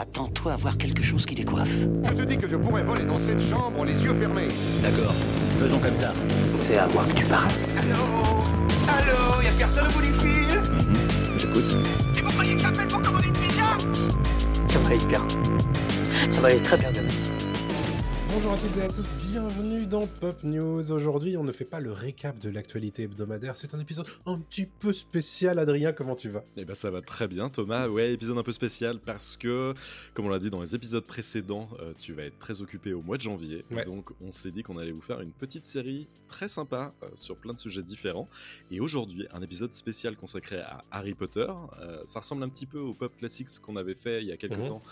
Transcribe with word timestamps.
Attends-toi 0.00 0.52
à 0.52 0.56
voir 0.56 0.78
quelque 0.78 1.02
chose 1.02 1.26
qui 1.26 1.34
décoiffe. 1.34 1.74
Je 2.04 2.12
te 2.12 2.22
dis 2.22 2.38
que 2.38 2.46
je 2.46 2.54
pourrais 2.54 2.84
voler 2.84 3.04
dans 3.04 3.18
cette 3.18 3.40
chambre 3.40 3.84
les 3.84 4.04
yeux 4.04 4.14
fermés. 4.14 4.46
D'accord, 4.80 5.12
faisons 5.56 5.80
comme 5.80 5.94
ça. 5.94 6.12
C'est 6.60 6.78
à 6.78 6.86
moi 6.86 7.02
que 7.04 7.14
tu 7.14 7.24
parles. 7.24 7.50
Allô 7.76 7.96
Allô 8.86 9.42
Y'a 9.42 9.50
personne 9.58 9.88
au 9.88 9.92
bout 9.92 10.02
du 10.02 10.12
fil 10.20 10.62
J'écoute. 11.36 11.78
Et 12.16 12.20
vous 12.20 12.28
croyez 12.28 12.54
que 12.54 12.62
j'appelle 12.62 12.86
pour 12.86 13.02
commander 13.02 13.26
une 13.26 13.32
pizza 13.32 13.76
Ça 14.68 14.78
va 14.78 14.86
aller 14.86 15.04
bien. 15.04 15.26
Ça 16.30 16.40
va 16.42 16.46
aller 16.46 16.62
très 16.62 16.76
bien 16.76 16.92
demain. 16.92 17.17
Bonjour 18.40 18.52
à 18.52 18.56
toutes 18.58 18.76
et 18.76 18.82
à 18.82 18.88
tous, 18.88 19.10
bienvenue 19.32 19.84
dans 19.84 20.06
Pop 20.06 20.44
News. 20.44 20.92
Aujourd'hui, 20.92 21.36
on 21.36 21.42
ne 21.42 21.50
fait 21.50 21.64
pas 21.64 21.80
le 21.80 21.90
récap 21.90 22.38
de 22.38 22.48
l'actualité 22.48 23.02
hebdomadaire, 23.02 23.56
c'est 23.56 23.74
un 23.74 23.80
épisode 23.80 24.06
un 24.26 24.38
petit 24.38 24.64
peu 24.66 24.92
spécial. 24.92 25.58
Adrien, 25.58 25.90
comment 25.92 26.14
tu 26.14 26.28
vas? 26.28 26.44
Eh 26.56 26.64
ben 26.64 26.74
ça 26.76 26.88
va 26.92 27.02
très 27.02 27.26
bien 27.26 27.48
Thomas, 27.48 27.88
ouais 27.88 28.12
épisode 28.12 28.38
un 28.38 28.44
peu 28.44 28.52
spécial 28.52 29.00
parce 29.00 29.36
que 29.36 29.74
comme 30.14 30.26
on 30.26 30.28
l'a 30.28 30.38
dit 30.38 30.50
dans 30.50 30.60
les 30.60 30.76
épisodes 30.76 31.02
précédents, 31.04 31.68
euh, 31.80 31.92
tu 31.98 32.12
vas 32.12 32.22
être 32.22 32.38
très 32.38 32.62
occupé 32.62 32.92
au 32.92 33.02
mois 33.02 33.16
de 33.16 33.22
janvier, 33.22 33.64
Ouais. 33.72 33.82
donc 33.82 34.10
on 34.24 34.30
s'est 34.30 34.52
dit 34.52 34.62
qu'on 34.62 34.76
allait 34.78 34.92
vous 34.92 35.02
faire 35.02 35.20
une 35.20 35.32
petite 35.32 35.64
série 35.64 36.06
très 36.28 36.46
sympa 36.48 36.92
euh, 37.02 37.08
sur 37.16 37.36
plein 37.36 37.54
de 37.54 37.58
sujets 37.58 37.82
différents 37.82 38.28
et 38.70 38.78
aujourd'hui 38.78 39.26
un 39.32 39.42
épisode 39.42 39.74
spécial 39.74 40.16
consacré 40.16 40.60
à 40.60 40.78
Harry 40.92 41.14
Potter, 41.14 41.46
Euh, 41.80 42.02
ça 42.04 42.20
ressemble 42.20 42.44
un 42.44 42.48
petit 42.48 42.66
peu 42.66 42.78
au 42.78 42.94
pop 42.94 43.16
classics 43.16 43.48
qu'on 43.60 43.74
avait 43.74 43.94
fait 43.96 44.22
il 44.22 44.28
y 44.28 44.32
a 44.32 44.36
quelques 44.36 44.58
Mhm. 44.58 44.66
temps 44.68 44.82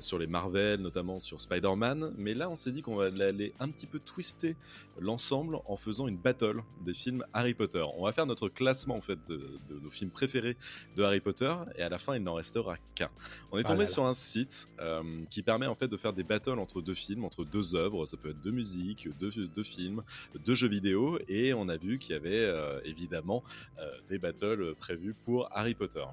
sur 0.00 0.18
les 0.18 0.26
Marvel, 0.26 0.80
notamment 0.80 1.20
sur 1.20 1.40
Spider-Man, 1.40 2.14
mais 2.18 2.34
là 2.34 2.50
on 2.50 2.56
s'est 2.56 2.72
dit 2.72 2.82
qu'on 2.82 2.95
va 2.96 3.04
aller 3.04 3.52
un 3.60 3.68
petit 3.68 3.86
peu 3.86 3.98
twister 3.98 4.56
l'ensemble 4.98 5.58
en 5.66 5.76
faisant 5.76 6.08
une 6.08 6.16
battle 6.16 6.62
des 6.84 6.94
films 6.94 7.24
Harry 7.32 7.54
Potter. 7.54 7.84
On 7.98 8.04
va 8.04 8.12
faire 8.12 8.26
notre 8.26 8.48
classement 8.48 8.94
en 8.94 9.00
fait 9.00 9.18
de, 9.28 9.36
de 9.68 9.78
nos 9.80 9.90
films 9.90 10.10
préférés 10.10 10.56
de 10.96 11.02
Harry 11.02 11.20
Potter 11.20 11.54
et 11.76 11.82
à 11.82 11.88
la 11.88 11.98
fin 11.98 12.16
il 12.16 12.22
n'en 12.22 12.34
restera 12.34 12.76
qu'un. 12.94 13.10
On 13.52 13.58
est 13.58 13.62
Ah 13.64 13.68
tombé 13.68 13.78
là 13.80 13.84
là. 13.84 13.90
sur 13.90 14.04
un 14.06 14.14
site 14.14 14.68
euh, 14.80 15.02
qui 15.30 15.42
permet 15.42 15.66
en 15.66 15.74
fait 15.74 15.88
de 15.88 15.96
faire 15.96 16.12
des 16.12 16.24
battles 16.24 16.58
entre 16.58 16.80
deux 16.80 16.94
films, 16.94 17.24
entre 17.24 17.44
deux 17.44 17.76
œuvres, 17.76 18.06
ça 18.06 18.16
peut 18.16 18.30
être 18.30 18.40
deux 18.40 18.50
musiques, 18.52 19.08
deux, 19.18 19.30
deux 19.30 19.62
films, 19.62 20.02
deux 20.44 20.54
jeux 20.54 20.68
vidéo 20.68 21.18
et 21.28 21.52
on 21.54 21.68
a 21.68 21.76
vu 21.76 21.98
qu'il 21.98 22.12
y 22.14 22.18
avait 22.18 22.44
euh, 22.44 22.80
évidemment 22.84 23.42
euh, 23.78 23.90
des 24.08 24.18
battles 24.18 24.74
prévus 24.76 25.14
pour 25.24 25.48
Harry 25.52 25.74
Potter. 25.74 26.04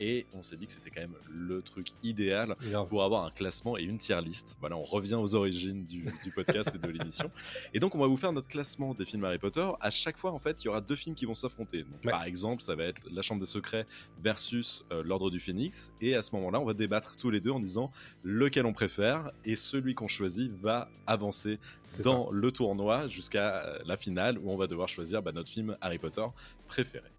Et 0.00 0.26
on 0.34 0.42
s'est 0.42 0.56
dit 0.56 0.66
que 0.66 0.72
c'était 0.72 0.90
quand 0.90 1.02
même 1.02 1.16
le 1.28 1.60
truc 1.62 1.88
idéal 2.02 2.56
pour 2.88 3.04
avoir 3.04 3.24
un 3.24 3.30
classement 3.30 3.76
et 3.76 3.82
une 3.82 3.98
tier 3.98 4.20
list. 4.22 4.56
Voilà, 4.60 4.76
on 4.76 4.82
revient 4.82 5.14
aux 5.14 5.34
origines 5.34 5.84
du, 5.84 6.06
du 6.24 6.30
podcast 6.34 6.70
et 6.74 6.78
de 6.78 6.90
l'émission. 6.90 7.30
Et 7.74 7.80
donc, 7.80 7.94
on 7.94 7.98
va 7.98 8.06
vous 8.06 8.16
faire 8.16 8.32
notre 8.32 8.48
classement 8.48 8.94
des 8.94 9.04
films 9.04 9.24
Harry 9.24 9.38
Potter. 9.38 9.68
À 9.80 9.90
chaque 9.90 10.16
fois, 10.16 10.32
en 10.32 10.38
fait, 10.38 10.62
il 10.62 10.66
y 10.66 10.68
aura 10.68 10.80
deux 10.80 10.96
films 10.96 11.14
qui 11.14 11.26
vont 11.26 11.34
s'affronter. 11.34 11.84
Ouais. 12.04 12.10
Par 12.10 12.24
exemple, 12.24 12.62
ça 12.62 12.74
va 12.74 12.84
être 12.84 13.06
La 13.10 13.22
Chambre 13.22 13.40
des 13.40 13.46
Secrets 13.46 13.86
versus 14.22 14.84
euh, 14.90 15.02
L'Ordre 15.02 15.30
du 15.30 15.38
Phénix. 15.38 15.92
Et 16.00 16.14
à 16.14 16.22
ce 16.22 16.34
moment-là, 16.36 16.60
on 16.60 16.64
va 16.64 16.74
débattre 16.74 17.16
tous 17.16 17.30
les 17.30 17.40
deux 17.40 17.50
en 17.50 17.60
disant 17.60 17.90
lequel 18.24 18.66
on 18.66 18.72
préfère. 18.72 19.30
Et 19.44 19.56
celui 19.56 19.94
qu'on 19.94 20.08
choisit 20.08 20.50
va 20.60 20.88
avancer 21.06 21.58
dans 22.04 22.30
le 22.30 22.50
tournoi 22.50 23.06
jusqu'à 23.06 23.64
euh, 23.64 23.78
la 23.84 23.96
finale 23.96 24.38
où 24.38 24.50
on 24.50 24.56
va 24.56 24.66
devoir 24.66 24.88
choisir 24.88 25.22
bah, 25.22 25.32
notre 25.32 25.50
film 25.50 25.76
Harry 25.80 25.98
Potter 25.98 26.24
préféré. 26.66 27.10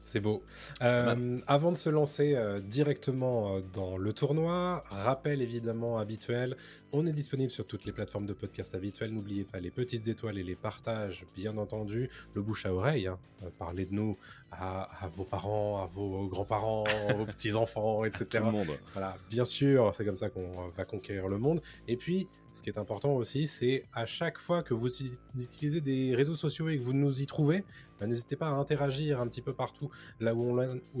C'est 0.00 0.20
beau. 0.20 0.42
Euh, 0.80 1.38
avant 1.46 1.72
de 1.72 1.76
se 1.76 1.90
lancer 1.90 2.34
euh, 2.34 2.60
directement 2.60 3.56
euh, 3.56 3.60
dans 3.72 3.96
le 3.98 4.12
tournoi, 4.12 4.82
rappel 4.90 5.42
évidemment 5.42 5.98
habituel, 5.98 6.56
on 6.92 7.06
est 7.06 7.12
disponible 7.12 7.50
sur 7.50 7.66
toutes 7.66 7.84
les 7.84 7.92
plateformes 7.92 8.24
de 8.24 8.32
podcast 8.32 8.74
habituelles. 8.74 9.12
N'oubliez 9.12 9.44
pas 9.44 9.58
les 9.60 9.70
petites 9.70 10.08
étoiles 10.08 10.38
et 10.38 10.44
les 10.44 10.54
partages, 10.54 11.26
bien 11.34 11.58
entendu, 11.58 12.08
le 12.34 12.42
bouche 12.42 12.64
à 12.64 12.72
oreille. 12.72 13.06
hein. 13.08 13.18
Parlez 13.58 13.86
de 13.86 13.94
nous 13.94 14.16
à, 14.50 14.82
à 15.04 15.08
vos 15.08 15.24
parents, 15.24 15.82
à 15.82 15.86
vos 15.86 16.26
grands-parents, 16.28 16.84
aux 17.20 17.26
petits-enfants, 17.26 18.00
Tout 18.00 18.06
etc. 18.06 18.44
le 18.46 18.50
monde. 18.52 18.68
Voilà, 18.94 19.16
bien 19.28 19.44
sûr, 19.44 19.94
c'est 19.94 20.04
comme 20.04 20.16
ça 20.16 20.30
qu'on 20.30 20.68
va 20.70 20.84
conquérir 20.84 21.28
le 21.28 21.38
monde. 21.38 21.60
Et 21.86 21.96
puis, 21.96 22.28
ce 22.52 22.62
qui 22.62 22.70
est 22.70 22.78
important 22.78 23.14
aussi, 23.14 23.46
c'est 23.46 23.84
à 23.92 24.06
chaque 24.06 24.38
fois 24.38 24.62
que 24.62 24.74
vous 24.74 24.88
uti- 24.88 25.18
utilisez 25.36 25.80
des 25.80 26.14
réseaux 26.14 26.34
sociaux 26.34 26.68
et 26.68 26.78
que 26.78 26.82
vous 26.82 26.92
nous 26.94 27.22
y 27.22 27.26
trouvez, 27.26 27.64
bah, 28.00 28.06
n'hésitez 28.06 28.36
pas 28.36 28.46
à 28.48 28.52
interagir 28.52 29.20
un 29.20 29.28
petit 29.28 29.42
peu 29.42 29.52
partout 29.52 29.90
là 30.20 30.34
où 30.34 30.44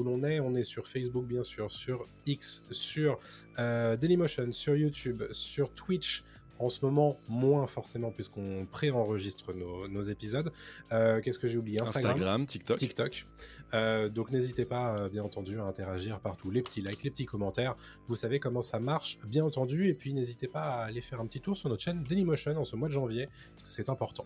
l'on 0.04 0.24
est. 0.24 0.40
On 0.40 0.54
est 0.54 0.62
sur 0.62 0.86
Facebook, 0.86 1.26
bien 1.26 1.42
sûr, 1.42 1.70
sur 1.70 2.06
X, 2.26 2.62
sur 2.70 3.18
euh, 3.58 3.96
Dailymotion, 3.96 4.52
sur 4.52 4.76
YouTube, 4.76 5.22
sur 5.32 5.72
Twitch. 5.72 6.22
En 6.58 6.68
ce 6.68 6.84
moment, 6.84 7.18
moins 7.28 7.66
forcément, 7.66 8.10
puisqu'on 8.10 8.66
pré-enregistre 8.70 9.52
nos, 9.52 9.88
nos 9.88 10.02
épisodes. 10.02 10.52
Euh, 10.92 11.20
Qu'est-ce 11.20 11.38
que 11.38 11.48
j'ai 11.48 11.58
oublié? 11.58 11.80
Instagram, 11.80 12.46
TikTok. 12.46 12.78
TikTok. 12.78 13.26
Euh, 13.74 14.08
donc 14.08 14.30
n'hésitez 14.30 14.64
pas, 14.64 14.96
euh, 14.98 15.08
bien 15.08 15.22
entendu, 15.22 15.60
à 15.60 15.64
interagir 15.64 16.20
partout. 16.20 16.50
Les 16.50 16.62
petits 16.62 16.80
likes, 16.80 17.02
les 17.04 17.10
petits 17.10 17.26
commentaires. 17.26 17.76
Vous 18.06 18.16
savez 18.16 18.40
comment 18.40 18.62
ça 18.62 18.80
marche, 18.80 19.18
bien 19.26 19.44
entendu. 19.44 19.88
Et 19.88 19.94
puis 19.94 20.12
n'hésitez 20.12 20.48
pas 20.48 20.62
à 20.62 20.84
aller 20.84 21.00
faire 21.00 21.20
un 21.20 21.26
petit 21.26 21.40
tour 21.40 21.56
sur 21.56 21.68
notre 21.68 21.82
chaîne 21.82 22.02
Dailymotion 22.04 22.56
en 22.56 22.64
ce 22.64 22.76
mois 22.76 22.88
de 22.88 22.92
janvier, 22.94 23.28
parce 23.56 23.68
que 23.68 23.70
c'est 23.70 23.88
important. 23.88 24.24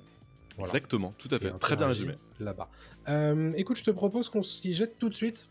Voilà. 0.56 0.68
Exactement, 0.68 1.12
tout 1.16 1.28
à 1.30 1.38
fait. 1.38 1.50
Très 1.58 1.76
bien 1.76 1.86
résumé. 1.86 2.14
Là-bas. 2.38 2.68
Euh, 3.08 3.52
écoute, 3.56 3.78
je 3.78 3.84
te 3.84 3.90
propose 3.90 4.28
qu'on 4.28 4.42
s'y 4.42 4.74
jette 4.74 4.98
tout 4.98 5.08
de 5.08 5.14
suite 5.14 5.48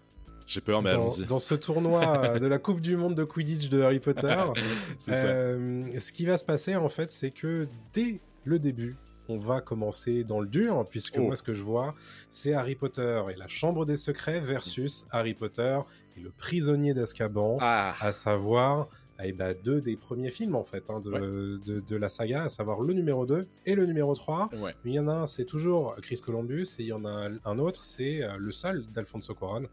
J'ai 0.51 0.59
peur, 0.61 0.81
mais 0.81 0.91
dans, 0.91 1.03
allons-y. 1.03 1.25
dans 1.25 1.39
ce 1.39 1.55
tournoi 1.55 2.25
euh, 2.25 2.39
de 2.39 2.45
la 2.45 2.57
Coupe 2.57 2.81
du 2.81 2.97
Monde 2.97 3.15
de 3.15 3.23
Quidditch 3.23 3.69
de 3.69 3.81
Harry 3.81 3.99
Potter. 4.01 4.35
Euh, 5.09 5.85
ce 5.99 6.11
qui 6.11 6.25
va 6.25 6.37
se 6.37 6.43
passer 6.43 6.75
en 6.75 6.89
fait, 6.89 7.11
c'est 7.11 7.31
que 7.31 7.67
dès 7.93 8.19
le 8.43 8.59
début, 8.59 8.97
on 9.29 9.37
va 9.37 9.61
commencer 9.61 10.23
dans 10.25 10.39
le 10.41 10.47
dur, 10.47 10.85
puisque 10.89 11.15
Oh. 11.17 11.23
moi 11.23 11.35
ce 11.35 11.43
que 11.43 11.53
je 11.53 11.61
vois, 11.61 11.95
c'est 12.29 12.53
Harry 12.53 12.75
Potter 12.75 13.21
et 13.31 13.35
la 13.37 13.47
Chambre 13.47 13.85
des 13.85 13.95
Secrets 13.97 14.39
versus 14.41 15.05
Harry 15.11 15.33
Potter 15.33 15.79
et 16.17 16.19
le 16.19 16.31
prisonnier 16.31 16.93
d'Azkaban, 16.93 17.57
Ah, 17.61 17.95
à 18.01 18.11
savoir 18.11 18.89
eh 19.25 19.31
ben, 19.33 19.55
deux 19.63 19.81
des 19.81 19.95
premiers 19.97 20.31
films 20.31 20.55
en 20.55 20.63
fait 20.63 20.89
hein, 20.89 20.99
de, 20.99 21.09
Ouais. 21.11 21.19
de, 21.19 21.79
de 21.79 21.95
la 21.95 22.09
saga, 22.09 22.43
à 22.43 22.49
savoir 22.49 22.81
le 22.81 22.93
numéro 22.93 23.25
2 23.25 23.45
et 23.65 23.75
le 23.75 23.85
numéro 23.85 24.13
3. 24.15 24.49
ouais. 24.61 24.73
Mais 24.83 24.91
il 24.91 24.95
y 24.95 24.99
en 24.99 25.07
a 25.07 25.13
un, 25.13 25.25
c'est 25.25 25.45
toujours 25.45 25.95
Chris 26.01 26.19
Columbus, 26.23 26.67
et 26.79 26.83
il 26.83 26.87
y 26.87 26.93
en 26.93 27.05
a 27.05 27.29
un 27.45 27.59
autre, 27.59 27.83
c'est 27.83 28.23
euh, 28.23 28.37
le 28.37 28.51
seul 28.51 28.85
d'Alfonso 28.91 29.33
Cuarón. 29.35 29.67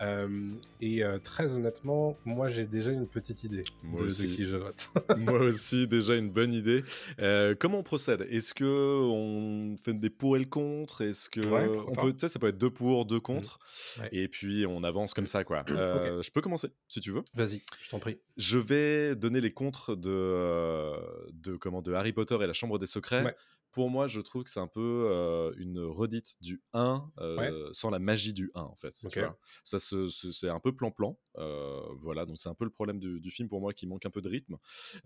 Euh, 0.00 0.48
et 0.80 1.04
euh, 1.04 1.18
très 1.18 1.54
honnêtement, 1.54 2.16
moi 2.24 2.48
j'ai 2.48 2.66
déjà 2.66 2.90
une 2.90 3.06
petite 3.06 3.44
idée 3.44 3.64
Moi 3.84 4.02
de, 4.02 4.06
qui 4.08 4.44
je 4.44 4.56
vote. 4.56 4.88
Moi 5.18 5.38
aussi, 5.40 5.86
déjà 5.86 6.14
une 6.16 6.30
bonne 6.30 6.52
idée. 6.52 6.82
Euh, 7.20 7.54
comment 7.58 7.78
on 7.78 7.82
procède? 7.82 8.26
Est-ce 8.30 8.52
que 8.54 8.64
on 8.64 9.76
fait 9.84 9.94
des 9.94 10.10
pour 10.10 10.36
et 10.36 10.40
le 10.40 10.46
contre? 10.46 11.02
Est-ce 11.02 11.30
que 11.30 11.40
Ouais, 11.40 11.68
on 11.88 11.92
peut, 11.94 12.14
ça 12.28 12.38
peut 12.38 12.48
être 12.48 12.58
deux 12.58 12.70
pour, 12.70 13.04
deux 13.04 13.20
contre, 13.20 13.58
Ouais. 14.00 14.08
et 14.12 14.28
puis 14.28 14.64
on 14.66 14.82
avance 14.84 15.14
comme 15.14 15.26
ça, 15.26 15.44
quoi. 15.44 15.64
Je 15.68 16.30
peux 16.30 16.40
commencer, 16.40 16.68
si 16.88 17.00
tu 17.00 17.10
veux. 17.12 17.22
Vas-y, 17.34 17.62
je 17.82 17.90
t'en 17.90 17.98
prie. 17.98 18.18
Je 18.36 18.58
vais 18.58 18.91
donner 19.14 19.40
les 19.40 19.52
contres 19.52 19.96
de, 19.96 20.10
euh, 20.10 20.96
de, 21.32 21.56
comment, 21.56 21.82
de 21.82 21.92
Harry 21.92 22.12
Potter 22.12 22.36
et 22.42 22.46
la 22.46 22.52
Chambre 22.52 22.78
des 22.78 22.86
Secrets. 22.86 23.24
Ouais. 23.24 23.36
Pour 23.72 23.88
moi, 23.88 24.06
je 24.06 24.20
trouve 24.20 24.44
que 24.44 24.50
c'est 24.50 24.60
un 24.60 24.66
peu 24.66 25.06
euh, 25.10 25.50
une 25.56 25.78
redite 25.78 26.36
du 26.42 26.62
1 26.74 27.10
euh, 27.20 27.70
sans 27.72 27.88
la 27.88 27.98
magie 27.98 28.34
du 28.34 28.50
1, 28.54 28.60
en 28.60 28.74
fait. 28.76 28.92
tu 29.00 29.06
Ok. 29.06 29.16
vois. 29.18 29.38
Ça, 29.64 29.78
c'est 29.78 30.48
un 30.50 30.60
peu 30.60 30.72
plan-plan. 30.76 31.18
euh, 31.38 31.80
voilà, 31.96 32.26
donc 32.26 32.36
c'est 32.38 32.50
un 32.50 32.54
peu 32.54 32.64
le 32.66 32.70
problème 32.70 32.98
du, 32.98 33.18
du 33.18 33.30
film 33.30 33.48
pour 33.48 33.62
moi 33.62 33.72
qui 33.72 33.86
manque 33.86 34.04
un 34.04 34.10
peu 34.10 34.20
de 34.20 34.28
rythme. 34.28 34.56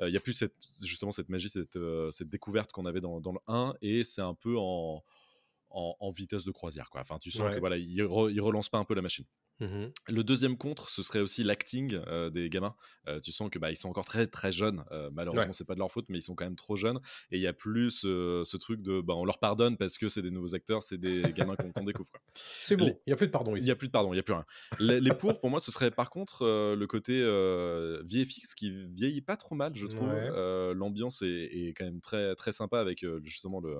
Il 0.00 0.08
y 0.12 0.16
a 0.16 0.20
plus 0.20 0.32
cette, 0.32 0.56
justement 0.82 1.12
cette 1.12 1.28
magie, 1.28 1.48
cette, 1.48 1.78
cette 2.10 2.28
découverte 2.28 2.72
qu'on 2.72 2.86
avait 2.86 3.00
dans, 3.00 3.20
dans 3.20 3.32
le 3.34 3.38
1, 3.46 3.74
et 3.82 4.02
c'est 4.02 4.22
un 4.22 4.34
peu 4.34 4.56
en, 4.58 5.04
en, 5.76 5.94
en 6.00 6.10
vitesse 6.10 6.44
de 6.44 6.50
croisière. 6.50 6.88
Quoi. 6.90 7.02
Enfin, 7.02 7.18
tu 7.20 7.30
sens 7.30 7.46
Ouais. 7.48 7.54
que 7.54 7.60
voilà, 7.60 7.76
il, 7.76 8.00
re- 8.02 8.32
il 8.32 8.40
relance 8.40 8.68
pas 8.68 8.78
un 8.78 8.84
peu 8.84 8.94
la 8.94 9.02
machine. 9.02 9.26
Mhm. 9.60 9.90
Le 10.08 10.22
deuxième 10.24 10.58
contre, 10.58 10.90
ce 10.90 11.02
serait 11.02 11.20
aussi 11.20 11.42
l'acting 11.42 11.94
euh, 12.08 12.28
des 12.28 12.50
gamins. 12.50 12.74
Euh, 13.08 13.20
tu 13.20 13.32
sens 13.32 13.48
que 13.50 13.58
bah, 13.58 13.70
ils 13.70 13.76
sont 13.76 13.88
encore 13.88 14.04
très 14.04 14.26
très 14.26 14.52
jeunes. 14.52 14.84
Euh, 14.92 15.08
malheureusement, 15.12 15.46
Ouais. 15.46 15.52
c'est 15.52 15.64
pas 15.66 15.74
de 15.74 15.78
leur 15.78 15.90
faute, 15.90 16.06
mais 16.10 16.18
ils 16.18 16.22
sont 16.22 16.34
quand 16.34 16.44
même 16.44 16.56
trop 16.56 16.76
jeunes. 16.76 16.98
Et 17.30 17.36
il 17.36 17.42
y 17.42 17.46
a 17.46 17.52
plus 17.54 17.90
ce, 17.90 18.56
truc 18.58 18.82
de, 18.82 19.00
bah, 19.00 19.14
on 19.14 19.24
leur 19.24 19.38
pardonne 19.38 19.76
parce 19.78 19.96
que 19.96 20.08
c'est 20.10 20.20
des 20.22 20.30
nouveaux 20.30 20.54
acteurs, 20.54 20.82
c'est 20.82 20.98
des 20.98 21.22
gamins 21.34 21.56
qu'on 21.56 21.72
qu'on 21.72 21.84
découvre. 21.84 22.10
C'est 22.60 22.76
bon, 22.76 22.98
il 23.06 23.10
n'y 23.10 23.12
a 23.12 23.16
plus 23.16 23.26
de 23.28 23.32
pardon 23.32 23.56
Il 23.56 23.62
n'y 23.64 23.70
a 23.70 23.76
plus 23.76 23.86
de 23.88 23.92
pardon, 23.92 24.12
il 24.12 24.16
n'y 24.16 24.20
a 24.20 24.22
plus 24.22 24.34
rien. 24.34 24.44
Les, 24.78 25.00
les 25.00 25.14
pour, 25.14 25.40
pour 25.40 25.48
moi, 25.50 25.60
ce 25.60 25.70
serait 25.72 25.90
par 25.90 26.10
contre 26.10 26.44
le 26.46 26.86
côté 26.86 27.22
VFX 28.04 28.54
qui 28.54 28.70
vieillit 28.94 29.22
pas 29.22 29.36
trop 29.36 29.54
mal, 29.54 29.74
je 29.74 29.86
trouve. 29.86 30.08
Ouais. 30.08 30.74
L'ambiance 30.74 31.22
est, 31.22 31.28
est 31.52 31.74
quand 31.74 31.84
même 31.84 32.00
très, 32.00 32.34
très 32.34 32.52
sympa 32.52 32.78
avec 32.80 33.04
justement 33.24 33.60
le, 33.60 33.78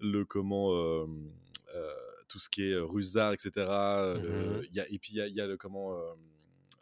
le 0.00 0.24
comment. 0.24 1.06
Euh, 1.74 1.78
euh, 1.78 1.94
tout 2.28 2.38
ce 2.38 2.48
qui 2.48 2.62
est 2.64 2.72
euh, 2.72 2.84
Rusard, 2.84 3.32
etc. 3.32 3.50
euh, 3.68 4.18
le- 4.60 4.66
il 4.66 4.74
y 4.74 4.80
a, 4.80 4.88
et 4.88 4.98
puis 4.98 5.12
il 5.12 5.16
y 5.16 5.20
a, 5.20 5.26
il 5.26 5.34
y 5.34 5.40
a 5.40 5.46
le 5.46 5.56
comment. 5.56 5.92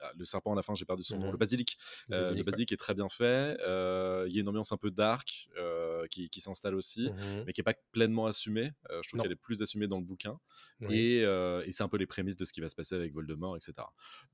Ah, 0.02 0.12
le 0.17 0.25
serpent 0.25 0.52
à 0.52 0.56
la 0.56 0.62
fin, 0.62 0.75
j'ai 0.75 0.85
perdu 0.85 1.02
son 1.02 1.19
nom, 1.19 1.26
Mhm. 1.26 1.32
le 1.32 1.37
basilic. 1.38 1.79
Le 2.08 2.17
Euh, 2.17 2.20
basilic, 2.20 2.38
le 2.38 2.44
basilic 2.44 2.73
est 2.73 2.76
très 2.76 2.94
bien 2.94 3.08
fait. 3.08 3.56
euh, 3.67 4.26
Il 4.29 4.35
y 4.35 4.38
a 4.38 4.41
une 4.43 4.49
ambiance 4.49 4.73
un 4.73 4.76
peu 4.76 4.91
dark 4.91 5.49
euh, 5.58 6.06
qui, 6.08 6.29
qui 6.31 6.41
s'installe 6.41 6.75
aussi. 6.75 7.11
Mhm. 7.11 7.44
mais 7.47 7.52
qui 7.52 7.61
n'est 7.61 7.64
pas 7.64 7.75
pleinement 7.93 8.26
assumée. 8.26 8.73
Je 8.91 9.08
trouve 9.08 9.23
qu'elle 9.23 9.32
est 9.32 9.37
plus 9.37 9.62
assumée 9.62 9.87
dans 9.87 9.99
le 9.99 10.05
bouquin. 10.05 10.38
Oui. 10.81 10.97
Et, 10.99 11.19
et 11.20 11.73
c'est 11.73 11.82
un 11.82 11.88
peu 11.88 11.97
les 11.99 12.06
prémices 12.06 12.37
de 12.37 12.44
ce 12.44 12.52
qui 12.52 12.61
va 12.61 12.69
se 12.69 12.75
passer 12.76 12.94
avec 12.94 13.12
Voldemort, 13.12 13.56
etc. 13.56 13.87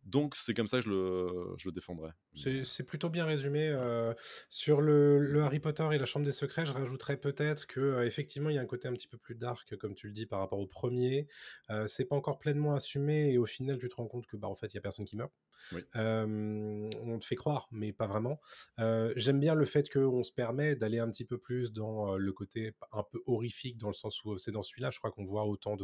Donc 0.04 0.34
c'est 0.36 0.54
comme 0.54 0.66
ça 0.68 0.78
que 0.78 0.84
je 0.84 0.90
le, 0.90 1.54
je 1.58 1.68
le 1.68 1.72
défendrai. 1.72 2.10
C'est 2.34 2.64
c'est 2.64 2.84
plutôt 2.84 3.10
bien 3.10 3.24
résumé. 3.24 3.68
euh, 3.68 4.12
sur 4.48 4.80
le, 4.80 5.18
le 5.18 5.42
Harry 5.42 5.60
Potter 5.60 5.86
et 5.92 5.98
la 5.98 6.06
Chambre 6.06 6.24
des 6.24 6.32
Secrets, 6.32 6.66
je 6.66 6.72
rajouterais 6.72 7.16
peut-être 7.16 7.66
que 7.66 7.80
euh, 7.80 8.06
effectivement 8.06 8.50
il 8.50 8.56
y 8.56 8.58
a 8.58 8.62
un 8.62 8.66
côté 8.66 8.88
un 8.88 8.92
petit 8.92 9.08
peu 9.08 9.18
plus 9.18 9.34
dark, 9.34 9.76
comme 9.76 9.94
tu 9.94 10.06
le 10.06 10.12
dis, 10.12 10.26
par 10.26 10.40
rapport 10.40 10.58
au 10.58 10.66
premier. 10.66 11.26
Euh, 11.70 11.86
c'est 11.86 12.04
pas 12.04 12.16
encore 12.16 12.38
pleinement 12.38 12.74
assumé 12.74 13.32
et 13.32 13.38
au 13.38 13.46
final 13.46 13.78
tu 13.78 13.88
te 13.88 13.94
rends 13.96 14.06
compte 14.08 14.26
que 14.26 14.36
bah 14.36 14.48
en 14.48 14.54
fait 14.54 14.66
il 14.72 14.74
y 14.74 14.78
a 14.78 14.80
personne 14.80 15.04
qui 15.04 15.16
meurt. 15.16 15.32
Oui. 15.72 15.82
Euh, 15.96 16.90
on 17.02 17.18
te 17.18 17.24
fait 17.24 17.36
croire, 17.36 17.68
mais 17.70 17.92
pas 17.92 18.06
vraiment. 18.06 18.40
Euh, 18.78 19.12
J'aime 19.16 19.40
bien 19.40 19.54
le 19.54 19.64
fait 19.64 19.90
qu'on 19.92 20.22
se 20.22 20.32
permet 20.32 20.76
d'aller 20.76 20.98
un 20.98 21.10
petit 21.10 21.24
peu 21.24 21.38
plus 21.38 21.72
dans 21.72 22.16
le 22.16 22.32
côté 22.32 22.74
un 22.92 23.02
peu 23.02 23.20
horrifique, 23.26 23.78
dans 23.78 23.88
le 23.88 23.94
sens 23.94 24.24
où 24.24 24.36
c'est 24.38 24.52
dans 24.52 24.62
celui-là, 24.62 24.90
je 24.90 24.98
crois 24.98 25.10
qu'on 25.10 25.24
voit 25.24 25.44
autant 25.46 25.76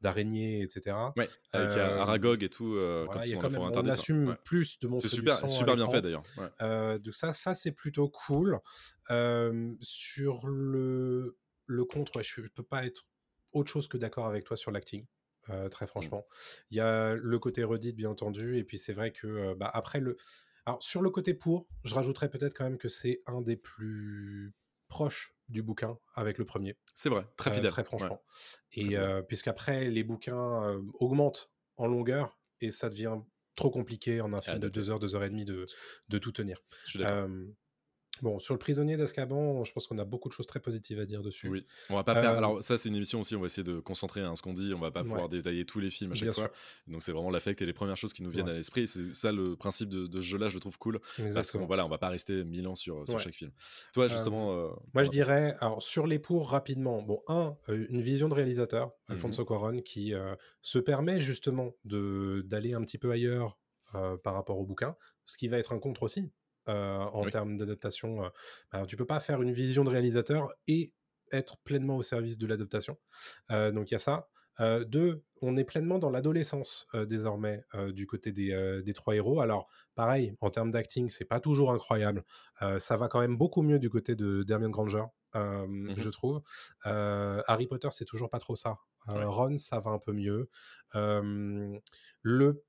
d'araignées, 0.00 0.62
etc. 0.62 0.96
Ouais, 1.16 1.28
avec 1.52 1.76
Euh, 1.76 1.98
Aragog 1.98 2.42
et 2.42 2.48
tout, 2.48 2.70
Voilà, 2.74 3.06
quand 3.06 3.20
ils 3.22 3.32
sont 3.34 3.42
même- 3.42 3.58
on 3.58 3.66
interdite. 3.68 3.92
assume 3.92 4.28
Ouais. 4.28 4.36
plus 4.44 4.78
de 4.78 4.88
montrer 4.88 5.08
C'est 5.08 5.16
super, 5.16 5.76
bien 5.76 5.88
fait 5.88 6.02
d'ailleurs. 6.02 6.22
Ouais. 6.38 6.98
Donc 6.98 7.14
ça, 7.14 7.32
ça 7.32 7.54
c'est 7.54 7.72
plutôt 7.72 8.08
cool. 8.08 8.58
Sur 9.80 10.46
le, 10.46 11.36
le 11.66 11.84
contre, 11.84 12.22
je 12.22 12.40
ne 12.40 12.48
peux 12.48 12.62
pas 12.62 12.84
être 12.86 13.06
autre 13.52 13.70
chose 13.70 13.88
que 13.88 13.96
d'accord 13.96 14.26
avec 14.26 14.44
toi 14.44 14.56
sur 14.56 14.70
l'acting. 14.70 15.06
Euh, 15.50 15.68
très 15.68 15.86
franchement, 15.86 16.26
il 16.70 16.76
y 16.76 16.80
a 16.80 17.14
le 17.14 17.38
côté 17.38 17.64
redit 17.64 17.92
bien 17.92 18.10
entendu, 18.10 18.58
et 18.58 18.64
puis 18.64 18.78
c'est 18.78 18.92
vrai 18.92 19.12
que 19.12 19.26
euh, 19.26 19.54
bah, 19.54 19.70
après 19.72 20.00
le, 20.00 20.16
alors 20.66 20.82
sur 20.82 21.02
le 21.02 21.10
côté 21.10 21.34
pour, 21.34 21.66
je 21.84 21.94
rajouterais 21.94 22.30
peut-être 22.30 22.54
quand 22.56 22.64
même 22.64 22.78
que 22.78 22.88
c'est 22.88 23.22
un 23.26 23.40
des 23.42 23.56
plus 23.56 24.54
proches 24.88 25.34
du 25.48 25.62
bouquin 25.62 25.98
avec 26.14 26.38
le 26.38 26.44
premier. 26.44 26.76
C'est 26.94 27.08
vrai, 27.08 27.26
très 27.36 27.50
Euh, 27.50 27.54
fidèle. 27.54 27.70
très 27.70 27.82
ouais. 27.82 27.86
franchement. 27.86 28.22
Très 28.72 28.80
Et 28.82 28.96
puisqu'après, 29.28 29.90
les 29.90 30.04
bouquins 30.04 30.80
augmentent 30.94 31.52
en 31.76 31.86
longueur 31.86 32.38
et 32.60 32.70
ça 32.70 32.88
devient 32.88 33.18
trop 33.56 33.70
compliqué 33.70 34.20
en 34.20 34.32
un 34.32 34.40
film 34.40 34.58
de. 34.58 34.68
2 34.68 34.90
heures, 34.90 34.98
2 34.98 35.14
heures 35.14 35.24
et 35.24 35.30
demie 35.30 35.44
de, 35.44 35.66
de 36.08 36.18
tout 36.18 36.32
tenir. 36.32 36.58
Je 36.86 36.90
suis 36.90 36.98
d'accord. 36.98 37.28
Bon, 38.22 38.38
sur 38.38 38.54
le 38.54 38.58
prisonnier 38.58 38.96
d'Azkaban, 38.96 39.64
je 39.64 39.72
pense 39.72 39.86
qu'on 39.86 39.98
a 39.98 40.04
beaucoup 40.04 40.28
de 40.28 40.32
choses 40.34 40.46
très 40.46 40.60
positives 40.60 41.00
à 41.00 41.04
dire 41.06 41.22
dessus. 41.22 41.48
Oui, 41.48 41.64
on 41.90 41.94
va 41.96 42.04
pas 42.04 42.14
perdre. 42.14 42.30
Euh, 42.30 42.38
Alors 42.38 42.64
ça, 42.64 42.78
c'est 42.78 42.88
une 42.88 42.96
émission 42.96 43.20
aussi. 43.20 43.34
On 43.36 43.40
va 43.40 43.46
essayer 43.46 43.64
de 43.64 43.80
concentrer 43.80 44.20
hein, 44.20 44.34
ce 44.36 44.42
qu'on 44.42 44.52
dit. 44.52 44.72
On 44.74 44.78
va 44.78 44.90
pas 44.90 45.00
Ouais. 45.02 45.08
pouvoir 45.08 45.28
détailler 45.28 45.64
tous 45.64 45.80
les 45.80 45.90
films 45.90 46.12
à 46.12 46.14
chaque 46.14 46.24
Bien 46.24 46.32
fois. 46.32 46.44
sûr. 46.44 46.52
Donc 46.92 47.02
c'est 47.02 47.12
vraiment 47.12 47.30
l'affect 47.30 47.60
et 47.60 47.66
les 47.66 47.72
premières 47.72 47.96
choses 47.96 48.12
qui 48.12 48.22
nous 48.22 48.30
viennent 48.30 48.46
Ouais. 48.46 48.52
à 48.52 48.56
l'esprit. 48.56 48.86
C'est 48.88 49.14
ça 49.14 49.32
le 49.32 49.56
principe 49.56 49.88
de, 49.88 50.06
de 50.06 50.20
ce 50.20 50.26
jeu-là. 50.26 50.48
Je 50.48 50.54
le 50.54 50.60
trouve 50.60 50.78
cool 50.78 51.00
parce 51.00 51.16
qu'on 51.16 51.24
Exactement. 51.26 51.66
voilà, 51.66 51.84
on 51.84 51.88
va 51.88 51.98
pas 51.98 52.08
rester 52.08 52.44
mille 52.44 52.66
ans 52.68 52.74
sur, 52.74 53.04
sur 53.06 53.16
Ouais. 53.16 53.22
chaque 53.22 53.34
film. 53.34 53.50
Toi, 53.92 54.08
justement, 54.08 54.52
euh, 54.54 54.68
Moi, 54.94 55.02
je 55.04 55.10
dirais, 55.10 55.54
alors 55.60 55.82
sur 55.82 56.06
les 56.06 56.18
pour 56.18 56.50
rapidement, 56.50 57.02
bon, 57.02 57.22
un, 57.28 57.56
euh, 57.68 57.86
une 57.90 58.00
vision 58.00 58.28
de 58.28 58.34
réalisateur, 58.34 58.88
Mhm. 59.08 59.16
Alfonso 59.16 59.44
Cuarón, 59.44 59.80
qui 59.82 60.14
euh, 60.14 60.34
se 60.62 60.78
permet 60.78 61.20
justement 61.20 61.72
de 61.84 62.42
d'aller 62.46 62.74
un 62.74 62.82
petit 62.82 62.98
peu 62.98 63.10
ailleurs 63.10 63.58
euh, 63.94 64.16
par 64.16 64.34
rapport 64.34 64.58
au 64.58 64.64
bouquin, 64.64 64.96
ce 65.24 65.36
qui 65.36 65.48
va 65.48 65.58
être 65.58 65.72
un 65.72 65.78
contre 65.78 66.02
aussi 66.04 66.20
euh, 66.20 66.26
en 66.72 67.24
Oui. 67.24 67.30
termes 67.30 67.56
d'adaptation. 67.56 68.24
euh, 68.24 68.28
bah, 68.72 68.84
tu 68.86 68.96
peux 68.96 69.06
pas 69.06 69.20
faire 69.20 69.42
une 69.42 69.52
vision 69.52 69.84
de 69.84 69.90
réalisateur 69.90 70.48
et 70.66 70.92
être 71.32 71.58
pleinement 71.64 71.96
au 71.96 72.02
service 72.02 72.38
de 72.38 72.46
l'adaptation. 72.46 72.96
Euh, 73.50 73.72
donc 73.72 73.90
il 73.90 73.94
y 73.94 73.96
a 73.96 73.98
ça. 73.98 74.28
Euh, 74.60 74.84
deux, 74.84 75.24
on 75.42 75.56
est 75.56 75.64
pleinement 75.64 75.98
dans 75.98 76.10
l'adolescence 76.10 76.86
euh, 76.94 77.06
désormais 77.06 77.64
euh, 77.74 77.90
du 77.92 78.06
côté 78.06 78.30
des, 78.30 78.52
euh, 78.52 78.82
des 78.82 78.92
trois 78.92 79.16
héros. 79.16 79.40
Alors 79.40 79.66
pareil, 79.96 80.36
en 80.40 80.48
termes 80.50 80.70
d'acting, 80.70 81.08
c'est 81.08 81.24
pas 81.24 81.40
toujours 81.40 81.72
incroyable. 81.72 82.22
Euh, 82.62 82.78
ça 82.78 82.96
va 82.96 83.08
quand 83.08 83.18
même 83.20 83.36
beaucoup 83.36 83.62
mieux 83.62 83.80
du 83.80 83.90
côté 83.90 84.14
de 84.14 84.44
d'Hermione 84.44 84.70
Granger, 84.70 85.02
euh, 85.34 85.66
Mhm. 85.66 85.94
je 85.96 86.08
trouve. 86.08 86.40
Euh, 86.86 87.42
Harry 87.48 87.66
Potter, 87.66 87.88
c'est 87.90 88.04
toujours 88.04 88.30
pas 88.30 88.38
trop 88.38 88.54
ça. 88.54 88.78
Euh, 89.08 89.14
Ouais. 89.18 89.24
Ron, 89.24 89.58
ça 89.58 89.80
va 89.80 89.90
un 89.90 89.98
peu 89.98 90.12
mieux. 90.12 90.48
Euh, 90.94 91.76
le 92.22 92.62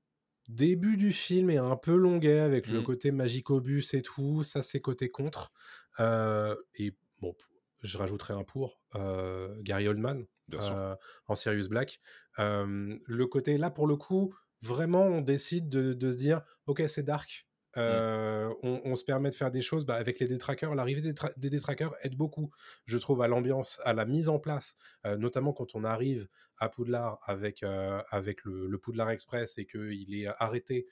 début 0.48 0.96
du 0.96 1.12
film 1.12 1.50
est 1.50 1.56
un 1.58 1.76
peu 1.76 1.94
longuet 1.96 2.38
avec 2.40 2.68
le 2.68 2.78
Mhm. 2.78 2.84
côté 2.84 3.10
magicobus 3.10 3.94
et 3.94 4.02
tout. 4.02 4.44
Ça, 4.44 4.62
c'est 4.62 4.80
côté 4.80 5.10
contre. 5.10 5.52
Euh, 6.00 6.54
et 6.74 6.94
bon, 7.20 7.34
je 7.82 7.98
rajouterai 7.98 8.34
un 8.34 8.44
pour 8.44 8.80
euh, 8.94 9.54
Gary 9.62 9.88
Oldman 9.88 10.26
euh, 10.54 10.94
en 11.26 11.34
Sirius 11.34 11.68
Black. 11.68 12.00
Le 12.38 13.24
côté 13.26 13.58
là, 13.58 13.70
pour 13.70 13.86
le 13.86 13.96
coup, 13.96 14.34
vraiment, 14.62 15.04
on 15.04 15.20
décide 15.20 15.68
de, 15.68 15.92
de 15.92 16.12
se 16.12 16.16
dire, 16.16 16.42
ok, 16.66 16.82
c'est 16.88 17.02
dark. 17.02 17.45
Euh, 17.76 18.52
on, 18.62 18.94
se 18.96 19.04
permet 19.04 19.30
de 19.30 19.34
faire 19.34 19.50
des 19.50 19.60
choses 19.60 19.84
bah, 19.84 19.94
avec 19.94 20.18
les 20.18 20.26
détraqueurs. 20.26 20.74
L'arrivée 20.74 21.00
des, 21.00 21.14
des 21.36 21.50
détraqueurs 21.50 21.94
aide 22.02 22.16
beaucoup, 22.16 22.50
je 22.84 22.98
trouve, 22.98 23.22
à 23.22 23.28
l'ambiance, 23.28 23.80
à 23.84 23.92
la 23.92 24.04
mise 24.04 24.28
en 24.28 24.38
place, 24.38 24.76
notamment 25.04 25.52
quand 25.52 25.74
on 25.74 25.84
arrive 25.84 26.28
à 26.58 26.68
Poudlard 26.68 27.18
avec, 27.24 27.62
avec 27.62 28.44
le, 28.44 28.78
Poudlard 28.78 29.10
Express 29.10 29.58
et 29.58 29.66
qu'il 29.66 30.14
est 30.14 30.26
arrêté 30.38 30.86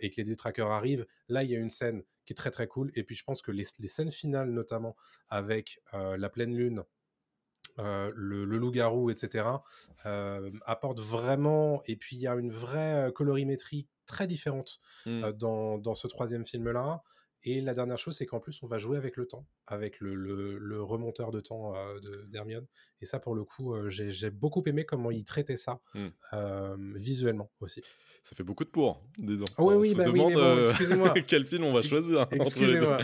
et 0.00 0.10
que 0.10 0.16
les 0.16 0.24
détraqueurs 0.24 0.70
arrivent. 0.70 1.06
Là, 1.28 1.42
il 1.42 1.50
y 1.50 1.56
a 1.56 1.58
une 1.58 1.68
scène 1.68 2.02
qui 2.24 2.32
est 2.32 2.36
très 2.36 2.50
très 2.50 2.66
cool. 2.66 2.90
Et 2.94 3.02
puis, 3.02 3.14
je 3.14 3.24
pense 3.24 3.42
que 3.42 3.50
les, 3.50 3.64
les 3.78 3.88
scènes 3.88 4.10
finales, 4.10 4.50
notamment 4.50 4.96
avec 5.28 5.80
la 5.92 6.28
pleine 6.28 6.56
lune, 6.56 6.84
euh, 7.78 8.10
le, 8.14 8.44
le 8.44 8.58
loup-garou, 8.58 9.10
etc., 9.10 9.46
euh, 10.06 10.50
apportent 10.66 11.00
vraiment. 11.00 11.82
Et 11.86 11.96
puis, 11.96 12.16
il 12.16 12.20
y 12.22 12.26
a 12.28 12.34
une 12.34 12.50
vraie 12.50 13.08
euh, 13.08 13.10
colorimétrie 13.10 13.88
très 14.06 14.26
différente 14.26 14.78
Mm. 15.06 15.24
euh, 15.24 15.32
dans, 15.32 15.78
dans 15.78 15.94
ce 15.94 16.06
troisième 16.06 16.44
film-là. 16.44 17.02
Et 17.46 17.60
la 17.60 17.74
dernière 17.74 17.98
chose, 17.98 18.16
c'est 18.16 18.24
qu'en 18.24 18.40
plus, 18.40 18.62
on 18.62 18.66
va 18.66 18.78
jouer 18.78 18.96
avec 18.96 19.18
le 19.18 19.26
temps, 19.26 19.46
avec 19.66 20.00
le, 20.00 20.14
le- 20.14 20.56
le 20.56 20.82
remonteur 20.82 21.30
de 21.30 21.40
temps 21.40 21.74
euh, 21.76 22.00
de- 22.00 22.24
d'Hermione. 22.30 22.66
Et 23.02 23.04
ça, 23.04 23.18
pour 23.18 23.34
le 23.34 23.44
coup, 23.44 23.74
euh, 23.74 23.90
j'ai 23.90 24.30
beaucoup 24.30 24.62
aimé 24.64 24.86
comment 24.86 25.10
il 25.10 25.24
traitait 25.24 25.56
ça, 25.56 25.78
Mm. 25.94 26.06
euh, 26.32 26.76
visuellement 26.94 27.50
aussi. 27.60 27.82
Ça 28.22 28.34
fait 28.34 28.44
beaucoup 28.44 28.64
de 28.64 28.70
pour, 28.70 29.02
disons. 29.18 29.44
Ah 29.58 29.62
oui, 29.62 29.74
On 29.74 29.78
oui, 29.80 29.90
se 29.90 29.96
bah 29.96 30.04
oui, 30.06 30.12
demande 30.20 30.32
bon, 30.32 30.60
excusez-moi. 30.60 31.12
quel 31.28 31.46
film 31.46 31.64
on 31.64 31.74
va 31.74 31.82
choisir. 31.82 32.26
deux. 32.28 32.36
Excusez-moi. 32.38 32.96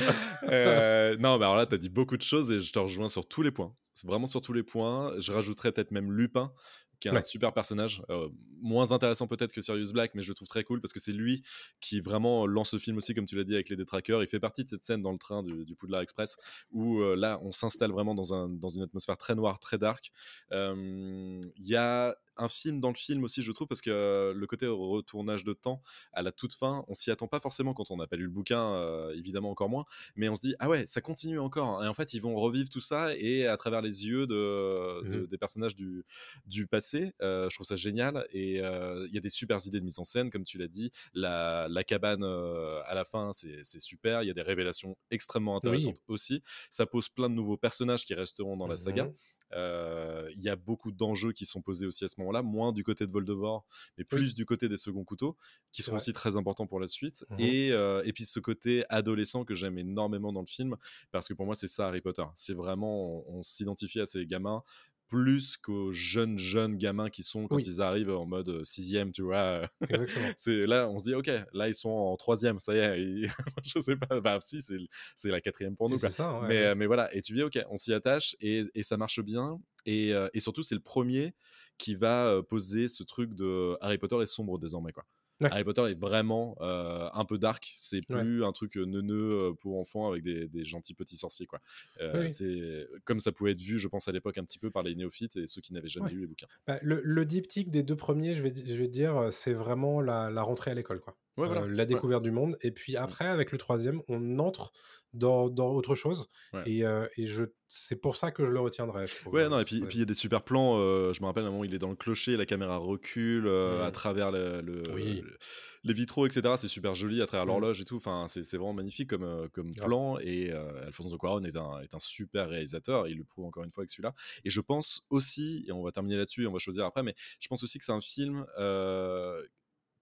Euh, 0.44 1.16
non, 1.19 1.37
mais 1.38 1.44
alors 1.44 1.56
là, 1.56 1.66
tu 1.66 1.75
as 1.75 1.78
dit 1.78 1.90
beaucoup 1.90 2.16
de 2.16 2.23
choses 2.23 2.50
et 2.50 2.61
je 2.61 2.73
te 2.73 2.78
rejoins 2.78 3.11
sur 3.11 3.26
tous 3.26 3.43
les 3.43 3.50
points. 3.50 3.75
Vraiment 4.05 4.26
sur 4.26 4.41
tous 4.41 4.52
les 4.52 4.62
points. 4.62 5.19
Je 5.19 5.32
rajouterais 5.32 5.73
peut-être 5.73 5.91
même 5.91 6.12
Lupin, 6.12 6.52
qui 7.00 7.08
est 7.08 7.17
un 7.17 7.23
super 7.23 7.52
personnage. 7.52 8.02
euh, 8.11 8.29
moins 8.62 8.93
intéressant 8.93 9.26
peut-être 9.26 9.55
que 9.55 9.62
Sirius 9.62 9.93
Black, 9.93 10.14
mais 10.14 10.23
je 10.23 10.29
le 10.29 10.35
trouve 10.35 10.49
très 10.49 10.64
cool 10.64 10.81
parce 10.82 10.93
que 10.93 11.00
c'est 11.00 11.12
lui 11.12 11.43
qui 11.81 12.00
vraiment 12.00 12.47
lance 12.47 12.75
le 12.75 12.79
film 12.79 12.99
aussi, 12.99 13.14
comme 13.14 13.25
tu 13.25 13.37
l'as 13.37 13.44
dit, 13.44 13.55
avec 13.55 13.70
les 13.70 13.76
détraqueurs. 13.76 14.23
Il 14.23 14.29
fait 14.29 14.41
partie 14.41 14.64
de 14.64 14.69
cette 14.69 14.85
scène 14.85 15.00
dans 15.00 15.12
le 15.12 15.19
train 15.19 15.43
du, 15.43 15.64
du 15.64 15.75
Poudlard 15.75 16.02
Express 16.02 16.37
où 16.70 17.00
euh, 17.00 17.17
là, 17.17 17.41
on 17.43 17.52
s'installe 17.52 17.91
vraiment 17.91 18.14
dans, 18.14 18.35
un, 18.35 18.49
dans 18.50 18.69
une 18.69 18.82
atmosphère 18.82 19.17
très 19.17 19.35
noire, 19.35 19.58
très 19.61 19.79
dark. 19.79 20.12
Euh, 20.52 21.41
Il 21.56 21.67
y 21.67 21.76
a 21.76 22.17
un 22.40 22.48
film 22.48 22.81
dans 22.81 22.88
le 22.88 22.94
film 22.96 23.22
aussi, 23.25 23.42
je 23.42 23.52
trouve, 23.52 23.69
parce 23.69 23.81
que 23.81 23.90
euh, 23.90 24.32
le 24.34 24.46
côté 24.46 24.66
retournage 24.66 25.44
de 25.44 25.52
temps 25.52 25.82
à 26.12 26.22
la 26.22 26.32
toute 26.32 26.54
fin, 26.54 26.84
on 26.88 26.94
s'y 26.94 27.10
attend 27.10 27.28
pas 27.28 27.40
forcément 27.40 27.75
quand 27.75 27.90
on 27.90 27.96
n'a 27.96 28.06
pas 28.06 28.16
lu 28.16 28.25
le 28.25 28.31
bouquin, 28.31 28.75
euh, 28.75 29.14
évidemment 29.16 29.50
encore 29.50 29.69
moins, 29.69 29.84
mais 30.16 30.28
on 30.28 30.37
se 30.37 30.40
dit 30.40 30.54
ah 30.58 30.69
ouais, 30.69 30.87
ça 30.87 31.00
continue 31.00 31.38
encore. 31.38 31.84
Et 31.84 31.88
en 31.88 31.94
fait, 31.94 32.14
ils 32.14 32.20
vont 32.20 32.34
revivre 32.37 32.69
tout 32.69 32.81
ça 32.81 33.14
et 33.16 33.46
à 33.46 33.56
travers 33.56 33.82
les 33.82 34.06
yeux 34.08 34.26
de, 34.26 35.02
de- 35.08 35.20
Mhm. 35.20 35.26
des 35.26 35.38
personnages 35.38 35.75
du, 35.75 36.04
du 36.46 36.66
passé, 36.66 37.12
euh, 37.22 37.48
je 37.50 37.54
trouve 37.56 37.66
ça 37.66 37.76
génial. 37.76 38.26
Et 38.32 38.54
il 38.56 39.10
y 39.12 39.19
a 39.19 39.20
des 39.20 39.31
super 39.31 39.58
idées 39.66 39.81
de 39.81 39.84
mise 39.84 39.98
en 39.98 40.04
scène, 40.04 40.31
comme 40.31 40.44
tu 40.44 40.56
l'as 40.58 40.69
dit. 40.69 40.90
La, 41.14 41.66
la 41.69 41.84
cabane 41.84 42.25
à 42.25 42.94
la 42.94 43.04
fin, 43.04 43.32
c'est 43.32 43.62
super. 43.81 44.22
Il 44.22 44.26
y 44.26 44.31
a 44.31 44.34
des 44.34 44.42
révélations 44.42 44.96
extrêmement 45.10 45.56
intéressantes 45.56 46.00
aussi. 46.08 46.42
Ça 46.70 46.87
pose 46.87 47.09
plein 47.09 47.28
de 47.28 47.35
nouveaux 47.35 47.56
personnages 47.56 48.04
qui 48.04 48.14
resteront 48.14 48.56
dans 48.56 48.66
la 48.66 48.76
saga. 48.76 49.04
Euh, 49.52 50.30
Il 50.37 50.42
y 50.42 50.49
a 50.49 50.54
beaucoup 50.56 50.92
d'enjeux 50.92 51.32
qui 51.32 51.44
sont 51.44 51.61
posés 51.61 51.85
aussi 51.87 52.04
à 52.04 52.09
ce 52.09 52.14
moment-là, 52.20 52.29
moins 52.42 52.72
du 52.72 52.82
côté 52.84 53.06
de 53.06 53.12
Voldemort, 53.12 53.66
mais 53.99 54.04
plus 54.04 54.34
du 54.34 54.44
côté 54.46 54.68
des 54.68 54.76
seconds 54.76 55.04
couteaux, 55.04 55.37
qui 55.72 55.82
vrai. 55.82 55.96
aussi 55.96 56.12
très 56.12 56.37
importants 56.37 56.66
pour 56.66 56.80
la 56.80 56.87
suite. 56.87 57.25
Mhm. 57.30 57.40
Et, 57.40 57.72
euh, 57.72 58.02
et 58.04 58.12
puis 58.12 58.25
ce 58.25 58.40
côté 58.40 58.84
adolescent 58.88 59.44
que 59.44 59.54
j'aime 59.54 59.78
énormément 59.78 60.32
dans 60.32 60.40
le 60.42 60.46
film, 60.46 60.76
parce 61.12 61.28
que 61.28 61.34
pour 61.34 61.46
moi 61.46 61.54
c'est 61.54 61.68
ça 61.68 61.88
Harry 61.88 62.00
Potter. 62.00 62.25
C'est 62.37 62.54
vraiment, 62.54 63.25
on, 63.28 63.38
on 63.38 63.42
s'identifie 63.42 64.00
à 64.00 64.06
ces 64.06 64.26
gamins 64.26 64.62
plus 65.08 65.56
qu'aux 65.56 65.90
jeunes 65.90 66.38
jeunes 66.38 66.76
gamins 66.76 67.10
qui 67.10 67.25
sont 67.25 67.49
quand 67.49 67.56
Oui. 67.56 67.64
ils 67.66 67.80
arrivent 67.80 68.10
en 68.10 68.26
mode 68.26 68.49
euh, 68.49 68.62
sixième, 68.64 69.10
tu 69.10 69.22
vois. 69.22 69.68
C'est 70.37 70.66
là, 70.66 70.88
on 70.88 71.00
se 71.00 71.04
dit, 71.06 71.14
ok, 71.14 71.28
là 71.52 71.66
ils 71.66 71.75
sont 71.75 71.90
en 71.90 72.16
troisième, 72.16 72.60
ça 72.60 72.75
y 72.75 72.78
est. 72.78 73.02
ils- 73.02 73.28
je 73.64 73.80
sais 73.80 73.96
pas, 73.96 74.20
bah 74.20 74.38
si, 74.40 74.60
c'est 74.62 75.28
la 75.28 75.40
quatrième 75.40 75.75
pour 75.75 75.90
nous. 75.90 75.99
Quoi. 75.99 76.10
ça, 76.10 76.40
ouais. 76.40 76.46
Mais, 76.49 76.62
euh, 76.64 76.75
mais 76.76 76.87
voilà, 76.87 77.12
et 77.12 77.22
tu 77.22 77.32
dis, 77.32 77.42
ok, 77.42 77.58
on 77.70 77.76
s'y 77.76 77.92
attache 77.92 78.37
et, 78.40 78.62
et 78.72 78.84
ça 78.84 78.96
marche 78.96 79.18
bien. 79.20 79.58
Et, 79.84 80.12
et 80.34 80.40
surtout, 80.40 80.62
c'est 80.62 80.76
le 80.76 80.80
premier 80.80 81.34
qui 81.80 81.94
va 81.94 82.42
poser 82.49 82.88
ce 82.88 83.02
truc 83.02 83.34
de 83.34 83.76
Harry 83.80 83.99
Potter 83.99 84.16
est 84.20 84.26
sombre 84.26 84.58
désormais. 84.58 84.92
Quoi. 84.92 85.04
Ouais. 85.42 85.49
Harry 85.50 85.64
Potter 85.64 85.80
est 85.90 85.99
vraiment 85.99 86.54
euh, 86.60 87.08
un 87.14 87.25
peu 87.25 87.38
dark, 87.38 87.72
c'est 87.75 88.02
Ouais. 88.10 88.20
plus 88.20 88.44
un 88.44 88.52
truc 88.52 88.76
neuneux 88.76 89.52
pour 89.60 89.78
enfants 89.80 90.06
avec 90.10 90.22
des, 90.22 90.46
des 90.49 90.64
gentils 90.66 90.92
petits 90.92 91.16
sorciers. 91.16 91.46
Quoi. 91.46 91.60
Euh, 92.02 92.25
Oui. 92.25 92.30
C'est 92.30 92.87
comme 93.06 93.20
ça 93.20 93.32
pouvait 93.32 93.52
être 93.52 93.60
vu, 93.62 93.78
je 93.78 93.88
pense, 93.88 94.06
à 94.06 94.12
l'époque 94.12 94.37
un 94.37 94.44
petit 94.44 94.58
peu 94.58 94.70
par 94.70 94.82
les 94.82 94.94
néophytes 94.94 95.37
et 95.37 95.46
ceux 95.46 95.62
qui 95.62 95.72
n'avaient 95.72 95.88
jamais 95.88 96.08
Ouais. 96.08 96.12
lu 96.12 96.20
les 96.20 96.26
bouquins. 96.26 96.46
Bah, 96.66 96.78
le, 96.82 97.00
le 97.02 97.25
diptyque 97.25 97.70
des 97.70 97.82
deux 97.82 97.96
premiers, 97.96 98.34
je 98.34 98.42
vais, 98.42 98.52
je 98.54 98.75
vais 98.75 98.88
dire, 98.88 99.28
c'est 99.32 99.54
vraiment 99.54 100.02
la, 100.02 100.30
la 100.30 100.42
rentrée 100.42 100.72
à 100.72 100.75
l'école, 100.75 101.00
quoi. 101.00 101.16
Ouais, 101.37 101.46
voilà. 101.46 101.62
Euh, 101.62 101.68
la 101.68 101.84
découverte 101.87 102.22
du 102.22 102.30
monde. 102.32 102.56
Et 102.62 102.70
puis 102.72 102.96
après, 102.96 103.26
avec 103.26 103.52
le 103.52 103.58
troisième, 103.58 104.02
on 104.08 104.38
entre 104.38 104.72
dans, 105.12 105.49
dans 105.49 105.70
autre 105.72 105.94
chose. 105.94 106.28
Ouais. 106.52 106.62
Et, 106.66 106.84
euh, 106.84 107.06
et 107.16 107.26
je, 107.26 107.44
c'est 107.66 107.96
pour 107.96 108.16
ça 108.16 108.30
que 108.30 108.44
je 108.44 108.50
le 108.52 108.60
retiendrai. 108.60 109.06
Je 109.06 109.28
Ouais, 109.28 109.49
non, 109.49 109.58
et 109.58 109.64
puis 109.64 109.78
et 109.78 109.87
puis 109.87 109.96
il 109.96 110.00
y 110.00 110.02
a 110.02 110.06
des 110.06 110.14
super 110.14 110.42
plans. 110.42 110.76
euh, 110.78 111.12
je 111.12 111.20
me 111.20 111.26
rappelle 111.26 111.44
un 111.44 111.50
moment, 111.50 111.64
il 111.64 111.75
est 111.75 111.78
dans 111.78 111.88
le 111.90 111.96
clocher, 111.96 112.37
la 112.37 112.46
caméra 112.46 112.76
recule 112.76 113.46
euh, 113.46 113.84
à 113.84 113.90
travers 113.90 114.30
le, 114.30 114.60
le- 114.60 114.82
Oui. 114.92 115.22
le- 115.25 115.37
les 115.82 115.94
vitraux, 115.94 116.26
etc. 116.26 116.54
C'est 116.58 116.68
super 116.68 116.94
joli 116.94 117.22
à 117.22 117.26
travers 117.26 117.46
Mm. 117.46 117.49
l'horloge 117.49 117.80
et 117.80 117.84
tout. 117.84 117.96
Enfin, 117.96 118.26
c'est 118.28 118.42
c'est 118.42 118.56
vraiment 118.58 118.75
magnifique 118.75 119.08
comme, 119.10 119.49
comme 119.50 119.75
plan. 119.75 120.18
Et 120.18 120.50
Alfonso 120.52 121.16
Cuarón 121.16 121.42
est 121.44 121.56
un, 121.56 121.80
est 121.80 121.94
un 121.94 121.99
super 122.00 122.49
réalisateur. 122.50 123.08
Il 123.08 123.16
le 123.18 123.25
prouve 123.25 123.46
encore 123.46 123.64
une 123.64 123.70
fois 123.72 123.82
avec 123.82 123.90
celui-là. 123.90 124.14
Et 124.44 124.50
je 124.50 124.60
pense 124.60 125.02
aussi, 125.10 125.64
et 125.66 125.72
on 125.72 125.82
va 125.82 125.90
terminer 125.90 126.16
là-dessus, 126.18 126.42
et 126.42 126.46
on 126.46 126.52
va 126.52 126.58
choisir 126.58 126.84
après, 126.84 127.02
mais 127.02 127.14
je 127.40 127.49
pense 127.49 127.62
aussi 127.64 127.78
que 127.78 127.84
c'est 127.84 127.92
un 127.92 128.00
film 128.00 128.44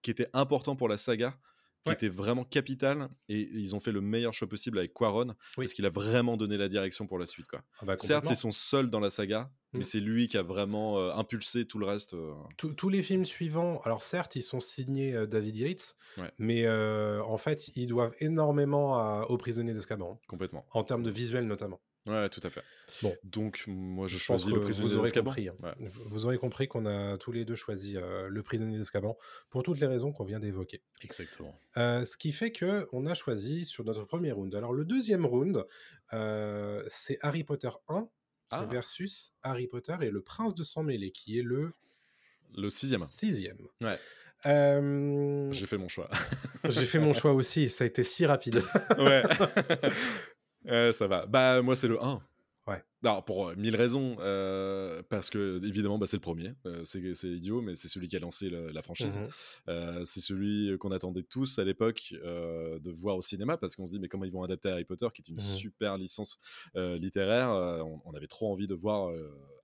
qui 0.01 0.11
était 0.11 0.29
important 0.33 0.75
pour 0.75 0.87
la 0.89 0.97
saga 0.97 1.37
qui 1.85 1.91
Ouais. 1.91 1.93
était 1.93 2.09
vraiment 2.09 2.43
capital 2.43 3.07
et 3.29 3.39
ils 3.39 3.73
ont 3.73 3.79
fait 3.79 3.93
le 3.93 4.01
meilleur 4.01 4.33
choix 4.33 4.49
possible 4.49 4.77
avec 4.79 4.93
Quaron 4.93 5.27
Oui. 5.57 5.63
parce 5.65 5.73
qu'il 5.73 5.85
a 5.85 5.89
vraiment 5.89 6.35
donné 6.35 6.57
la 6.57 6.67
direction 6.67 7.07
pour 7.07 7.17
la 7.17 7.25
suite 7.25 7.47
quoi. 7.47 7.61
Ah 7.79 7.85
bah, 7.85 7.95
Certes, 7.97 8.01
complètement. 8.25 8.29
c'est 8.29 8.35
son 8.35 8.51
seul 8.51 8.89
dans 8.89 8.99
la 8.99 9.09
saga, 9.09 9.49
mais 9.71 9.79
Mm. 9.79 9.83
c'est 9.83 9.99
lui 10.01 10.27
qui 10.27 10.37
a 10.37 10.41
vraiment 10.43 10.99
euh, 10.99 11.11
impulsé 11.13 11.65
tout 11.65 11.79
le 11.79 11.85
reste. 11.85 12.15
euh. 12.15 12.33
Tous- 12.57 12.73
tous 12.73 12.89
les 12.89 13.01
films 13.01 13.23
suivants, 13.23 13.79
alors 13.85 14.03
certes, 14.03 14.35
ils 14.35 14.41
sont 14.41 14.59
signés 14.59 15.15
euh, 15.15 15.25
David 15.25 15.55
Yates, 15.55 15.95
Ouais. 16.17 16.29
mais 16.37 16.67
en 16.69 17.37
fait, 17.37 17.69
ils 17.77 17.87
doivent 17.87 18.13
énormément 18.19 18.95
à- 18.99 19.25
aux 19.29 19.37
prisonniers 19.37 19.73
d'Azkaban, 19.73 20.19
complètement. 20.27 20.65
en 20.71 20.83
termes 20.83 21.03
de 21.03 21.09
visuel 21.11 21.47
notamment. 21.47 21.79
Ouais, 22.09 22.27
tout 22.29 22.41
à 22.43 22.49
fait. 22.49 22.63
Bon. 23.03 23.15
Donc 23.23 23.63
moi 23.67 24.07
je, 24.07 24.17
choisis 24.17 24.47
le 24.49 24.59
prisonnier 24.59 24.89
vous 24.89 24.95
aurez 24.95 25.03
d'Azkaban. 25.09 25.29
compris. 25.31 25.47
hein. 25.49 25.55
Ouais. 25.61 25.73
Vous 25.87 26.01
vous 26.09 26.25
aurez 26.25 26.37
compris 26.37 26.67
qu'on 26.67 26.85
a 26.87 27.17
tous 27.17 27.31
les 27.31 27.45
deux 27.45 27.55
choisi 27.55 27.97
euh, 27.97 28.27
le 28.29 28.41
prisonnier 28.43 28.77
d'Azkaban 28.77 29.15
pour 29.49 29.61
toutes 29.63 29.79
les 29.79 29.85
raisons 29.87 30.11
qu'on 30.11 30.23
vient 30.25 30.39
d'évoquer. 30.39 30.81
Exactement. 31.01 31.53
Euh, 31.77 32.03
ce 32.03 32.17
qui 32.17 32.31
fait 32.31 32.51
que 32.51 32.87
on 32.93 33.05
a 33.05 33.13
choisi 33.13 33.63
sur 33.63 33.83
notre 33.85 34.05
premier 34.05 34.31
round. 34.31 34.53
Alors 34.55 34.73
le 34.73 34.85
deuxième 34.85 35.25
round, 35.25 35.63
euh, 36.13 36.83
c'est 36.87 37.19
Harry 37.21 37.43
Potter 37.43 37.69
1 37.89 38.07
Ah, 38.51 38.65
versus 38.65 39.31
Harry 39.43 39.67
Potter 39.67 39.95
et 40.01 40.09
le 40.09 40.21
prince 40.21 40.55
de 40.55 40.63
sang 40.63 40.81
mêlé, 40.83 41.11
qui 41.11 41.37
est 41.37 41.43
le 41.43 41.71
le 42.57 42.71
sixième. 42.71 43.01
sixième. 43.05 43.59
Ouais. 43.81 43.99
J'ai 45.51 45.67
fait 45.67 45.77
mon 45.77 45.87
choix. 45.89 46.09
J'ai 46.63 46.85
fait 46.87 46.97
mon 46.99 47.13
choix 47.13 47.33
aussi, 47.33 47.69
ça 47.69 47.83
a 47.83 47.87
été 47.87 48.01
si 48.01 48.25
rapide. 48.25 48.63
ouais. 48.97 49.21
Euh, 50.67 50.91
ça 50.91 51.07
va. 51.07 51.25
Bah, 51.25 51.61
moi, 51.61 51.75
c'est 51.75 51.87
le 51.87 52.01
1. 52.03 52.21
Ouais. 52.67 52.83
Alors, 53.03 53.25
pour 53.25 53.47
euh, 53.49 53.55
mille 53.55 53.75
raisons. 53.75 54.17
euh, 54.19 55.01
parce 55.09 55.29
que, 55.31 55.57
évidemment, 55.65 55.97
bah, 55.97 56.05
c'est 56.05 56.17
le 56.17 56.21
premier. 56.21 56.53
Euh, 56.67 56.81
c'est 56.83 57.15
c'est 57.15 57.29
idiot, 57.29 57.61
mais 57.61 57.75
c'est 57.75 57.87
celui 57.87 58.07
qui 58.07 58.15
a 58.15 58.19
lancé 58.19 58.49
le- 58.49 58.69
la 58.69 58.81
franchise. 58.83 59.19
Euh, 59.69 60.03
c'est 60.05 60.19
celui 60.19 60.77
qu'on 60.77 60.91
attendait 60.91 61.23
tous 61.23 61.57
à 61.57 61.63
l'époque 61.63 62.13
de 62.13 62.91
voir 62.91 63.15
au 63.17 63.21
cinéma 63.23 63.57
parce 63.57 63.75
qu'on 63.75 63.85
se 63.87 63.91
dit 63.93 63.99
mais 63.99 64.07
comment 64.07 64.25
ils 64.25 64.31
vont 64.31 64.43
adapter 64.43 64.69
Harry 64.69 64.83
Potter 64.85 65.07
qui 65.13 65.21
est 65.23 65.29
une 65.29 65.35
Mhm. 65.37 65.41
super 65.41 65.97
licence 65.97 66.37
littéraire 66.75 67.49
on, 67.49 68.01
on 68.05 68.13
avait 68.13 68.27
trop 68.27 68.51
envie 68.51 68.67
de 68.67 68.75
voir 68.75 69.11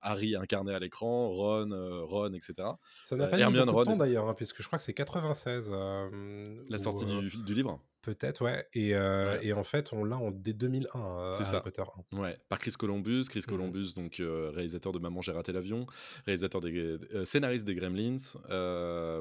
Harry 0.00 0.34
incarné 0.36 0.74
à 0.74 0.78
l'écran 0.78 1.28
Ron 1.30 1.68
Ron 2.06 2.32
etc 2.32 2.54
Ça 3.02 3.16
n'a 3.16 3.26
pas 3.28 3.36
mis 3.36 3.42
beaucoup 3.64 3.78
de 3.80 3.84
temps 3.84 3.96
d'ailleurs, 3.96 4.28
hein, 4.28 4.34
puisque 4.34 4.62
je 4.62 4.66
crois 4.66 4.78
que 4.78 4.84
c'est 4.84 4.94
96. 4.94 5.70
euh, 5.72 6.62
la 6.68 6.78
sortie 6.78 7.04
du, 7.04 7.28
du 7.44 7.54
livre 7.54 7.80
Peut-être, 8.06 8.42
ouais. 8.44 8.64
Et, 8.72 8.94
euh, 8.94 9.32
Ouais. 9.36 9.46
et 9.48 9.52
en 9.52 9.64
fait, 9.64 9.92
on 9.92 10.04
l'a 10.04 10.16
en 10.16 10.30
dès 10.30 10.52
2001, 10.52 11.00
euh, 11.18 11.34
C'est 11.34 11.42
Harry 11.42 11.50
ça. 11.50 11.60
Potter 11.60 11.82
1. 12.12 12.16
Ouais, 12.20 12.38
par 12.48 12.60
Chris 12.60 12.70
Columbus. 12.78 13.24
Chris 13.28 13.40
Mhm. 13.40 13.46
Columbus, 13.56 13.94
donc 13.96 14.20
euh, 14.20 14.50
réalisateur 14.54 14.92
de 14.92 15.00
Maman, 15.00 15.22
j'ai 15.22 15.32
raté 15.32 15.50
l'avion, 15.52 15.86
réalisateur 16.24 16.60
des 16.60 16.72
euh, 16.72 17.24
scénariste 17.24 17.64
des 17.66 17.74
Gremlins. 17.74 18.16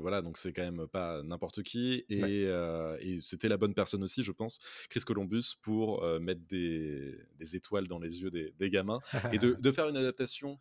voilà, 0.01 0.21
donc 0.21 0.37
c'est 0.37 0.53
quand 0.53 0.61
même 0.61 0.85
pas 0.87 1.23
n'importe 1.23 1.63
qui. 1.63 2.05
Et, 2.09 2.21
Ouais. 2.21 2.97
et 3.01 3.21
c'était 3.21 3.49
la 3.49 3.57
bonne 3.57 3.73
personne 3.73 4.03
aussi, 4.03 4.21
je 4.21 4.31
pense, 4.31 4.59
Chris 4.91 4.99
Columbus, 5.01 5.55
pour 5.63 6.05
mettre 6.19 6.41
des, 6.47 7.17
des 7.39 7.55
étoiles 7.55 7.87
dans 7.87 7.97
les 7.97 8.21
yeux 8.21 8.29
des, 8.29 8.53
des 8.59 8.69
gamins 8.69 8.99
et 9.33 9.39
de, 9.39 9.55
de 9.55 9.71
faire 9.71 9.87
une 9.89 9.97
adaptation 9.97 10.59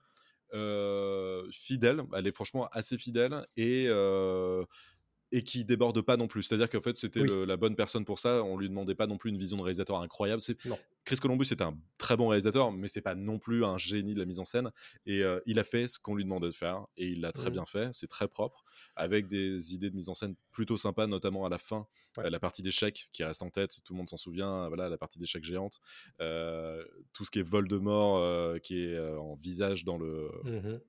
fidèle. 1.50 2.02
Elle 2.16 2.26
est 2.26 2.32
franchement 2.32 2.68
assez 2.72 2.96
fidèle 2.96 3.46
et. 3.58 3.86
Euh, 5.34 5.38
et 5.38 5.42
qui 5.42 5.64
déborde 5.64 6.00
pas 6.02 6.16
non 6.16 6.28
plus. 6.28 6.42
C'est-à-dire 6.44 6.70
qu'en 6.70 6.80
fait, 6.80 6.96
c'était 6.96 7.20
Oui. 7.20 7.46
la 7.46 7.56
bonne 7.56 7.74
personne 7.76 8.04
pour 8.04 8.18
ça. 8.18 8.42
On 8.44 8.56
lui 8.56 8.68
demandait 8.68 8.94
pas 8.94 9.06
non 9.06 9.16
plus 9.18 9.30
une 9.30 9.38
vision 9.38 9.56
de 9.56 9.62
réalisateur 9.62 10.00
incroyable. 10.00 10.42
Chris 11.04 11.16
Columbus 11.16 11.46
est 11.50 11.60
un 11.60 11.76
très 11.98 12.16
bon 12.16 12.28
réalisateur, 12.28 12.72
mais 12.72 12.88
c'est 12.88 13.02
pas 13.02 13.14
non 13.14 13.38
plus 13.38 13.64
un 13.64 13.76
génie 13.76 14.14
de 14.14 14.18
la 14.18 14.24
mise 14.24 14.40
en 14.40 14.44
scène. 14.44 14.70
Et 15.06 15.22
euh, 15.22 15.40
il 15.46 15.58
a 15.58 15.64
fait 15.64 15.86
ce 15.88 15.98
qu'on 15.98 16.14
lui 16.14 16.24
demandait 16.24 16.48
de 16.48 16.54
faire, 16.54 16.86
et 16.96 17.08
il 17.08 17.20
l'a 17.20 17.30
très 17.32 17.46
Mhm. 17.46 17.52
bien 17.52 17.66
fait. 17.66 17.90
C'est 17.92 18.06
très 18.06 18.26
propre, 18.28 18.64
avec 18.96 19.28
des 19.28 19.74
idées 19.74 19.90
de 19.90 19.94
mise 19.96 20.08
en 20.08 20.14
scène 20.14 20.34
plutôt 20.50 20.76
sympas, 20.78 21.06
notamment 21.06 21.44
à 21.44 21.48
la 21.50 21.58
fin, 21.58 21.86
Ouais. 22.16 22.24
euh, 22.26 22.30
la 22.30 22.40
partie 22.40 22.62
d'échecs 22.62 23.08
qui 23.12 23.22
reste 23.24 23.42
en 23.42 23.50
tête. 23.50 23.82
Tout 23.84 23.92
le 23.92 23.98
monde 23.98 24.08
s'en 24.08 24.16
souvient. 24.16 24.68
Voilà, 24.68 24.88
la 24.88 24.96
partie 24.96 25.18
d'échecs 25.18 25.44
géante, 25.44 25.80
Euh, 26.20 26.84
tout 27.12 27.24
ce 27.24 27.30
qui 27.30 27.38
est 27.40 27.42
Voldemort, 27.42 28.18
euh, 28.18 28.58
qui 28.58 28.78
est 28.84 28.94
euh, 28.94 29.18
en 29.18 29.34
visage 29.34 29.84
dans 29.84 29.98
le 29.98 30.30
Mhm. 30.44 30.80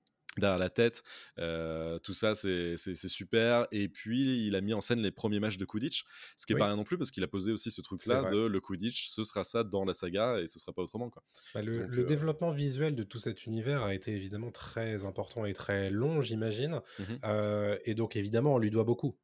Derrière 0.42 0.60
la 0.60 0.70
tête. 0.70 1.04
Euh, 1.40 2.00
tout 2.00 2.14
ça, 2.14 2.36
c'est 2.36 2.78
super. 2.78 3.68
Et 3.72 3.90
puis, 3.90 4.46
il 4.48 4.56
a 4.56 4.62
mis 4.62 4.74
en 4.74 4.82
scène 4.82 5.00
les 5.00 5.12
premiers 5.12 5.40
matchs 5.40 5.58
de 5.58 5.66
Quidditch, 5.66 6.06
ce 6.36 6.46
qui 6.46 6.54
est 6.54 6.56
Oui. 6.56 6.60
pas 6.60 6.68
rien 6.68 6.76
non 6.76 6.84
plus, 6.84 6.98
parce 6.98 7.12
qu'il 7.12 7.24
a 7.24 7.28
posé 7.28 7.52
aussi 7.52 7.72
ce 7.72 7.82
truc-là 7.82 8.24
de 8.26 8.46
le 8.46 8.60
Quidditch, 8.62 9.10
ce 9.10 9.24
sera 9.24 9.44
ça 9.44 9.64
dans 9.64 9.86
la 9.86 9.94
saga 9.94 10.40
et 10.40 10.48
ce 10.48 10.60
sera 10.60 10.74
pas 10.74 10.82
autrement. 10.82 11.10
Quoi. 11.10 11.24
Bah, 11.54 11.62
le 11.62 11.80
Donc, 11.80 11.88
le 11.90 12.02
euh, 12.02 12.06
développement 12.06 12.52
visuel 12.52 12.96
de 12.96 13.04
tout 13.04 13.20
cet 13.20 13.46
univers 13.46 13.84
a 13.84 13.94
été 13.94 14.12
évidemment 14.14 14.52
très 14.52 15.06
important 15.06 15.46
et 15.46 15.54
très 15.54 15.90
long, 15.90 16.22
j'imagine. 16.22 16.82
Euh, 17.24 17.78
et 17.86 17.96
donc, 17.96 18.16
évidemment, 18.16 18.56
on 18.56 18.58
lui 18.60 18.72
doit 18.72 18.84
beaucoup 18.84 19.18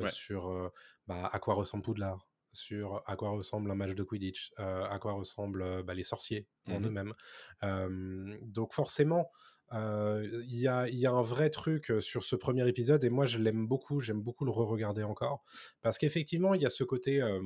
Ouais. 0.00 0.08
sur 0.10 0.72
bah, 1.06 1.28
à 1.30 1.38
quoi 1.38 1.52
ressemble 1.54 1.82
Poudlard, 1.84 2.26
sur 2.54 3.02
à 3.06 3.14
quoi 3.16 3.28
ressemble 3.30 3.70
un 3.70 3.74
match 3.74 3.94
de 3.94 4.02
Quidditch, 4.02 4.52
euh, 4.58 4.84
à 4.84 4.98
quoi 4.98 5.12
ressemblent 5.12 5.60
euh, 5.62 5.82
bah, 5.82 5.92
les 5.92 6.02
sorciers 6.02 6.48
en 6.66 6.80
Mhm. 6.80 6.86
eux-mêmes. 6.86 7.14
Euh, 7.62 8.38
donc, 8.42 8.72
forcément, 8.72 9.30
euh, 9.72 10.26
il 10.48 10.56
y, 10.56 10.68
a, 10.68 10.88
il 10.88 10.96
y 10.96 11.06
a 11.06 11.10
un 11.10 11.22
vrai 11.22 11.50
truc 11.50 11.92
sur 12.00 12.22
ce 12.24 12.36
premier 12.36 12.66
épisode 12.68 13.02
et 13.04 13.10
moi, 13.10 13.26
je 13.26 13.38
l'aime 13.38 13.66
beaucoup. 13.66 14.00
J'aime 14.00 14.22
beaucoup 14.22 14.44
le 14.44 14.50
re-regarder 14.50 15.02
encore 15.02 15.42
parce 15.82 15.98
qu'effectivement, 15.98 16.54
il 16.54 16.62
y 16.62 16.66
a 16.66 16.70
ce 16.70 16.84
côté 16.84 17.20
euh, 17.22 17.40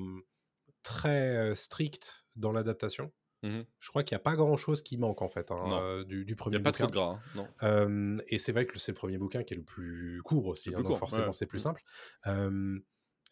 très 0.82 1.54
strict 1.54 2.26
dans 2.36 2.52
l'adaptation. 2.52 3.12
Mhm. 3.42 3.64
Je 3.78 3.88
crois 3.88 4.02
qu'il 4.02 4.14
n'y 4.14 4.20
a 4.20 4.22
pas 4.22 4.36
grand-chose 4.36 4.82
qui 4.82 4.98
manque 4.98 5.22
en 5.22 5.28
fait 5.28 5.50
hein, 5.50 5.80
euh, 5.80 6.04
du, 6.04 6.26
du 6.26 6.32
Il 6.34 6.36
premier 6.36 6.56
n'y 6.58 6.60
a 6.60 6.64
pas 6.64 6.72
trop 6.72 6.86
de 6.86 6.92
gras, 6.92 7.14
hein, 7.14 7.20
non. 7.34 7.48
Euh, 7.62 8.18
et 8.28 8.36
c'est 8.36 8.52
vrai 8.52 8.66
que 8.66 8.78
c'est 8.78 8.92
le 8.92 8.96
premier 8.96 9.16
bouquin 9.16 9.44
qui 9.44 9.54
est 9.54 9.56
le 9.56 9.62
plus 9.62 10.20
court 10.24 10.46
aussi, 10.46 10.68
hein, 10.68 10.72
plus 10.72 10.82
donc 10.82 10.88
court, 10.88 10.98
forcément 10.98 11.26
ouais. 11.26 11.32
c'est 11.32 11.46
plus 11.46 11.60
Mm. 11.60 11.62
simple. 11.62 11.82
Euh, 12.26 12.78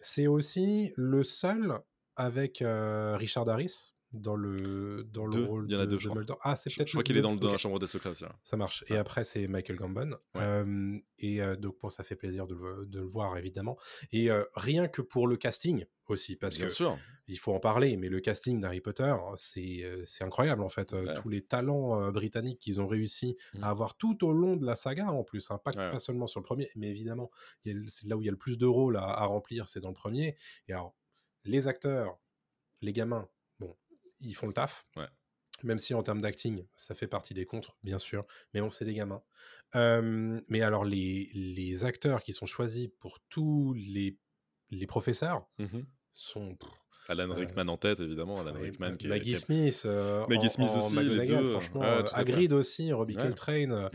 c'est 0.00 0.26
aussi 0.26 0.94
le 0.96 1.22
seul 1.24 1.78
avec 2.16 2.64
Richard 2.64 3.48
Harris 3.50 3.92
dans 4.12 4.36
le, 4.36 5.04
dans 5.04 5.26
le 5.26 5.32
Deux, 5.32 5.44
rôle 5.44 5.66
il 5.68 5.72
y 5.72 5.76
en 5.76 5.80
a 5.80 5.86
de, 5.86 5.90
deux, 5.90 5.98
je 5.98 6.08
de 6.08 6.14
crois. 6.24 6.38
Ah, 6.42 6.56
c'est 6.56 6.70
Je, 6.70 6.76
peut-être 6.76 6.88
je 6.88 6.92
crois 6.94 7.02
qu'il 7.02 7.16
est 7.18 7.20
dans, 7.22 7.32
le, 7.32 7.38
dans 7.38 7.52
la 7.52 7.58
chambre 7.58 7.78
des 7.78 7.86
secrets 7.86 8.08
aussi. 8.10 8.24
Ça 8.42 8.56
marche. 8.56 8.82
Et 8.88 8.96
après, 8.96 9.22
c'est 9.22 9.46
Michael 9.48 9.76
Gambon. 9.76 10.12
Ouais. 10.34 10.40
Euh, 10.42 10.98
et 11.18 11.42
euh, 11.42 11.56
donc, 11.56 11.76
bon, 11.82 11.90
ça 11.90 12.02
fait 12.04 12.16
plaisir 12.16 12.46
de 12.46 12.54
le, 12.54 12.86
de 12.86 13.00
le 13.00 13.06
voir, 13.06 13.36
évidemment. 13.36 13.76
Et 14.12 14.30
euh, 14.30 14.44
rien 14.54 14.88
que 14.88 15.02
pour 15.02 15.28
le 15.28 15.36
casting 15.36 15.84
aussi, 16.06 16.36
parce 16.36 16.56
Bien 16.56 16.68
que 16.68 16.72
sûr. 16.72 16.96
il 17.26 17.38
faut 17.38 17.52
en 17.52 17.60
parler, 17.60 17.98
mais 17.98 18.08
le 18.08 18.20
casting 18.20 18.60
d'Harry 18.60 18.80
Potter, 18.80 19.14
c'est 19.36 19.84
c'est 20.04 20.24
incroyable 20.24 20.62
en 20.62 20.70
fait. 20.70 20.92
Ouais. 20.94 21.12
Tous 21.12 21.28
les 21.28 21.44
talents 21.44 22.10
britanniques 22.10 22.60
qu'ils 22.60 22.80
ont 22.80 22.86
réussi 22.86 23.36
à 23.60 23.68
avoir 23.68 23.94
tout 23.98 24.24
au 24.24 24.32
long 24.32 24.56
de 24.56 24.64
la 24.64 24.74
saga 24.74 25.08
en 25.08 25.22
plus, 25.22 25.50
hein, 25.50 25.58
pas, 25.62 25.70
Ouais. 25.76 25.90
pas 25.90 25.98
seulement 25.98 26.26
sur 26.26 26.40
le 26.40 26.44
premier, 26.44 26.70
mais 26.76 26.88
évidemment, 26.88 27.30
y 27.66 27.72
a 27.72 27.74
c'est 27.88 28.06
là 28.08 28.16
où 28.16 28.22
il 28.22 28.24
y 28.24 28.28
a 28.28 28.32
le 28.32 28.38
plus 28.38 28.56
de 28.56 28.64
rôles 28.64 28.96
à, 28.96 29.02
à 29.04 29.26
remplir, 29.26 29.68
c'est 29.68 29.80
dans 29.80 29.88
le 29.88 29.94
premier. 29.94 30.34
Et 30.66 30.72
alors, 30.72 30.96
les 31.44 31.66
acteurs, 31.68 32.18
les 32.80 32.94
gamins, 32.94 33.28
ils 34.20 34.34
font 34.34 34.46
le 34.46 34.52
taf. 34.52 34.86
Ouais. 34.96 35.08
Même 35.64 35.78
si 35.78 35.92
en 35.92 36.02
termes 36.04 36.20
d'acting, 36.20 36.64
ça 36.76 36.94
fait 36.94 37.08
partie 37.08 37.34
des 37.34 37.44
contres, 37.44 37.76
bien 37.82 37.98
sûr, 37.98 38.24
mais 38.54 38.60
on 38.60 38.70
c'est 38.70 38.84
des 38.84 38.94
gamins. 38.94 39.22
Euh, 39.74 40.40
mais 40.48 40.62
alors, 40.62 40.84
les, 40.84 41.30
les 41.34 41.84
acteurs 41.84 42.22
qui 42.22 42.32
sont 42.32 42.46
choisis 42.46 42.88
pour 43.00 43.18
tous 43.28 43.74
les, 43.74 44.18
les 44.70 44.86
professeurs 44.86 45.46
Mhm. 45.58 45.84
sont 46.12 46.54
pff, 46.56 46.70
Alan 47.08 47.30
Euh, 47.30 47.34
Rickman 47.34 47.66
en 47.68 47.76
tête, 47.76 48.00
évidemment. 48.00 48.38
Alan 48.40 48.52
Rickman 48.52 48.96
qui 48.96 49.06
est- 49.06 49.08
Maggie 49.08 49.32
est- 49.32 49.36
Smith, 49.36 49.82
euh, 49.86 50.26
Maggie 50.28 50.46
en- 50.46 50.50
Smith 50.50 50.70
en 50.74 50.78
aussi, 50.78 50.96
les 50.96 51.26
deux, 51.26 51.44
franchement, 51.46 51.82
euh. 51.82 52.02
Hagrid 52.12 52.52
aussi, 52.52 52.92
Robbie. 52.92 53.16
Coltrane. 53.16 53.72
euh, 53.72 53.88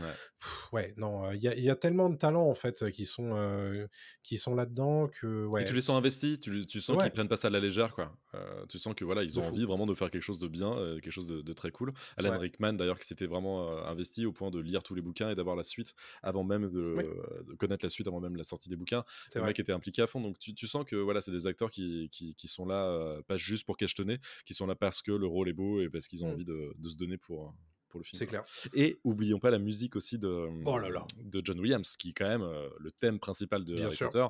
Ouais. 0.72 0.92
non, 0.96 1.30
il 1.32 1.42
y, 1.42 1.48
a- 1.48 1.56
y 1.56 1.70
a 1.70 1.76
tellement 1.76 2.08
de 2.10 2.16
talents 2.16 2.48
en 2.48 2.54
fait 2.54 2.90
qui 2.90 3.04
sont 3.06 3.30
euh, 3.34 3.86
qui 4.22 4.36
sont 4.36 4.54
là-dedans 4.54 5.08
que. 5.08 5.48
Et 5.60 5.64
tu 5.64 5.74
les 5.74 5.80
sens 5.80 5.96
investis, 5.96 6.38
tu, 6.40 6.66
tu 6.66 6.80
sens 6.80 7.00
qu'ils 7.02 7.12
prennent 7.12 7.28
pas 7.28 7.36
ça 7.36 7.48
à 7.48 7.50
la 7.50 7.60
légère, 7.60 7.94
quoi. 7.94 8.14
Euh, 8.34 8.66
tu 8.68 8.78
sens 8.78 8.94
que 8.94 9.04
voilà, 9.04 9.22
ils 9.22 9.38
ont 9.38 9.42
fou. 9.42 9.50
envie 9.54 9.64
vraiment 9.64 9.86
de 9.86 9.94
faire 9.94 10.10
quelque 10.10 10.22
chose 10.22 10.38
de 10.40 10.48
bien, 10.48 10.76
euh, 10.76 10.94
quelque 11.00 11.12
chose 11.12 11.28
de, 11.28 11.40
de 11.40 11.52
très 11.52 11.70
cool. 11.70 11.92
Alan. 12.16 12.38
Rickman, 12.38 12.72
d'ailleurs, 12.74 12.98
qui 12.98 13.06
s'était 13.06 13.26
vraiment 13.26 13.68
euh, 13.70 13.84
investi 13.86 14.26
au 14.26 14.32
point 14.32 14.50
de 14.50 14.58
lire 14.58 14.82
tous 14.82 14.94
les 14.94 15.02
bouquins 15.02 15.30
et 15.30 15.34
d'avoir 15.34 15.54
la 15.56 15.62
suite 15.64 15.94
avant 16.22 16.42
même 16.44 16.68
de, 16.68 16.94
Oui. 16.98 17.04
de 17.48 17.54
connaître 17.54 17.84
la 17.84 17.90
suite 17.90 18.08
avant 18.08 18.20
même 18.20 18.36
la 18.36 18.44
sortie 18.44 18.68
des 18.68 18.76
bouquins. 18.76 19.04
C'est 19.28 19.38
vrai. 19.38 19.48
mec 19.48 19.58
était 19.60 19.72
impliqué 19.72 20.02
à 20.02 20.06
fond, 20.08 20.20
donc 20.20 20.38
tu, 20.38 20.52
tu 20.52 20.66
sens 20.66 20.84
que 20.84 20.96
voilà, 20.96 21.22
c'est 21.22 21.30
des 21.30 21.46
acteurs 21.46 21.70
qui, 21.70 22.08
qui, 22.10 22.34
qui 22.34 22.48
sont 22.48 22.66
là, 22.66 22.88
euh, 23.04 23.22
pas 23.22 23.36
juste 23.36 23.64
pour 23.66 23.76
cachetonner, 23.76 24.18
qui 24.46 24.54
sont 24.54 24.66
là 24.66 24.74
parce 24.74 25.02
que 25.02 25.12
le 25.12 25.26
rôle 25.26 25.48
est 25.48 25.52
beau 25.54 25.80
et 25.80 25.88
parce 25.90 26.08
qu'ils 26.08 26.24
ont 26.24 26.28
Mm. 26.28 26.32
envie 26.32 26.44
de, 26.44 26.72
de 26.78 26.88
se 26.88 26.96
donner 26.96 27.18
pour, 27.18 27.54
pour 27.94 28.00
le 28.00 28.04
film. 28.04 28.18
C'est 28.18 28.26
clair. 28.26 28.42
Et 28.74 28.98
oublions 29.04 29.38
pas 29.38 29.50
la 29.52 29.60
musique 29.60 29.94
aussi 29.94 30.18
de, 30.18 30.48
Oh 30.64 30.78
là 30.78 30.88
là. 30.88 31.06
de 31.22 31.40
John 31.44 31.60
Williams, 31.60 31.96
qui 31.96 32.10
est 32.10 32.12
quand 32.12 32.28
même 32.28 32.42
euh, 32.42 32.68
le 32.80 32.90
thème 32.90 33.20
principal 33.20 33.64
de 33.64 33.74
Bien 33.74 33.86
Harry 33.86 33.94
sûr. 33.94 34.08
Potter, 34.08 34.26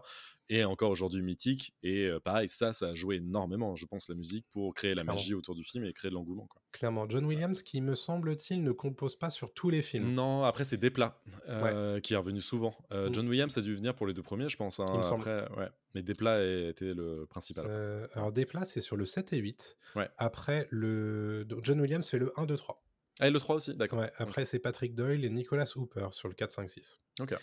est 0.51 0.65
encore 0.65 0.91
aujourd'hui 0.91 1.23
mythique. 1.23 1.75
Et 1.83 2.05
euh, 2.05 2.21
pareil, 2.21 2.49
ça, 2.51 2.75
ça 2.75 2.89
a 2.89 2.95
joué 2.95 3.17
énormément, 3.17 3.75
je 3.75 3.87
pense, 3.87 4.11
la 4.11 4.15
musique 4.15 4.45
pour 4.51 4.75
créer 4.75 4.91
la 4.95 5.03
Clairement. 5.03 5.15
magie 5.19 5.33
autour 5.33 5.55
du 5.55 5.65
film 5.65 5.87
et 5.87 5.95
créer 5.95 6.11
de 6.11 6.15
l'engouement. 6.15 6.47
Clairement, 6.73 7.09
John 7.09 7.25
Williams, 7.25 7.63
qui 7.63 7.81
me 7.81 7.95
semble-t-il 7.95 8.63
ne 8.63 8.73
compose 8.73 9.17
pas 9.17 9.31
sur 9.31 9.55
tous 9.55 9.71
les 9.71 9.81
films. 9.81 10.13
Non, 10.13 10.45
après, 10.45 10.65
c'est 10.65 10.77
Desplat 10.77 11.19
euh, 11.49 11.99
qui 12.01 12.13
est 12.13 12.17
revenu 12.19 12.43
souvent. 12.43 12.77
Euh, 12.93 13.09
Mm. 13.09 13.15
John 13.15 13.29
Williams 13.29 13.57
a 13.57 13.63
dû 13.63 13.75
venir 13.75 13.95
pour 13.95 14.07
les 14.07 14.13
deux 14.13 14.23
premiers, 14.23 14.49
je 14.51 14.57
pense. 14.59 14.81
hein, 14.81 14.87
Il 14.93 14.99
me 14.99 15.03
semble. 15.03 15.23
après, 15.29 15.59
ouais. 15.59 15.69
Mais 15.95 16.03
Desplat 16.03 16.43
était 16.69 16.93
le 16.93 17.25
principal. 17.27 17.65
Euh, 17.69 18.07
alors 18.13 18.31
Desplat, 18.33 18.65
c'est 18.65 18.81
sur 18.83 18.97
le 18.97 19.05
7 19.07 19.33
et 19.33 19.39
8. 19.39 19.79
Ouais. 19.97 20.09
Après, 20.19 20.67
le 20.71 21.45
donc, 21.47 21.61
John 21.65 21.81
Williams 21.81 22.07
fait 22.07 22.19
le 22.19 22.33
1, 22.39 22.45
2, 22.47 22.57
3. 22.57 22.84
Ah, 23.21 23.29
et 23.29 23.31
le 23.31 23.39
3 23.39 23.57
aussi, 23.57 23.75
d'accord. 23.75 24.01
Ouais, 24.01 24.13
après, 24.17 24.45
c'est 24.45 24.59
Patrick 24.59 24.95
Doyle 24.95 25.25
et 25.25 25.31
Nicolas 25.31 25.71
Hooper 25.77 26.09
sur 26.11 26.29
le 26.29 26.35
4, 26.35 26.51
5, 26.51 26.71
6. 26.71 27.01
Ok. 27.21 27.35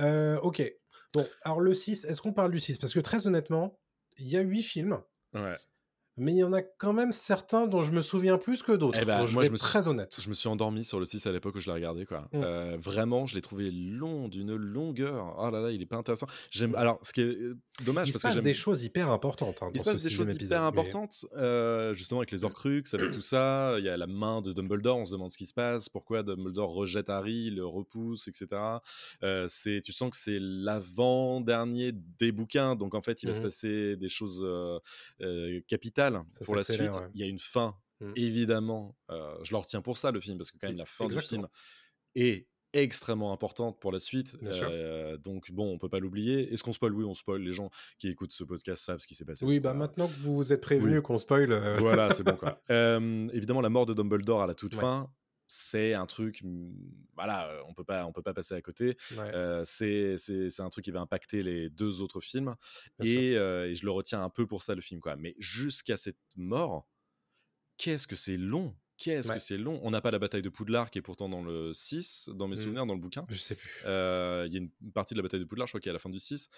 Euh, 0.00 0.38
ok. 0.40 0.62
Bon, 1.12 1.26
alors 1.42 1.60
le 1.60 1.74
6, 1.74 2.04
est-ce 2.04 2.20
qu'on 2.22 2.32
parle 2.32 2.50
du 2.50 2.60
6 2.60 2.78
Parce 2.78 2.92
que 2.94 3.00
très 3.00 3.26
honnêtement, 3.26 3.78
il 4.18 4.28
y 4.28 4.36
a 4.36 4.40
huit 4.40 4.62
films. 4.62 5.00
Ouais. 5.34 5.54
Mais 6.16 6.32
il 6.32 6.38
y 6.38 6.44
en 6.44 6.52
a 6.52 6.60
quand 6.60 6.92
même 6.92 7.12
certains 7.12 7.66
dont 7.66 7.82
je 7.82 7.92
me 7.92 8.02
souviens 8.02 8.36
plus 8.36 8.62
que 8.62 8.72
d'autres. 8.72 8.98
Eh 9.00 9.04
ben, 9.06 9.24
je 9.24 9.32
moi, 9.32 9.42
vais 9.42 9.46
je 9.46 9.52
me 9.52 9.56
suis- 9.56 9.64
très 9.66 9.88
honnête. 9.88 10.18
Je 10.20 10.28
me 10.28 10.34
suis 10.34 10.48
endormi 10.48 10.84
sur 10.84 10.98
le 10.98 11.06
6 11.06 11.24
à 11.26 11.32
l'époque 11.32 11.54
où 11.54 11.60
je 11.60 11.66
l'ai 11.66 11.72
regardé. 11.72 12.04
Quoi. 12.04 12.28
Mm. 12.32 12.42
Euh, 12.42 12.76
vraiment, 12.78 13.26
je 13.26 13.34
l'ai 13.36 13.40
trouvé 13.40 13.70
long, 13.70 14.28
d'une 14.28 14.54
longueur. 14.54 15.34
Oh 15.38 15.48
là 15.50 15.60
là, 15.60 15.70
il 15.70 15.80
est 15.80 15.86
pas 15.86 15.96
intéressant. 15.96 16.26
J'aime. 16.50 16.74
Alors, 16.74 16.98
ce 17.02 17.12
qui 17.12 17.22
est 17.22 17.24
euh, 17.24 17.58
dommage, 17.84 18.08
Il 18.08 18.12
se 18.12 18.14
parce 18.14 18.22
que 18.22 18.28
passe 18.28 18.34
j'aime- 18.36 18.44
des 18.44 18.54
choses 18.54 18.84
hyper 18.84 19.08
importantes 19.10 19.62
hein, 19.62 19.70
Il 19.74 19.80
se 19.80 19.84
passe 19.84 20.02
des 20.02 20.10
choses 20.10 20.28
épisode. 20.28 20.42
hyper 20.46 20.60
mais- 20.62 20.66
importantes, 20.68 21.26
euh, 21.36 21.94
justement 21.94 22.20
avec 22.20 22.30
les 22.32 22.44
Horcruxes, 22.44 22.94
avec 22.94 23.10
tout 23.20 23.20
ça. 23.20 23.74
Il 23.78 23.84
y 23.84 23.88
a 23.88 23.96
la 23.96 24.06
main 24.06 24.40
de 24.42 24.52
Dumbledore, 24.52 24.98
on 24.98 25.06
se 25.06 25.12
demande 25.12 25.30
ce 25.30 25.38
qui 25.38 25.46
se 25.46 25.54
passe, 25.54 25.88
pourquoi 25.88 26.22
Dumbledore 26.22 26.72
rejette 26.72 27.10
Harry, 27.10 27.50
le 27.50 27.66
repousse, 27.66 28.28
etc. 28.28 28.60
Euh, 29.22 29.46
c'est, 29.48 29.80
tu 29.84 29.92
sens 29.92 30.10
que 30.10 30.16
c'est 30.16 30.38
l'avant-dernier 30.40 31.92
des 31.92 32.32
bouquins, 32.32 32.76
donc 32.76 32.94
en 32.94 33.02
fait, 33.02 33.22
il 33.22 33.26
va 33.28 33.34
se 33.34 33.40
Mhm. 33.40 33.44
passer 33.46 33.96
des 33.96 34.08
choses 34.08 34.42
euh, 34.44 35.60
capitales 35.66 36.22
Ça 36.28 36.44
pour 36.44 36.56
la 36.56 36.62
suite. 36.62 36.80
ouais. 36.80 37.08
Il 37.14 37.20
y 37.20 37.24
a 37.24 37.26
une 37.26 37.38
fin, 37.38 37.76
Mhm. 38.00 38.12
évidemment. 38.16 38.96
je 39.42 39.50
le 39.52 39.56
retiens 39.58 39.82
pour 39.82 39.98
ça, 39.98 40.10
le 40.12 40.20
film, 40.20 40.38
parce 40.38 40.50
que 40.50 40.58
quand 40.58 40.68
même, 40.68 40.76
la 40.76 40.86
fin 40.86 41.04
Exactement. 41.04 41.42
du 41.42 41.48
film 41.48 42.26
est 42.26 42.46
extrêmement 42.72 43.32
importante 43.32 43.78
pour 43.80 43.92
la 43.92 44.00
suite. 44.00 44.36
Euh, 44.42 45.16
donc 45.16 45.50
bon, 45.50 45.72
on 45.72 45.78
peut 45.78 45.88
pas 45.88 45.98
l'oublier. 45.98 46.52
Est-ce 46.52 46.62
qu'on 46.62 46.72
spoil? 46.72 46.94
Oui, 46.94 47.04
on 47.04 47.14
spoil. 47.14 47.40
Les 47.42 47.52
gens 47.52 47.70
qui 47.98 48.08
écoutent 48.08 48.32
ce 48.32 48.44
podcast 48.44 48.84
savent 48.84 49.00
ce 49.00 49.06
qui 49.06 49.14
s'est 49.14 49.24
passé. 49.24 49.44
Oui, 49.44 49.60
bah 49.60 49.74
maintenant 49.74 50.06
que 50.06 50.12
vous 50.14 50.36
vous 50.36 50.52
êtes 50.52 50.60
prévenu 50.60 51.02
qu'on 51.02 51.18
spoil. 51.18 51.50
euh, 51.52 51.76
voilà, 51.78 52.10
c'est 52.14 52.22
bon 52.22 52.36
quoi. 52.36 52.60
Euh, 52.70 53.28
évidemment, 53.32 53.60
la 53.60 53.70
mort 53.70 53.86
de 53.86 53.94
Dumbledore 53.94 54.42
à 54.42 54.46
la 54.46 54.54
toute 54.54 54.74
Ouais. 54.74 54.80
fin, 54.80 55.10
c'est 55.52 55.94
un 55.94 56.06
truc, 56.06 56.42
mm, 56.44 56.72
voilà, 57.16 57.50
on 57.66 57.74
peut 57.74 57.82
pas, 57.82 58.06
on 58.06 58.12
peut 58.12 58.22
pas 58.22 58.32
passer 58.34 58.54
à 58.54 58.62
côté. 58.62 58.96
ouais, 59.16 59.30
Euh, 59.34 59.62
c'est, 59.64 60.16
c'est, 60.16 60.60
un 60.60 60.70
truc 60.70 60.84
qui 60.84 60.92
va 60.92 61.00
impacter 61.00 61.42
les 61.42 61.68
deux 61.70 62.00
autres 62.02 62.20
films, 62.20 62.54
euh, 63.04 63.64
et 63.66 63.74
je 63.74 63.84
le 63.84 63.90
retiens 63.90 64.22
un 64.22 64.30
peu 64.30 64.46
pour 64.46 64.62
ça 64.62 64.76
le 64.76 64.80
film 64.80 65.00
quoi. 65.00 65.16
Mais 65.16 65.34
jusqu'à 65.38 65.96
cette 65.96 66.18
mort, 66.36 66.86
qu'est-ce 67.78 68.06
que 68.06 68.14
c'est 68.16 68.36
long? 68.36 68.76
Qu'est-ce 69.02 69.28
Ouais. 69.30 69.36
que 69.36 69.40
c'est 69.40 69.56
long? 69.56 69.80
On 69.82 69.90
n'a 69.90 70.02
pas 70.02 70.10
la 70.10 70.18
bataille 70.18 70.42
de 70.42 70.50
Poudlard 70.50 70.90
qui 70.90 70.98
est 70.98 71.02
pourtant 71.02 71.28
dans 71.30 71.42
le 71.42 71.72
6, 71.72 72.28
dans 72.34 72.46
mes 72.48 72.52
Mm. 72.54 72.58
souvenirs, 72.58 72.84
dans 72.86 72.92
le 72.94 73.00
bouquin. 73.00 73.24
Je 73.30 73.36
sais 73.38 73.54
plus. 73.54 73.70
Euh, 73.86 74.44
Il 74.46 74.52
y 74.52 74.56
a 74.56 74.58
une 74.60 74.70
partie 74.92 75.14
de 75.14 75.18
la 75.18 75.22
bataille 75.22 75.40
de 75.40 75.44
Poudlard, 75.46 75.66
je 75.66 75.70
crois 75.72 75.80
qu'il 75.80 75.88
y 75.88 75.90
a 75.90 75.94
à 75.94 75.94
la 75.94 75.98
fin 75.98 76.10
du 76.10 76.18
6. 76.18 76.50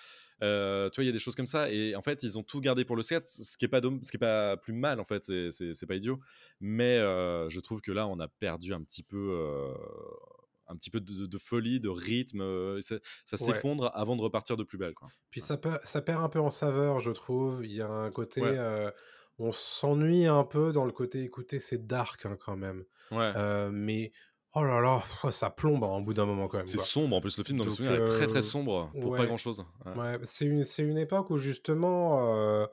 Euh, 0.42 0.90
tu 0.90 0.96
vois, 0.96 1.04
il 1.04 1.06
y 1.06 1.10
a 1.10 1.12
des 1.12 1.20
choses 1.20 1.36
comme 1.36 1.46
ça. 1.46 1.70
Et 1.70 1.94
en 1.94 2.02
fait, 2.02 2.22
ils 2.24 2.36
ont 2.36 2.42
tout 2.42 2.60
gardé 2.60 2.84
pour 2.84 2.96
le 2.96 3.02
7, 3.04 3.28
ce 3.28 3.56
qui 3.56 3.64
est 3.64 3.68
pas, 3.68 3.80
ce 3.80 4.10
qui 4.10 4.16
est 4.16 4.18
pas 4.18 4.56
plus 4.56 4.72
mal, 4.74 4.98
en 4.98 5.04
fait. 5.04 5.22
C'est- 5.22 5.86
pas 5.86 5.94
idiot. 5.94 6.18
Mais 6.60 6.98
euh, 6.98 7.48
je 7.48 7.60
trouve 7.60 7.80
que 7.80 7.92
là, 7.92 8.08
on 8.08 8.18
a 8.18 8.26
perdu 8.28 8.74
un 8.74 8.82
petit 8.82 9.02
peu. 9.04 9.30
euh, 9.32 9.72
un 10.68 10.76
petit 10.76 10.90
peu 10.90 11.00
de, 11.00 11.26
de 11.26 11.38
folie, 11.38 11.80
de 11.80 11.90
rythme, 11.90 12.80
ça, 12.80 12.94
Ouais. 12.94 13.36
s'effondre 13.36 13.90
avant 13.94 14.16
de 14.16 14.22
repartir 14.22 14.56
de 14.56 14.64
plus 14.64 14.78
belle. 14.78 14.94
Quoi. 14.94 15.08
Puis 15.30 15.40
ça, 15.42 15.58
peut- 15.58 15.78
ça 15.82 16.00
perd 16.00 16.22
un 16.22 16.28
peu 16.30 16.38
en 16.40 16.50
saveur, 16.50 16.98
je 16.98 17.10
trouve. 17.10 17.62
Il 17.64 17.72
y 17.72 17.82
a 17.82 17.88
un 17.90 18.10
côté. 18.10 18.40
Euh, 19.40 19.44
on 19.44 19.52
s'ennuie 19.52 20.26
un 20.26 20.44
peu 20.44 20.72
dans 20.72 20.84
le 20.84 20.92
côté, 20.92 21.22
écoutez, 21.22 21.58
c'est 21.58 21.86
dark 21.86 22.26
hein, 22.26 22.36
quand 22.38 22.56
même. 22.56 22.84
Ouais. 23.10 23.32
Euh, 23.36 23.70
mais 23.72 24.12
oh 24.54 24.64
là 24.64 24.80
là, 24.80 25.02
ça 25.30 25.50
plombe 25.50 25.84
hein, 25.84 25.96
au 25.98 26.02
bout 26.02 26.14
d'un 26.14 26.26
moment 26.26 26.48
quand 26.48 26.58
même. 26.58 26.66
c'est 26.66 26.78
sombre 26.80 27.16
en 27.16 27.20
plus, 27.20 27.38
le 27.38 27.44
film 27.44 27.58
dans 27.58 27.64
mes 27.64 27.70
Donc, 27.70 27.76
souvenirs 27.76 28.02
est 28.02 28.06
très 28.06 28.24
euh, 28.24 28.28
très 28.28 28.42
sombre 28.42 28.90
pour 29.00 29.16
pas 29.16 29.26
grand 29.26 29.38
chose. 29.38 29.64
Ouais, 29.96 30.18
c'est 30.22 30.44
une, 30.44 30.62
une 30.78 30.98
époque 30.98 31.30
où 31.30 31.36
justement 31.36 32.34
euh, 32.36 32.66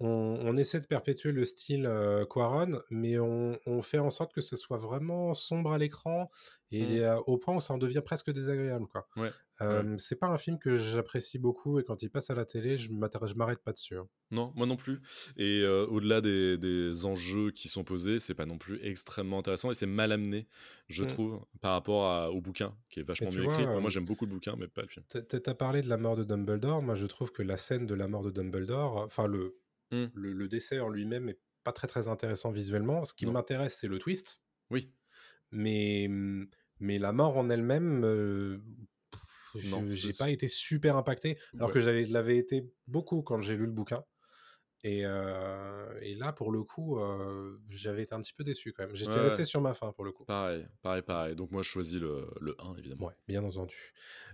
on, 0.00 0.38
on 0.42 0.56
essaie 0.56 0.80
de 0.80 0.86
perpétuer 0.86 1.30
le 1.32 1.44
style 1.44 1.86
euh, 1.86 2.24
Quaron, 2.24 2.80
mais 2.90 3.18
on, 3.18 3.58
on 3.66 3.82
fait 3.82 3.98
en 3.98 4.10
sorte 4.10 4.32
que 4.32 4.40
ce 4.40 4.56
soit 4.56 4.78
vraiment 4.78 5.34
sombre 5.34 5.72
à 5.72 5.78
l'écran 5.78 6.30
et 6.72 6.82
Mm. 6.82 6.90
il 6.90 7.04
a- 7.04 7.20
au 7.28 7.36
point 7.36 7.56
où 7.56 7.60
ça 7.60 7.74
en 7.74 7.78
devient 7.78 8.02
presque 8.04 8.30
désagréable. 8.32 8.86
Quoi. 8.86 9.06
Ouais, 9.16 9.30
Euh, 9.62 9.96
C'est 9.98 10.18
pas 10.18 10.28
un 10.28 10.38
film 10.38 10.58
que 10.58 10.78
j'apprécie 10.78 11.38
beaucoup 11.38 11.78
et 11.78 11.84
quand 11.84 12.02
il 12.02 12.08
passe 12.08 12.30
à 12.30 12.34
la 12.34 12.46
télé, 12.46 12.78
je 12.78 12.90
m'arrête 12.92 13.58
pas 13.62 13.72
dessus. 13.72 13.98
hein. 13.98 14.08
Non, 14.30 14.52
moi 14.56 14.66
non 14.66 14.76
plus. 14.76 15.00
Et 15.36 15.60
euh, 15.62 15.84
au-delà 15.86 16.22
des, 16.22 16.56
des 16.56 17.04
enjeux 17.04 17.50
qui 17.50 17.68
sont 17.68 17.84
posés, 17.84 18.20
c'est 18.20 18.32
pas 18.34 18.46
non 18.46 18.56
plus 18.56 18.78
extrêmement 18.82 19.38
intéressant 19.40 19.70
et 19.70 19.74
c'est 19.74 19.84
mal 19.84 20.12
amené, 20.12 20.46
je 20.88 21.04
Mm. 21.04 21.08
trouve, 21.08 21.40
par 21.60 21.72
rapport 21.72 22.06
à- 22.06 22.30
au 22.30 22.40
bouquin, 22.40 22.74
qui 22.90 23.00
est 23.00 23.02
vachement 23.02 23.28
mieux 23.30 23.42
vois, 23.42 23.52
écrit. 23.52 23.66
Moi, 23.66 23.90
j'aime 23.90 24.06
beaucoup 24.06 24.24
le 24.24 24.30
bouquin, 24.32 24.54
mais 24.56 24.66
pas 24.66 24.80
le 24.82 24.88
film. 24.88 25.04
T'as 25.08 25.54
parlé 25.54 25.82
de 25.82 25.88
la 25.90 25.98
mort 25.98 26.16
de 26.16 26.24
Dumbledore. 26.24 26.80
Moi, 26.80 26.94
je 26.94 27.06
trouve 27.06 27.30
que 27.30 27.42
la 27.42 27.58
scène 27.58 27.84
de 27.86 27.94
la 27.94 28.08
mort 28.08 28.22
de 28.22 28.30
Dumbledore, 28.30 28.96
enfin, 28.96 29.26
le, 29.26 29.56
Mm. 29.92 30.06
le, 30.14 30.32
le 30.32 30.48
décès 30.48 30.80
en 30.80 30.88
lui-même 30.88 31.28
est 31.28 31.40
pas 31.64 31.72
très 31.72 31.86
très 31.86 32.08
intéressant 32.08 32.50
visuellement. 32.50 33.04
Ce 33.04 33.12
qui 33.14 33.26
m'intéresse, 33.26 33.76
c'est 33.78 33.88
le 33.88 33.98
twist. 33.98 34.40
Oui. 34.70 34.92
Mais, 35.50 36.08
mais 36.78 36.98
la 36.98 37.12
mort 37.12 37.36
en 37.36 37.50
elle-même, 37.50 38.04
euh, 38.04 38.58
j'ai 39.54 40.12
pas 40.12 40.30
été 40.30 40.48
super 40.48 40.96
impacté, 40.96 41.36
alors 41.54 41.68
Ouais. 41.68 41.74
que 41.74 41.80
j'avais 41.80 42.04
l'avais 42.04 42.38
été 42.38 42.72
beaucoup 42.86 43.22
quand 43.22 43.40
j'ai 43.40 43.56
lu 43.56 43.66
le 43.66 43.72
bouquin. 43.72 44.04
Et, 44.82 45.02
euh, 45.04 45.98
et 46.02 46.14
là, 46.14 46.32
pour 46.32 46.50
le 46.52 46.62
coup, 46.64 46.98
euh, 46.98 47.58
j'avais 47.70 48.02
été 48.02 48.14
un 48.14 48.20
petit 48.20 48.32
peu 48.34 48.44
déçu 48.44 48.72
quand 48.72 48.86
même. 48.86 48.96
J'étais 48.96 49.18
Ouais, 49.18 49.24
resté 49.24 49.44
sur 49.44 49.60
ma 49.60 49.74
fin 49.74 49.92
pour 49.92 50.04
le 50.04 50.12
coup. 50.12 50.24
Pareil, 50.26 50.66
pareil, 50.82 51.02
pareil. 51.02 51.36
Donc 51.36 51.50
moi, 51.50 51.62
je 51.62 51.68
choisis 51.68 51.98
le, 51.98 52.28
le 52.40 52.56
1, 52.60 52.76
évidemment. 52.76 53.06
Ouais, 53.06 53.14
bien 53.26 53.42
entendu. 53.44 53.92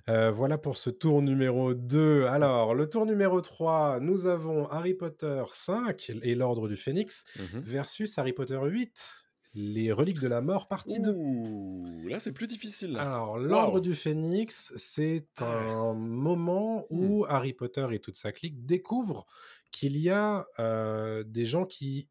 Euh, 0.08 0.30
voilà 0.32 0.58
pour 0.58 0.76
ce 0.76 0.90
tour 0.90 1.22
numéro 1.22 1.74
2. 1.74 2.24
Alors, 2.26 2.74
le 2.74 2.88
tour 2.88 3.06
numéro 3.06 3.40
3, 3.40 4.00
nous 4.00 4.26
avons 4.26 4.66
Harry 4.68 4.94
Potter 4.94 5.42
5 5.50 6.10
et 6.22 6.34
l'Ordre 6.34 6.68
du 6.68 6.76
Phénix 6.76 7.24
Mhm. 7.34 7.62
versus 7.62 8.18
Harry 8.18 8.32
Potter 8.32 8.58
8, 8.62 9.28
les 9.54 9.92
Reliques 9.92 10.20
de 10.20 10.28
la 10.28 10.40
Mort, 10.40 10.68
partie 10.68 11.00
2. 11.00 11.16
Ouh, 11.16 12.06
là, 12.08 12.20
c'est 12.20 12.32
plus 12.32 12.46
difficile. 12.46 12.92
là. 12.92 13.02
Alors, 13.02 13.38
l'Ordre 13.38 13.78
Wow. 13.78 13.80
du 13.80 13.94
Phénix, 13.94 14.72
c'est 14.76 15.26
Ah 15.38 15.56
ouais. 15.56 15.76
un 15.82 15.92
moment 15.92 16.86
où 16.88 17.26
Harry 17.28 17.52
Potter 17.52 17.86
et 17.92 17.98
toute 18.00 18.16
sa 18.16 18.32
clique 18.32 18.64
découvrent 18.64 19.26
qu'il 19.76 19.96
y 19.98 20.10
a 20.10 20.46
euh, 20.58 21.22
des 21.24 21.44
gens 21.46 21.66
qui 21.66 22.08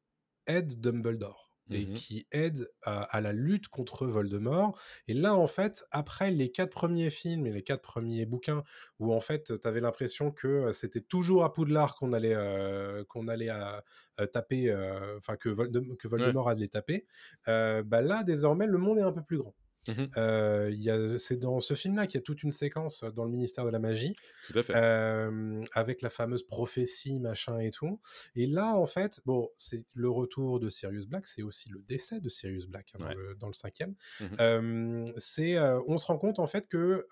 aident 0.48 0.80
Dumbledore 0.80 1.44
et 1.72 1.88
Mhm. 1.88 1.94
qui 1.94 2.28
aident 2.32 2.70
à, 2.84 3.02
à 3.02 3.22
la 3.22 3.34
lutte 3.34 3.70
contre 3.70 4.06
Voldemort. 4.06 4.80
Et 5.08 5.16
là, 5.16 5.34
en 5.36 5.48
fait, 5.48 5.84
après 5.90 6.30
les 6.30 6.52
quatre 6.52 6.72
premiers 6.72 7.10
films 7.10 7.48
et 7.48 7.52
les 7.52 7.64
quatre 7.64 7.82
premiers 7.82 8.28
bouquins, 8.28 8.64
où 9.00 9.12
en 9.12 9.20
fait, 9.20 9.60
tu 9.60 9.68
avais 9.68 9.82
l'impression 9.82 10.30
que 10.32 10.72
c'était 10.74 11.02
toujours 11.02 11.44
à 11.44 11.52
Poudlard 11.54 11.96
qu'on 11.96 12.14
allait, 12.14 12.36
euh, 12.36 13.04
qu'on 13.06 13.28
allait 13.28 13.50
euh, 13.50 14.26
taper, 14.28 14.70
euh, 14.70 15.18
enfin 15.18 15.38
que, 15.38 15.50
Voldem- 15.50 15.98
que 15.98 16.08
Voldemort 16.08 16.50
allait 16.50 16.68
taper, 16.68 17.08
euh, 17.48 17.82
bah 17.84 18.02
là, 18.02 18.24
désormais, 18.24 18.68
le 18.68 18.78
monde 18.78 19.00
est 19.00 19.02
un 19.02 19.12
peu 19.12 19.24
plus 19.24 19.38
grand. 19.40 19.56
Mhm. 19.88 20.10
Euh, 20.18 21.18
c'est 21.18 21.38
dans 21.38 21.60
ce 21.62 21.74
film-là 21.74 22.08
qu'il 22.08 22.18
y 22.18 22.22
a 22.22 22.22
toute 22.24 22.44
une 22.44 22.52
séquence 22.52 23.04
dans 23.04 23.26
le 23.26 23.32
ministère 23.32 23.66
de 23.66 23.70
la 23.70 23.80
magie, 23.80 24.16
Tout 24.48 24.60
à 24.60 24.64
fait. 24.64 24.74
euh, 24.76 25.64
avec 25.74 26.02
la 26.02 26.10
fameuse 26.10 26.44
prophétie, 26.44 27.20
machin 27.20 27.60
et 27.60 27.72
tout. 27.72 28.00
Et 28.36 28.46
là, 28.48 28.76
en 28.76 28.86
fait, 28.86 29.22
bon, 29.26 29.50
c'est 29.58 29.86
le 29.94 30.10
retour 30.10 30.60
de 30.60 30.70
Sirius 30.70 31.06
Black, 31.08 31.28
c'est 31.28 31.44
aussi 31.44 31.70
le 31.70 31.82
décès 31.82 32.20
de 32.20 32.30
Sirius 32.30 32.68
Black 32.68 32.92
hein, 32.96 33.00
dans, 33.00 33.06
Ouais. 33.08 33.16
le, 33.16 33.36
dans 33.36 33.48
le 33.48 33.54
cinquième. 33.54 33.96
Euh, 34.40 35.06
c'est, 35.18 35.60
on 35.88 35.98
se 35.98 36.06
rend 36.08 36.18
compte 36.18 36.40
en 36.40 36.48
fait 36.48 36.68
que, 36.68 37.06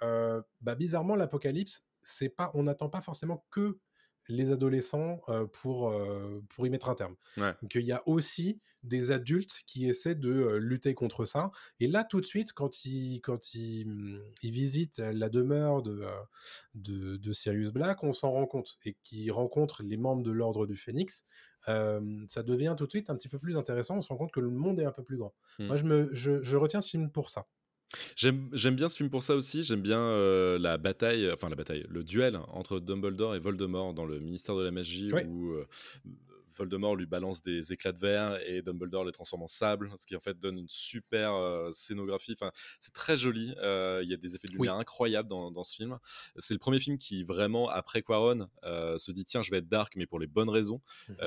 bah, 0.61 0.75
bizarrement, 0.75 1.15
l'apocalypse, 1.15 1.85
c'est 2.01 2.29
pas, 2.29 2.51
on 2.53 2.63
n'attend 2.63 2.89
pas 2.89 3.01
forcément 3.01 3.45
que 3.49 3.77
les 4.27 4.51
adolescents 4.51 5.21
euh, 5.29 5.45
pour, 5.45 5.89
euh, 5.89 6.41
pour 6.49 6.65
y 6.65 6.69
mettre 6.69 6.89
un 6.89 6.95
terme. 6.95 7.15
Ouais. 7.37 7.53
Donc 7.61 7.75
il 7.75 7.85
y 7.85 7.91
a 7.91 8.01
aussi 8.07 8.61
des 8.83 9.11
adultes 9.11 9.63
qui 9.67 9.87
essaient 9.89 10.15
de 10.15 10.31
euh, 10.31 10.57
lutter 10.57 10.93
contre 10.93 11.25
ça. 11.25 11.51
Et 11.79 11.87
là, 11.87 12.03
tout 12.03 12.21
de 12.21 12.25
suite, 12.25 12.53
quand 12.53 12.85
ils, 12.85 13.21
quand 13.21 13.53
ils, 13.53 13.85
hum, 13.87 14.21
ils 14.41 14.51
visitent 14.51 14.99
la 14.99 15.29
demeure 15.29 15.81
de, 15.81 16.05
de, 16.75 17.17
de 17.17 17.33
Sirius 17.33 17.71
Black, 17.71 18.03
on 18.03 18.13
s'en 18.13 18.31
rend 18.31 18.45
compte. 18.45 18.77
Et 18.85 18.95
qu'ils 19.03 19.31
rencontrent 19.31 19.83
les 19.83 19.97
membres 19.97 20.23
de 20.23 20.31
l'Ordre 20.31 20.65
du 20.65 20.75
Phénix, 20.75 21.23
ça 21.65 22.43
devient 22.43 22.75
tout 22.77 22.85
de 22.85 22.91
suite 22.91 23.09
un 23.09 23.15
petit 23.15 23.29
peu 23.29 23.39
plus 23.39 23.55
intéressant. 23.55 23.95
On 23.97 24.01
se 24.01 24.09
rend 24.09 24.17
compte 24.17 24.33
que 24.33 24.41
le 24.41 24.49
monde 24.49 24.79
est 24.79 24.85
un 24.85 24.91
peu 24.91 25.03
plus 25.03 25.17
grand. 25.17 25.33
Moi, 25.59 25.77
je, 25.77 25.85
me, 25.85 26.13
je, 26.13 26.41
je 26.41 26.57
retiens 26.57 26.81
ce 26.81 26.89
film 26.89 27.09
pour 27.09 27.29
ça. 27.29 27.47
J'aime 28.15 28.75
bien 28.75 28.89
ce 28.89 28.97
film 28.97 29.09
pour 29.09 29.23
ça 29.23 29.35
aussi. 29.35 29.63
J'aime 29.63 29.81
bien 29.81 29.99
euh, 29.99 30.57
la 30.59 30.77
bataille, 30.77 31.29
enfin 31.31 31.49
la 31.49 31.55
bataille, 31.55 31.85
le 31.89 32.03
duel 32.03 32.39
entre 32.51 32.79
Dumbledore 32.79 33.35
et 33.35 33.39
Voldemort 33.39 33.93
dans 33.93 34.05
le 34.05 34.19
ministère 34.19 34.55
de 34.55 34.63
la 34.63 34.71
magie 34.71 35.07
Ouais. 35.11 35.25
où 35.25 35.51
euh, 35.53 35.65
Voldemort 36.57 36.95
lui 36.95 37.05
balance 37.05 37.41
des 37.41 37.73
éclats 37.73 37.91
de 37.91 37.99
verre 37.99 38.39
et 38.47 38.61
Dumbledore 38.61 39.05
les 39.05 39.11
transforme 39.11 39.43
en 39.43 39.47
sable, 39.47 39.91
ce 39.97 40.05
qui 40.05 40.15
en 40.15 40.19
fait 40.19 40.37
donne 40.39 40.57
une 40.57 40.69
super 40.69 41.33
euh, 41.35 41.71
scénographie. 41.71 42.33
Enfin, 42.33 42.51
c'est 42.79 42.93
très 42.93 43.17
joli. 43.17 43.53
Euh, 43.57 44.01
Il 44.03 44.09
y 44.09 44.13
a 44.13 44.17
des 44.17 44.35
effets 44.35 44.47
de 44.47 44.53
Oui. 44.53 44.67
lumière 44.67 44.75
incroyables 44.75 45.29
dans, 45.29 45.51
dans 45.51 45.63
ce 45.63 45.75
film. 45.75 45.97
C'est 46.37 46.53
le 46.53 46.59
premier 46.59 46.79
film 46.79 46.97
qui 46.97 47.23
vraiment 47.23 47.69
après 47.69 48.01
Quaron 48.01 48.47
euh, 48.63 48.97
se 48.97 49.11
dit 49.11 49.23
tiens 49.23 49.41
je 49.41 49.51
vais 49.51 49.57
être 49.57 49.67
dark 49.69 49.93
mais 49.95 50.05
pour 50.05 50.19
les 50.19 50.27
bonnes 50.27 50.49
raisons 50.49 50.81
Mhm. 51.09 51.17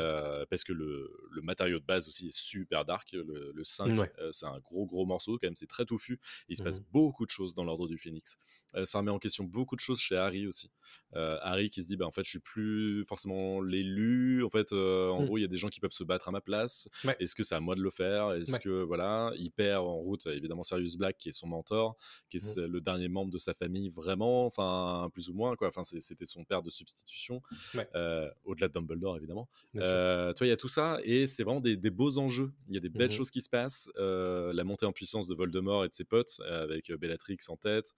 parce 0.50 0.64
que 0.64 0.72
le, 0.72 1.10
le 1.30 1.42
matériau 1.42 1.78
de 1.78 1.84
base 1.84 2.08
aussi 2.08 2.26
est 2.28 2.36
super 2.36 2.84
dark. 2.84 3.12
Le, 3.12 3.52
le 3.54 3.64
5 3.64 3.98
Ouais. 3.98 4.12
euh, 4.18 4.30
c'est 4.32 4.46
un 4.46 4.58
gros 4.60 4.86
gros 4.86 5.06
morceau 5.06 5.38
quand 5.38 5.46
même. 5.46 5.56
C'est 5.56 5.66
très 5.68 5.84
touffu. 5.84 6.20
Il 6.48 6.56
se 6.56 6.62
passe 6.62 6.80
Mhm. 6.80 6.86
beaucoup 6.92 7.24
de 7.24 7.30
choses 7.30 7.54
dans 7.54 7.64
l'ordre 7.64 7.88
du 7.88 7.98
Phénix. 7.98 8.38
Ça 8.84 8.98
remet 8.98 9.10
en 9.10 9.18
question 9.18 9.44
beaucoup 9.44 9.74
de 9.76 9.80
choses 9.80 9.98
chez 10.00 10.16
Harry 10.16 10.46
aussi. 10.46 10.70
Harry 11.14 11.70
qui 11.70 11.82
se 11.82 11.88
dit, 11.88 11.96
bah, 11.96 12.06
en 12.06 12.10
fait, 12.10 12.24
je 12.24 12.28
suis 12.30 12.38
plus 12.40 13.04
forcément 13.04 13.62
l'élu. 13.62 14.44
En 14.44 14.50
fait, 14.50 14.72
euh, 14.72 15.08
En 15.16 15.22
Mm. 15.22 15.26
gros, 15.26 15.38
il 15.38 15.42
y 15.42 15.44
a 15.44 15.48
des 15.48 15.56
gens 15.56 15.68
qui 15.68 15.80
peuvent 15.80 15.92
se 15.92 16.04
battre 16.04 16.28
à 16.28 16.32
ma 16.32 16.40
place. 16.40 16.88
Ouais. 17.04 17.16
Est-ce 17.20 17.34
que 17.34 17.42
c'est 17.42 17.54
à 17.54 17.60
moi 17.60 17.74
de 17.74 17.80
le 17.82 17.90
faire? 17.90 18.32
Est-ce 18.32 18.52
Ouais. 18.52 18.58
que 18.58 18.82
voilà, 18.82 19.32
il 19.38 19.50
perd 19.50 19.84
en 19.84 19.96
route 19.96 20.26
évidemment 20.26 20.62
Sirius 20.62 20.96
Black 20.96 21.16
qui 21.18 21.28
est 21.30 21.32
son 21.32 21.46
mentor, 21.48 21.96
qui 22.30 22.36
est 22.38 22.56
Mm. 22.56 22.64
le 22.66 22.80
dernier 22.80 23.08
membre 23.08 23.30
de 23.32 23.38
sa 23.38 23.54
famille 23.54 23.88
vraiment, 23.88 24.46
enfin 24.46 25.08
plus 25.12 25.28
ou 25.28 25.34
moins 25.34 25.56
quoi. 25.56 25.68
Enfin, 25.68 25.82
c'était 25.84 26.24
son 26.24 26.44
père 26.44 26.62
de 26.62 26.70
substitution, 26.70 27.42
Ouais. 27.74 27.88
euh, 27.94 28.30
au-delà 28.44 28.68
de 28.68 28.72
Dumbledore 28.74 29.16
évidemment. 29.16 29.48
Euh, 29.76 30.32
toi, 30.32 30.46
il 30.46 30.50
y 30.50 30.52
a 30.52 30.56
tout 30.56 30.68
ça 30.68 30.98
et 31.04 31.26
c'est 31.26 31.42
vraiment 31.44 31.60
des, 31.60 31.76
des 31.76 31.90
beaux 31.90 32.18
enjeux. 32.18 32.52
Il 32.68 32.74
y 32.74 32.78
a 32.78 32.80
des 32.80 32.88
belles 32.88 33.10
Mhm. 33.10 33.16
choses 33.16 33.30
qui 33.30 33.40
se 33.42 33.48
passent. 33.48 33.88
Euh, 33.98 34.52
la 34.52 34.64
montée 34.64 34.86
en 34.86 34.92
puissance 34.92 35.26
de 35.28 35.34
Voldemort 35.34 35.84
et 35.84 35.88
de 35.88 35.94
ses 35.94 36.04
potes 36.04 36.40
euh, 36.40 36.62
avec 36.62 36.92
Bellatrix 36.92 37.38
en 37.48 37.56
tête. 37.56 37.94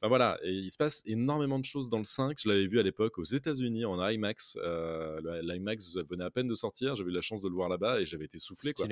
Enfin, 0.00 0.08
voilà, 0.08 0.38
et 0.42 0.52
il 0.52 0.70
se 0.70 0.76
passe 0.76 1.02
énormément 1.06 1.58
de 1.58 1.64
choses 1.64 1.88
dans 1.88 1.98
le 1.98 2.04
5. 2.04 2.38
Je 2.42 2.48
l'avais 2.48 2.66
vu 2.66 2.78
à 2.78 2.82
l'époque 2.82 3.16
aux 3.18 3.24
États-Unis 3.24 3.86
en 3.86 4.06
IMAX. 4.06 4.58
Euh, 4.62 5.40
L'IMAX 5.42 5.96
venait 6.10 6.24
à 6.24 6.30
peine 6.30 6.48
de 6.48 6.54
sortir. 6.54 6.94
J'avais 6.94 7.10
eu 7.10 7.14
la 7.14 7.22
chance 7.22 7.40
de 7.40 7.48
le 7.48 7.54
voir 7.54 7.70
là-bas 7.70 8.00
et 8.00 8.04
j'avais 8.04 8.26
été 8.26 8.38
soufflé. 8.38 8.74
Quoi. 8.74 8.86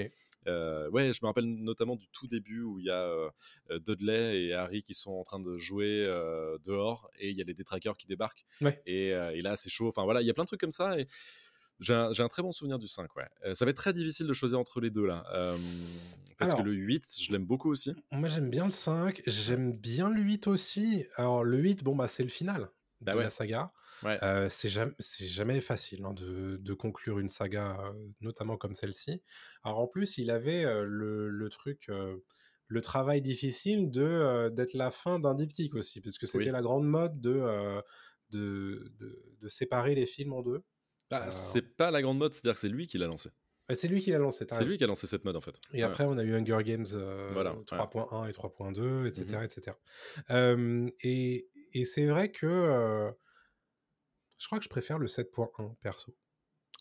Euh, 0.49 0.89
ouais, 0.91 1.13
je 1.13 1.19
me 1.23 1.27
rappelle 1.27 1.45
notamment 1.45 1.97
du 1.97 2.09
tout 2.09 2.27
début 2.27 2.63
où 2.63 2.79
il 2.79 2.87
y 2.87 2.91
a 2.91 3.05
euh, 3.05 3.31
Dudley 3.81 4.45
et 4.45 4.55
Harry 4.55 4.83
qui 4.83 4.95
sont 4.95 5.13
en 5.13 5.25
train 5.25 5.41
de 5.41 5.59
jouer 5.59 6.07
euh, 6.07 6.57
dehors 6.65 7.11
et 7.19 7.29
il 7.29 7.37
y 7.37 7.43
a 7.43 7.45
les 7.45 7.55
détraqueurs 7.55 7.99
qui 7.99 8.07
débarquent. 8.07 8.47
Ouais. 8.63 8.81
Et, 8.87 9.09
et 9.09 9.43
là, 9.43 9.57
c'est 9.57 9.71
chaud. 9.71 9.89
Enfin 9.89 10.05
voilà, 10.05 10.23
il 10.23 10.27
y 10.27 10.31
a 10.31 10.35
plein 10.35 10.45
de 10.45 10.49
trucs 10.49 10.61
comme 10.61 10.71
ça. 10.71 10.99
Et 10.99 11.07
j'ai 11.81 11.95
un, 11.95 12.29
très 12.29 12.43
bon 12.43 12.53
souvenir 12.53 12.79
du 12.79 12.87
5. 12.89 13.15
Ouais. 13.17 13.29
Euh, 13.45 13.55
ça 13.55 13.65
va 13.65 13.71
être 13.71 13.77
très 13.77 13.93
difficile 13.93 14.27
de 14.27 14.33
choisir 14.33 14.59
entre 14.59 14.81
les 14.81 14.91
deux 14.91 15.07
là. 15.07 15.25
Euh, 15.33 15.57
parce 16.39 16.53
Alors- 16.53 16.65
que 16.65 16.69
le 16.69 16.75
8, 16.75 17.05
je 17.21 17.33
l'aime 17.33 17.45
beaucoup 17.47 17.71
aussi. 17.71 17.93
Moi, 18.13 18.29
j'aime 18.29 18.51
bien 18.51 18.65
le 18.65 18.71
5, 18.71 19.23
j'aime 19.27 19.73
bien 19.73 20.09
le 20.11 20.21
8 20.23 20.47
aussi. 20.47 21.07
Alors, 21.17 21.45
le 21.45 21.59
8, 21.59 21.85
bon, 21.85 21.95
bah, 21.97 22.09
c'est 22.09 22.23
le 22.25 22.29
final 22.29 22.71
Bah 23.01 23.13
de 23.13 23.19
ouais. 23.19 23.25
la 23.25 23.31
saga. 23.31 23.73
Ouais. 24.03 24.19
Euh, 24.23 24.49
c'est 24.49 24.69
jamais, 24.69 25.61
facile 25.61 26.05
hein, 26.05 26.13
de, 26.15 26.57
de 26.61 26.75
conclure 26.75 27.19
une 27.19 27.29
saga, 27.29 27.79
notamment 28.21 28.57
comme 28.57 28.75
celle-ci. 28.75 29.23
Alors, 29.63 29.79
en 29.79 29.87
plus, 29.87 30.19
il 30.19 30.31
avait 30.31 30.65
le, 30.85 31.29
le 31.29 31.49
truc, 31.51 31.89
le 32.67 32.81
travail 32.81 33.21
difficile 33.23 33.91
de 33.91 34.03
euh, 34.03 34.51
d'être 34.51 34.75
la 34.75 34.91
fin 34.91 35.21
d'un 35.21 35.35
diptyque 35.35 35.75
aussi, 35.75 36.01
parce 36.01 36.19
que 36.19 36.27
c'était 36.27 36.47
Oui. 36.47 36.51
la 36.53 36.63
grande 36.63 36.87
mode 36.87 37.21
de, 37.21 37.31
euh, 37.35 37.81
de, 38.31 38.93
de, 38.99 39.23
de 39.41 39.49
séparer 39.49 39.95
les 39.95 40.07
films 40.07 40.33
en 40.33 40.43
deux. 40.43 40.63
Bah, 41.11 41.31
C'est 41.31 41.63
pas 41.77 41.91
la 41.91 42.03
grande 42.03 42.19
mode, 42.19 42.33
c'est-à-dire 42.35 42.55
que 42.55 42.61
c'est 42.61 42.69
lui 42.69 42.87
qui 42.87 42.99
l'a 42.99 43.07
lancé. 43.07 43.31
C'est 43.73 43.89
lui 43.89 44.01
qui 44.03 44.11
l'a 44.11 44.19
lancé. 44.19 44.47
C'est 44.51 44.65
lui 44.65 44.77
qui 44.77 44.85
a 44.85 44.87
lancé 44.87 45.07
cette 45.07 45.25
mode 45.25 45.37
en 45.37 45.41
fait. 45.41 45.59
Et 45.73 45.79
Ouais. 45.79 45.83
après, 45.85 46.05
on 46.05 46.19
a 46.19 46.23
eu 46.23 46.35
Hunger 46.35 46.59
Games 46.65 46.85
euh, 46.93 47.31
Voilà, 47.33 47.55
ouais. 47.55 47.63
3.1 47.65 48.29
et 48.29 48.33
3.2, 48.33 49.07
etc. 49.07 49.41
Etc. 49.43 49.77
Euh, 50.31 50.91
et 51.03 51.49
et 51.73 51.85
c'est 51.87 52.07
vrai 52.07 52.31
que 52.31 52.47
euh, 52.47 53.11
je 54.39 54.47
crois 54.47 54.59
que 54.59 54.65
je 54.65 54.69
préfère 54.69 54.99
le 54.99 55.07
7.1 55.07 55.77
perso. 55.81 56.15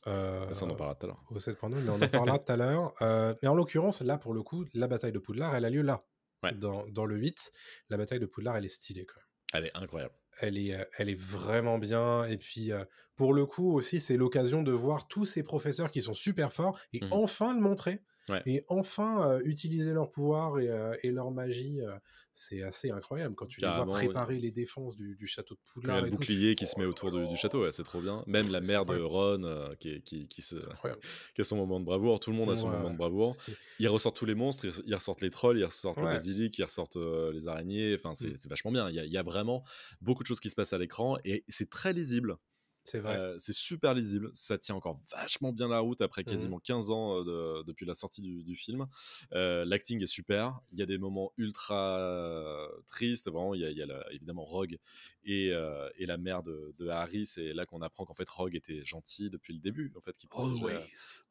Euh, 0.07 0.51
Ça, 0.51 0.65
on 0.65 0.69
en 0.71 0.75
parlera 0.75 0.95
tout 0.95 1.05
à 1.05 1.09
l'heure. 1.09 1.23
au 1.29 1.37
7.2, 1.39 1.69
mais 1.81 1.89
on 1.89 2.01
en 2.01 2.07
parlera 2.09 2.37
tout 2.39 2.51
à 2.51 2.57
l'heure. 2.57 2.93
Euh, 3.01 3.33
mais 3.41 3.47
en 3.47 3.55
l'occurrence, 3.55 4.01
là, 4.01 4.17
pour 4.17 4.33
le 4.33 4.43
coup, 4.43 4.65
la 4.73 4.87
bataille 4.87 5.13
de 5.13 5.19
Poudlard, 5.19 5.55
elle 5.55 5.63
a 5.65 5.69
lieu 5.69 5.81
là. 5.83 6.05
Ouais. 6.43 6.53
Dans, 6.53 6.85
dans 6.87 7.05
le 7.05 7.15
8, 7.17 7.51
la 7.89 7.95
bataille 7.95 8.19
de 8.19 8.25
Poudlard, 8.25 8.57
elle 8.57 8.65
est 8.65 8.67
stylée 8.67 9.05
quand 9.05 9.15
même. 9.15 9.25
Elle 9.53 9.65
est 9.67 9.75
incroyable. 9.77 10.13
Elle 10.41 10.57
est, 10.57 10.87
elle 10.97 11.09
est 11.09 11.19
vraiment 11.19 11.77
bien. 11.77 12.25
Et 12.25 12.37
puis, 12.37 12.71
euh, 12.71 12.83
pour 13.15 13.33
le 13.33 13.45
coup 13.45 13.73
aussi, 13.73 13.99
c'est 13.99 14.17
l'occasion 14.17 14.63
de 14.63 14.71
voir 14.71 15.07
tous 15.07 15.25
ces 15.25 15.43
professeurs 15.43 15.91
qui 15.91 16.01
sont 16.01 16.13
super 16.13 16.51
forts 16.53 16.79
et 16.93 17.01
Mhm. 17.01 17.07
enfin 17.11 17.53
le 17.53 17.59
montrer. 17.61 18.01
Ouais. 18.29 18.41
Et 18.45 18.63
enfin 18.69 19.29
euh, 19.29 19.41
utiliser 19.43 19.91
leur 19.93 20.09
pouvoir 20.11 20.59
et, 20.59 20.69
euh, 20.69 20.95
et 21.03 21.11
leur 21.11 21.31
magie. 21.31 21.81
euh, 21.81 21.97
c'est 22.33 22.63
assez 22.63 22.89
incroyable 22.89 23.35
quand 23.35 23.45
tu 23.45 23.61
les 23.61 23.67
Carrément, 23.67 23.91
vois 23.91 23.99
oui. 23.99 24.05
préparer 24.07 24.39
les 24.39 24.51
défenses 24.51 24.95
du, 24.95 25.15
du 25.15 25.27
château 25.27 25.53
de 25.55 25.59
Quand 25.85 25.91
il 25.91 25.95
y 25.95 25.97
Poudlard. 25.97 25.97
a 25.97 26.01
le 26.01 26.09
tout, 26.09 26.17
bouclier 26.17 26.55
qui 26.55 26.65
se 26.65 26.73
oh 26.75 26.79
met 26.79 26.83
là 26.85 26.89
autour 26.89 27.11
du, 27.11 27.35
château, 27.37 27.63
ouais, 27.63 27.71
c'est 27.71 27.83
trop 27.83 28.01
bien. 28.01 28.23
Même 28.27 28.49
la 28.49 28.61
mère 28.61 28.85
de. 28.85 28.97
Ron 28.99 29.75
qui, 29.79 30.01
qui, 30.01 30.27
qui, 30.27 30.41
se, 30.41 30.55
incroyable. 30.55 31.01
qui 31.35 31.41
a 31.41 31.43
son 31.43 31.57
moment 31.57 31.79
de 31.79 31.85
bravoure. 31.85 32.19
Tout 32.19 32.31
le 32.31 32.37
monde 32.37 32.49
a 32.49 32.55
son 32.55 32.69
moment 32.69 32.89
de 32.89 32.97
bravoure. 32.97 33.35
Ils 33.79 33.87
ressortent 33.89 34.15
tous 34.15 34.25
les 34.25 34.35
monstres, 34.35 34.65
ils, 34.65 34.73
ils 34.85 34.95
ressortent 34.95 35.21
les 35.21 35.29
trolls, 35.29 35.59
ils 35.59 35.65
ressortent 35.65 35.97
le 35.99 36.05
basilic, 36.05 36.57
ils 36.57 36.63
ressortent 36.63 36.97
les 36.97 37.47
araignées. 37.47 37.95
Enfin, 37.95 38.15
c'est 38.15 38.33
Mm. 38.45 38.49
vachement 38.49 38.71
bien. 38.71 38.89
Il 38.89 38.95
y, 38.95 38.99
a, 38.99 39.05
il 39.05 39.11
y 39.11 39.17
a 39.17 39.23
vraiment 39.23 39.63
beaucoup 40.01 40.23
de 40.23 40.27
choses 40.27 40.39
qui 40.39 40.49
se 40.49 40.55
passent 40.55 40.73
à 40.73 40.77
l'écran 40.77 41.17
et 41.25 41.43
c'est 41.49 41.69
très 41.69 41.93
lisible. 41.93 42.37
C'est 42.85 42.99
vrai. 42.99 43.17
Euh, 43.17 43.35
c'est 43.39 43.53
super 43.53 43.93
lisible. 43.93 44.29
Ça 44.33 44.57
tient 44.57 44.75
encore 44.75 44.99
vachement 45.11 45.53
bien 45.53 45.67
la 45.69 45.79
route 45.79 46.01
après 46.01 46.21
Mhm. 46.23 46.27
quasiment 46.27 46.59
15 46.59 46.91
ans 46.91 47.23
de- 47.23 47.63
depuis 47.63 47.85
la 47.85 47.93
sortie 47.95 48.21
du, 48.21 48.43
du 48.43 48.55
film. 48.55 48.87
Euh, 49.33 49.63
L'acting 49.65 50.01
est 50.03 50.07
super. 50.07 50.59
Il 50.71 50.79
y 50.79 50.81
a 50.81 50.85
des 50.85 50.97
moments 50.97 51.31
ultra 51.37 52.67
tristes. 52.87 53.29
Vraiment, 53.29 53.53
il 53.53 53.61
y 53.61 53.65
a, 53.65 53.69
il 53.71 53.77
y 53.77 53.81
a 53.81 53.85
la- 53.85 54.05
évidemment 54.11 54.43
Rogue 54.43 54.77
et, 55.23 55.51
euh, 55.53 55.89
et 55.97 56.05
la 56.05 56.17
mère 56.17 56.43
de, 56.43 56.73
de 56.77 56.87
Harry. 56.89 57.25
C'est 57.25 57.53
là 57.53 57.65
qu'on 57.65 57.81
apprend 57.81 58.05
qu'en 58.05 58.13
fait 58.15 58.29
Rogue 58.29 58.55
était 58.55 58.83
gentil 58.83 59.29
depuis 59.29 59.53
le 59.53 59.59
début. 59.59 59.91
En 59.95 60.01
fait, 60.01 60.15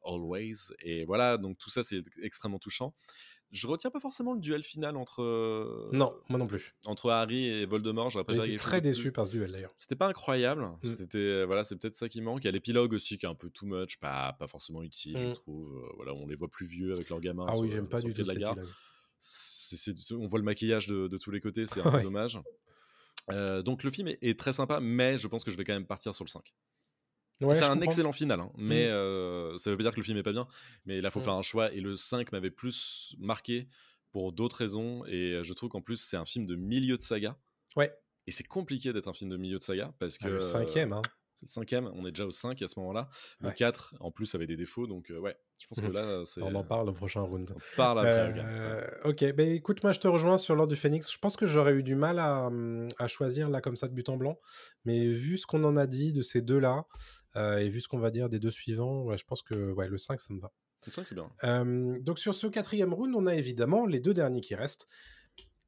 always. 0.05 0.57
Et 0.81 1.05
voilà, 1.05 1.37
donc 1.37 1.57
tout 1.57 1.69
ça 1.69 1.83
c'est 1.83 2.03
extrêmement 2.21 2.59
touchant. 2.59 2.93
Je 3.53 3.67
retiens 3.67 3.89
pas 3.91 3.99
forcément 3.99 4.33
le 4.33 4.39
duel 4.39 4.63
final 4.63 4.97
entre 4.97 5.21
euh, 5.21 5.87
Non, 5.93 6.13
moi 6.27 6.39
non 6.39 6.47
plus. 6.47 6.75
entre 6.85 7.11
Harry 7.11 7.45
et 7.47 7.65
Voldemort. 7.65 8.09
J'ai 8.09 8.19
été 8.39 8.55
très 8.55 8.81
déçu 8.81 9.11
par 9.11 9.27
ce 9.27 9.31
duel 9.31 9.51
d'ailleurs. 9.51 9.73
c'était 9.77 9.95
pas 9.95 10.07
incroyable. 10.07 10.63
Mm. 10.81 10.87
C'était 10.87 11.45
voilà, 11.45 11.63
c'est 11.63 11.75
peut-être 11.77 11.93
ça 11.93 12.09
qui 12.09 12.19
manque. 12.21 12.43
Il 12.43 12.45
y 12.45 12.47
a 12.47 12.51
l'épilogue 12.51 12.93
aussi 12.93 13.17
qui 13.17 13.25
est 13.25 13.29
un 13.29 13.35
peu 13.35 13.49
too 13.51 13.65
much, 13.67 13.97
pas 13.99 14.33
pas 14.33 14.47
forcément 14.47 14.81
utile, 14.83 15.17
je 15.19 15.27
Mm. 15.29 15.33
trouve. 15.35 15.77
Euh, 15.77 15.93
voilà, 15.97 16.13
on 16.13 16.25
les 16.27 16.35
voit 16.35 16.49
plus 16.49 16.65
vieux 16.65 16.91
avec 16.93 17.09
leurs 17.09 17.21
gamins. 17.21 17.45
Ah 17.47 17.57
oui, 17.59 17.69
j'aime 17.71 17.87
pas 17.87 18.01
du 18.01 18.13
tout 18.13 18.25
cet 18.25 18.35
épilogue. 18.37 18.65
On 20.19 20.27
voit 20.27 20.39
le 20.39 20.45
maquillage 20.45 20.87
de, 20.87 21.07
de 21.07 21.17
tous 21.17 21.31
les 21.31 21.39
côtés, 21.39 21.65
c'est 21.67 21.79
un 21.79 21.83
peu 21.91 21.97
Ouais. 21.97 22.03
dommage. 22.03 22.39
Euh, 23.31 23.61
donc 23.61 23.83
le 23.83 23.91
film 23.91 24.07
est, 24.09 24.17
est 24.21 24.37
très 24.37 24.51
sympa, 24.51 24.79
mais 24.81 25.17
je 25.17 25.27
pense 25.27 25.43
que 25.45 25.51
je 25.51 25.55
vais 25.57 25.63
quand 25.63 25.73
même 25.73 25.85
partir 25.85 26.13
sur 26.13 26.25
le 26.25 26.29
5. 26.29 26.53
Ouais, 27.43 27.55
c'est 27.55 27.63
un 27.65 27.69
comprends. 27.73 27.83
excellent 27.83 28.11
final, 28.11 28.39
hein, 28.39 28.51
mais 28.57 28.85
euh, 28.87 29.57
ça 29.57 29.69
veut 29.69 29.77
pas 29.77 29.83
dire 29.83 29.91
que 29.93 29.99
le 29.99 30.03
film 30.03 30.17
est 30.17 30.23
pas 30.23 30.31
bien. 30.31 30.47
Mais 30.85 31.01
là, 31.01 31.11
faut 31.11 31.19
faire 31.21 31.33
un 31.33 31.41
choix. 31.41 31.71
Et 31.73 31.81
le 31.81 31.95
5 31.95 32.31
m'avait 32.31 32.51
plus 32.51 33.15
marqué 33.19 33.67
pour 34.11 34.31
d'autres 34.31 34.57
raisons. 34.57 35.03
Et 35.05 35.39
je 35.43 35.53
trouve 35.53 35.69
qu'en 35.69 35.81
plus, 35.81 35.97
c'est 35.97 36.17
un 36.17 36.25
film 36.25 36.45
de 36.45 36.55
milieu 36.55 36.97
de 36.97 37.01
saga. 37.01 37.37
Ouais. 37.75 37.91
Et 38.27 38.31
c'est 38.31 38.43
compliqué 38.47 38.93
d'être 38.93 39.07
un 39.07 39.13
film 39.13 39.29
de 39.29 39.37
milieu 39.37 39.57
de 39.57 39.63
saga 39.63 39.93
parce 39.99 40.17
que 40.17 40.25
Ah, 40.25 40.29
le 40.29 40.39
cinquième, 40.39 40.93
hein. 40.93 41.01
Le 41.43 41.47
cinquième, 41.47 41.89
on 41.93 42.05
est 42.05 42.11
déjà 42.11 42.25
au 42.25 42.31
5 42.31 42.61
à 42.61 42.67
ce 42.67 42.79
moment-là. 42.79 43.09
Le 43.39 43.49
Ouais. 43.49 43.53
4, 43.53 43.95
en 43.99 44.11
plus, 44.11 44.33
avait 44.35 44.47
des 44.47 44.55
défauts. 44.55 44.87
Donc, 44.87 45.11
euh, 45.11 45.19
ouais, 45.19 45.35
je 45.57 45.67
pense 45.67 45.79
que 45.81 45.91
là, 45.91 46.23
c'est. 46.25 46.41
On 46.41 46.55
en 46.55 46.63
parle 46.63 46.89
au 46.89 46.93
prochain 46.93 47.21
round. 47.21 47.53
On 47.55 47.75
parle 47.77 47.99
après. 47.99 48.33
Euh, 48.37 48.87
ok, 49.05 49.33
ben 49.33 49.51
écoute, 49.51 49.83
moi 49.83 49.91
je 49.91 49.99
te 49.99 50.07
rejoins 50.07 50.37
sur 50.37 50.55
l'ordre 50.55 50.73
du 50.73 50.79
Phoenix. 50.79 51.11
Je 51.11 51.17
pense 51.19 51.35
que 51.37 51.45
j'aurais 51.45 51.73
eu 51.73 51.83
du 51.83 51.95
mal 51.95 52.19
à, 52.19 52.47
hum, 52.47 52.87
à 52.97 53.07
choisir 53.07 53.49
là 53.49 53.61
comme 53.61 53.75
ça 53.75 53.87
de 53.87 53.93
but 53.93 54.09
en 54.09 54.17
blanc, 54.17 54.39
mais 54.85 55.05
vu 55.05 55.37
ce 55.37 55.45
qu'on 55.45 55.63
en 55.63 55.75
a 55.77 55.85
dit 55.87 56.13
de 56.13 56.21
ces 56.21 56.41
deux-là 56.41 56.85
euh, 57.35 57.57
et 57.57 57.69
vu 57.69 57.81
ce 57.81 57.87
qu'on 57.87 57.99
va 57.99 58.09
dire 58.11 58.29
des 58.29 58.39
deux 58.39 58.51
suivants, 58.51 59.03
ouais, 59.03 59.17
je 59.17 59.25
pense 59.25 59.41
que 59.41 59.71
ouais, 59.73 59.87
le 59.87 59.97
5 59.97 60.19
ça 60.21 60.33
me 60.33 60.39
va. 60.39 60.51
Le 60.85 60.91
5, 60.91 61.07
c'est 61.07 61.15
bien. 61.15 61.29
Euh, 61.45 61.97
donc 62.01 62.19
sur 62.19 62.35
ce 62.35 62.47
quatrième 62.47 62.93
round, 62.93 63.13
on 63.15 63.25
a 63.25 63.35
évidemment 63.35 63.85
les 63.85 63.99
deux 63.99 64.13
derniers 64.13 64.41
qui 64.41 64.55
restent. 64.55 64.87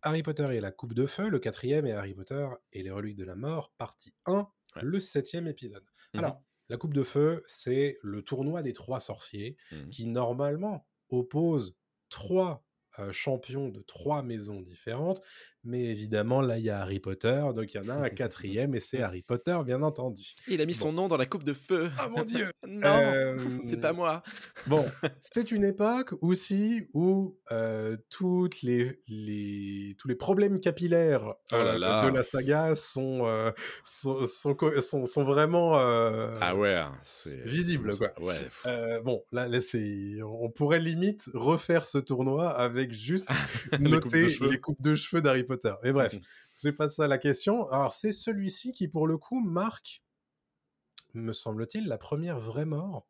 Harry 0.01 0.21
Potter 0.21 0.45
et 0.51 0.59
la 0.59 0.71
Coupe 0.71 0.93
de 0.93 1.05
Feu, 1.07 1.29
le 1.29 1.39
quatrième, 1.39 1.87
et 1.87 1.93
Harry 1.93 2.13
Potter 2.13 2.47
et 2.73 2.83
les 2.83 2.91
Reliques 2.91 3.17
de 3.17 3.23
la 3.23 3.35
Mort, 3.35 3.71
partie 3.77 4.13
1, 4.27 4.47
Ouais. 4.75 4.81
le 4.83 4.99
septième 4.99 5.47
épisode. 5.47 5.83
Mhm. 6.13 6.19
Alors, 6.19 6.43
la 6.69 6.77
Coupe 6.77 6.93
de 6.93 7.03
Feu, 7.03 7.43
c'est 7.47 7.97
le 8.01 8.23
tournoi 8.23 8.61
des 8.61 8.73
trois 8.73 8.99
sorciers 8.99 9.55
Mhm. 9.71 9.89
qui 9.89 10.05
normalement 10.07 10.87
oppose 11.09 11.77
trois 12.09 12.63
euh, 12.99 13.11
champions 13.11 13.67
de 13.67 13.81
trois 13.81 14.23
maisons 14.23 14.61
différentes, 14.61 15.21
mais 15.65 15.83
évidemment 15.85 16.41
là 16.41 16.57
il 16.57 16.65
y 16.65 16.69
a 16.69 16.79
Harry 16.81 16.99
Potter, 16.99 17.43
donc 17.55 17.73
il 17.73 17.77
y 17.77 17.79
en 17.79 17.89
a 17.89 17.93
un 17.95 18.09
quatrième 18.09 18.75
et 18.75 18.79
c'est 18.79 19.01
Harry 19.01 19.21
Potter 19.21 19.57
bien 19.65 19.81
entendu. 19.81 20.33
Il 20.47 20.61
a 20.61 20.65
mis 20.65 20.73
son 20.73 20.93
nom 20.93 21.07
dans 21.07 21.17
la 21.17 21.25
coupe 21.25 21.43
de 21.43 21.53
feu. 21.53 21.89
Ah 21.97 22.09
mon 22.09 22.23
dieu 22.23 22.47
non, 22.67 22.81
Euh, 22.85 23.37
c'est 23.67 23.79
pas 23.81 23.93
moi. 23.93 24.23
Bon, 24.67 24.85
c'est 25.21 25.51
une 25.51 25.63
époque 25.63 26.13
aussi 26.21 26.87
où 26.93 27.37
euh, 27.51 27.97
toutes 28.09 28.61
les, 28.61 28.99
les, 29.07 29.95
tous 29.99 30.07
les 30.07 30.15
problèmes 30.15 30.59
capillaires 30.59 31.33
Oh 31.51 31.55
là 31.57 32.03
euh, 32.03 32.09
de 32.09 32.15
la 32.15 32.23
saga 32.23 32.75
sont, 32.75 33.25
sont, 33.83 34.25
sont, 34.27 34.55
sont, 34.81 35.05
sont 35.05 35.23
vraiment 35.23 35.73
Ah 35.75 36.55
ouais, 36.55 36.81
c'est. 37.03 37.43
visible, 37.45 37.93
c'est- 37.93 37.99
quoi. 37.99 38.13
Ouais. 38.21 39.01
bon, 39.03 39.23
là, 39.31 39.47
là 39.47 39.59
on 40.23 40.49
pourrait 40.49 40.79
limite 40.79 41.29
refaire 41.33 41.85
ce 41.85 41.97
tournoi 41.97 42.49
avec 42.49 42.91
juste 42.93 43.29
noter 43.79 44.27
les 44.41 44.59
coupes 44.59 44.81
de 44.81 44.95
cheveux 44.95 45.21
d'Harry 45.21 45.43
Potter. 45.43 45.54
Mais 45.83 45.91
bref, 45.93 46.13
Mhm. 46.13 46.21
c'est 46.53 46.73
pas 46.73 46.89
ça 46.89 47.07
la 47.07 47.17
question. 47.17 47.69
Alors, 47.69 47.93
c'est 47.93 48.11
celui-ci 48.11 48.71
qui, 48.73 48.87
pour 48.87 49.07
le 49.07 49.17
coup, 49.17 49.39
marque, 49.39 50.03
me 51.13 51.33
semble-t-il, 51.33 51.87
la 51.87 51.97
première 51.97 52.39
vraie 52.39 52.65
mort 52.65 53.07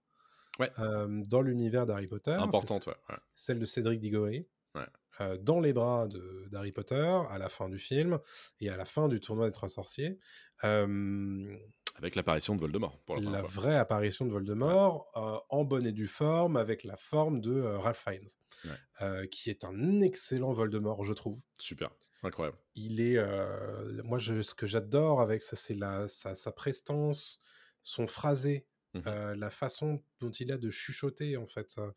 Ouais. 0.59 0.71
euh, 0.79 1.21
dans 1.27 1.41
l'univers 1.41 1.85
d'Harry 1.85 2.07
Potter. 2.07 2.31
Importante, 2.31 2.87
ouais. 2.87 2.93
ouais. 3.09 3.15
Celle 3.33 3.59
de 3.59 3.65
Cédric 3.65 3.99
Diggory. 3.99 4.47
Euh, 5.21 5.37
dans 5.37 5.61
les 5.61 5.71
bras 5.71 6.09
d'Harry 6.51 6.73
Potter 6.73 7.21
à 7.29 7.37
la 7.37 7.47
fin 7.47 7.69
du 7.69 7.79
film 7.79 8.19
et 8.59 8.69
à 8.69 8.75
la 8.75 8.83
fin 8.83 9.07
du 9.07 9.21
tournoi 9.21 9.45
des 9.45 9.53
trois 9.53 9.69
sorciers. 9.69 10.19
Euh, 10.65 11.57
Avec 11.95 12.15
l'apparition 12.15 12.53
de 12.55 12.59
Voldemort, 12.59 12.99
pour 13.05 13.15
la 13.21 13.29
la 13.31 13.41
vraie 13.41 13.77
apparition 13.77 14.25
de 14.25 14.31
Voldemort 14.31 15.09
euh, 15.15 15.37
en 15.49 15.63
bonne 15.63 15.85
et 15.87 15.93
due 15.93 16.07
forme 16.07 16.57
avec 16.57 16.83
la 16.83 16.97
forme 16.97 17.39
de 17.39 17.61
Ralph 17.61 18.03
Fiennes, 18.03 18.27
Ouais. 19.01 19.29
qui 19.29 19.49
est 19.49 19.63
un 19.63 20.01
excellent 20.01 20.51
Voldemort, 20.51 21.05
je 21.05 21.13
trouve. 21.13 21.39
Super, 21.57 21.91
incroyable. 22.25 22.57
Il 22.75 22.99
est, 23.01 23.17
euh, 23.17 24.01
moi, 24.03 24.17
je, 24.17 24.41
ce 24.41 24.53
que 24.53 24.65
j'adore 24.65 25.21
avec 25.21 25.43
ça, 25.43 25.55
c'est 25.55 25.73
la, 25.75 26.07
sa, 26.07 26.35
sa 26.35 26.51
prestance, 26.51 27.39
son 27.83 28.07
phrasé 28.07 28.67
Mhm. 28.93 29.03
euh, 29.07 29.35
la 29.35 29.49
façon 29.49 30.01
dont 30.21 30.31
il 30.31 30.51
a 30.53 30.57
de 30.57 30.69
chuchoter 30.69 31.35
en 31.35 31.45
fait. 31.47 31.75
euh, 31.79 31.91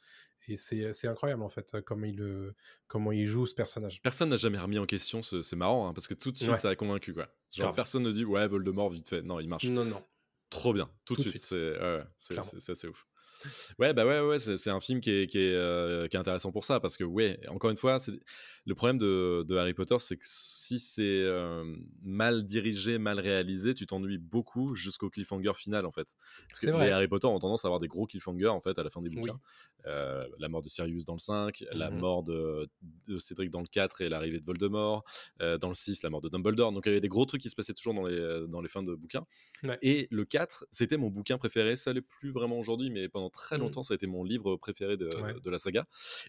Et 0.49 0.57
c'est 0.57 1.07
incroyable 1.07 1.43
en 1.43 1.49
fait, 1.49 1.75
euh, 1.75 1.81
comment 1.83 2.07
il, 2.07 2.21
euh, 2.23 2.55
comment 2.89 3.13
il 3.13 3.27
joue 3.27 3.47
ce 3.47 3.55
personnage. 3.55 4.01
Personne 4.03 4.31
n'a 4.31 4.37
jamais 4.39 4.59
remis 4.59 4.79
en 4.79 4.87
question, 4.87 5.23
ce- 5.23 5.43
c'est 5.43 5.57
marrant, 5.57 5.87
hein, 5.89 5.93
parce 5.93 6.09
que 6.09 6.15
tout 6.15 6.33
de 6.33 6.37
suite, 6.39 6.51
Ouais. 6.51 6.59
ça 6.59 6.71
a 6.71 6.75
convaincu, 6.75 7.13
quoi. 7.15 7.29
Genre, 7.53 7.67
Grave. 7.67 7.75
personne 7.77 8.03
ne 8.03 8.11
dit, 8.11 8.25
ouais, 8.25 8.49
Voldemort, 8.49 8.91
vite 8.91 9.09
fait. 9.09 9.21
Non, 9.23 9.39
il 9.41 9.49
marche 9.49 9.65
Non, 9.65 9.85
non. 9.85 10.03
trop 10.51 10.73
bien, 10.73 10.91
tout, 11.05 11.15
Tout 11.17 11.23
de 11.25 11.29
suite. 11.29 11.45
suite. 11.45 11.61
C'est 12.19 12.39
c'est 12.59 12.73
assez 12.73 12.89
ouf. 12.89 13.07
Ouais, 13.79 13.93
bah 13.95 14.05
ouais, 14.07 14.21
ouais, 14.21 14.39
c'est 14.39 14.71
un 14.71 14.81
film 14.81 15.01
qui 15.01 15.11
est, 15.11 15.27
qui, 15.27 15.39
est, 15.39 15.53
euh, 15.55 16.07
qui 16.09 16.17
est 16.17 16.19
intéressant 16.21 16.53
pour 16.53 16.65
ça, 16.65 16.81
parce 16.81 16.97
que, 16.97 17.05
ouais, 17.05 17.39
encore 17.49 17.71
une 17.71 17.77
fois, 17.77 17.99
le 18.67 18.75
problème 18.75 18.99
de, 18.99 19.45
de 19.47 19.57
Harry 19.57 19.75
Potter, 19.75 19.97
c'est 19.99 20.17
que 20.17 20.25
si 20.27 20.79
c'est 20.79 21.03
euh, 21.03 21.65
mal 22.03 22.45
dirigé, 22.45 22.99
mal 22.99 23.19
réalisé, 23.21 23.75
tu 23.75 23.87
t'ennuies 23.87 24.19
beaucoup 24.19 24.75
jusqu'au 24.75 25.11
cliffhanger 25.11 25.53
final, 25.55 25.87
en 25.87 25.93
fait. 25.93 26.17
Parce 26.49 26.61
que 26.61 26.67
vrai. 26.71 26.87
les 26.87 26.91
Harry 26.93 27.09
Potter 27.09 27.27
ont 27.27 27.39
tendance 27.39 27.65
à 27.65 27.69
avoir 27.69 27.79
des 27.81 27.89
gros 27.89 28.07
cliffhangers, 28.07 28.49
en 28.49 28.61
fait, 28.61 28.79
à 28.79 28.83
la 28.83 28.91
fin 28.91 29.01
des 29.03 29.11
Oui. 29.11 29.17
bouquins. 29.17 29.39
Euh, 29.87 30.27
la 30.39 30.49
mort 30.49 30.63
de 30.63 30.69
Sirius 30.69 31.05
dans 31.05 31.15
le 31.15 31.19
5, 31.19 31.65
la 31.73 31.91
Mhm. 31.91 32.01
mort 32.01 32.23
de, 32.25 32.69
de 33.07 33.19
Cédric 33.19 33.51
dans 33.51 33.61
le 33.61 33.67
4 33.69 34.01
et 34.03 34.09
l'arrivée 34.09 34.41
de 34.41 34.45
Voldemort, 34.45 35.05
dans 35.41 35.69
le 35.69 35.75
6, 35.75 36.03
la 36.03 36.11
mort 36.11 36.21
de 36.21 36.29
Dumbledore. 36.29 36.73
Donc 36.73 36.85
il 36.87 36.89
y 36.89 36.93
avait 36.93 37.01
des 37.01 37.09
gros 37.09 37.25
trucs 37.25 37.41
qui 37.43 37.49
se 37.51 37.55
passaient 37.57 37.75
toujours 37.75 37.95
dans 37.95 38.07
les, 38.07 38.47
dans 38.49 38.61
les 38.61 38.69
fins 38.69 38.83
de 38.83 38.95
bouquins. 38.95 39.25
Ouais. 39.63 39.79
Et 39.83 40.09
le 40.11 40.25
4, 40.25 40.67
c'était 40.71 40.97
mon 40.97 41.09
bouquin 41.11 41.39
préféré. 41.39 41.77
Ça 41.77 41.93
l'est 41.93 42.01
plus 42.03 42.31
vraiment 42.31 42.59
aujourd'hui, 42.59 42.91
mais 42.91 43.09
pendant 43.09 43.28
très 43.31 43.57
Mhm. 43.57 43.63
longtemps, 43.63 43.83
ça 43.83 43.95
a 43.95 43.97
été 43.97 44.07
mon 44.07 44.25
livre 44.25 44.57
préféré 44.57 44.97
de, 44.97 45.09
Ouais. 45.23 45.35
de 45.41 45.51
la 45.51 45.59
saga. 45.59 45.87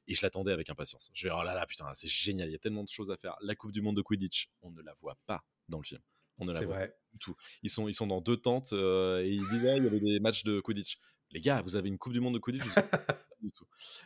Et 0.08 0.14
je 0.16 0.22
l'attendais 0.22 0.52
avec 0.52 0.70
impatience. 0.70 1.10
Je 1.14 1.28
vais, 1.28 1.34
oh 1.34 1.44
là 1.44 1.54
là, 1.54 1.66
putain, 1.66 1.86
c'est 1.94 2.08
génial, 2.10 2.50
il 2.50 2.52
y 2.54 2.56
a 2.56 2.60
tellement 2.60 2.84
de 2.84 2.90
choses 2.90 3.12
à 3.12 3.18
faire. 3.18 3.36
La 3.42 3.56
Coupe 3.56 3.72
du 3.72 3.82
Monde 3.82 3.98
de 3.98 4.02
Quidditch, 4.02 4.50
on 4.62 4.72
ne 4.72 4.82
la 4.82 4.94
voit 4.94 5.18
pas 5.28 5.44
dans 5.68 5.78
le 5.80 5.84
film. 5.84 6.02
On 6.38 6.46
ne 6.46 6.54
la 6.54 6.62
voit 6.62 6.76
vrai. 6.76 6.96
du 7.12 7.20
tout. 7.20 7.36
Ils 7.64 7.70
sont, 7.70 7.88
ils 7.90 7.94
sont 7.94 8.08
dans 8.08 8.22
deux 8.22 8.38
tentes 8.38 8.72
euh, 8.72 9.22
et 9.24 9.30
ils 9.30 9.48
disent 9.50 9.68
ah, 9.68 9.76
il 9.78 9.84
y 9.84 9.88
avait 9.88 10.00
des 10.00 10.20
matchs 10.22 10.44
de 10.44 10.62
Quidditch. 10.62 10.98
Les 11.32 11.42
gars, 11.42 11.62
vous 11.62 11.76
avez 11.76 11.90
une 11.90 11.98
Coupe 11.98 12.14
du 12.14 12.22
Monde 12.22 12.34
de 12.36 12.40
Quidditch 12.40 12.64
pas 12.74 13.18
du 13.42 13.52
tout. 13.52 13.66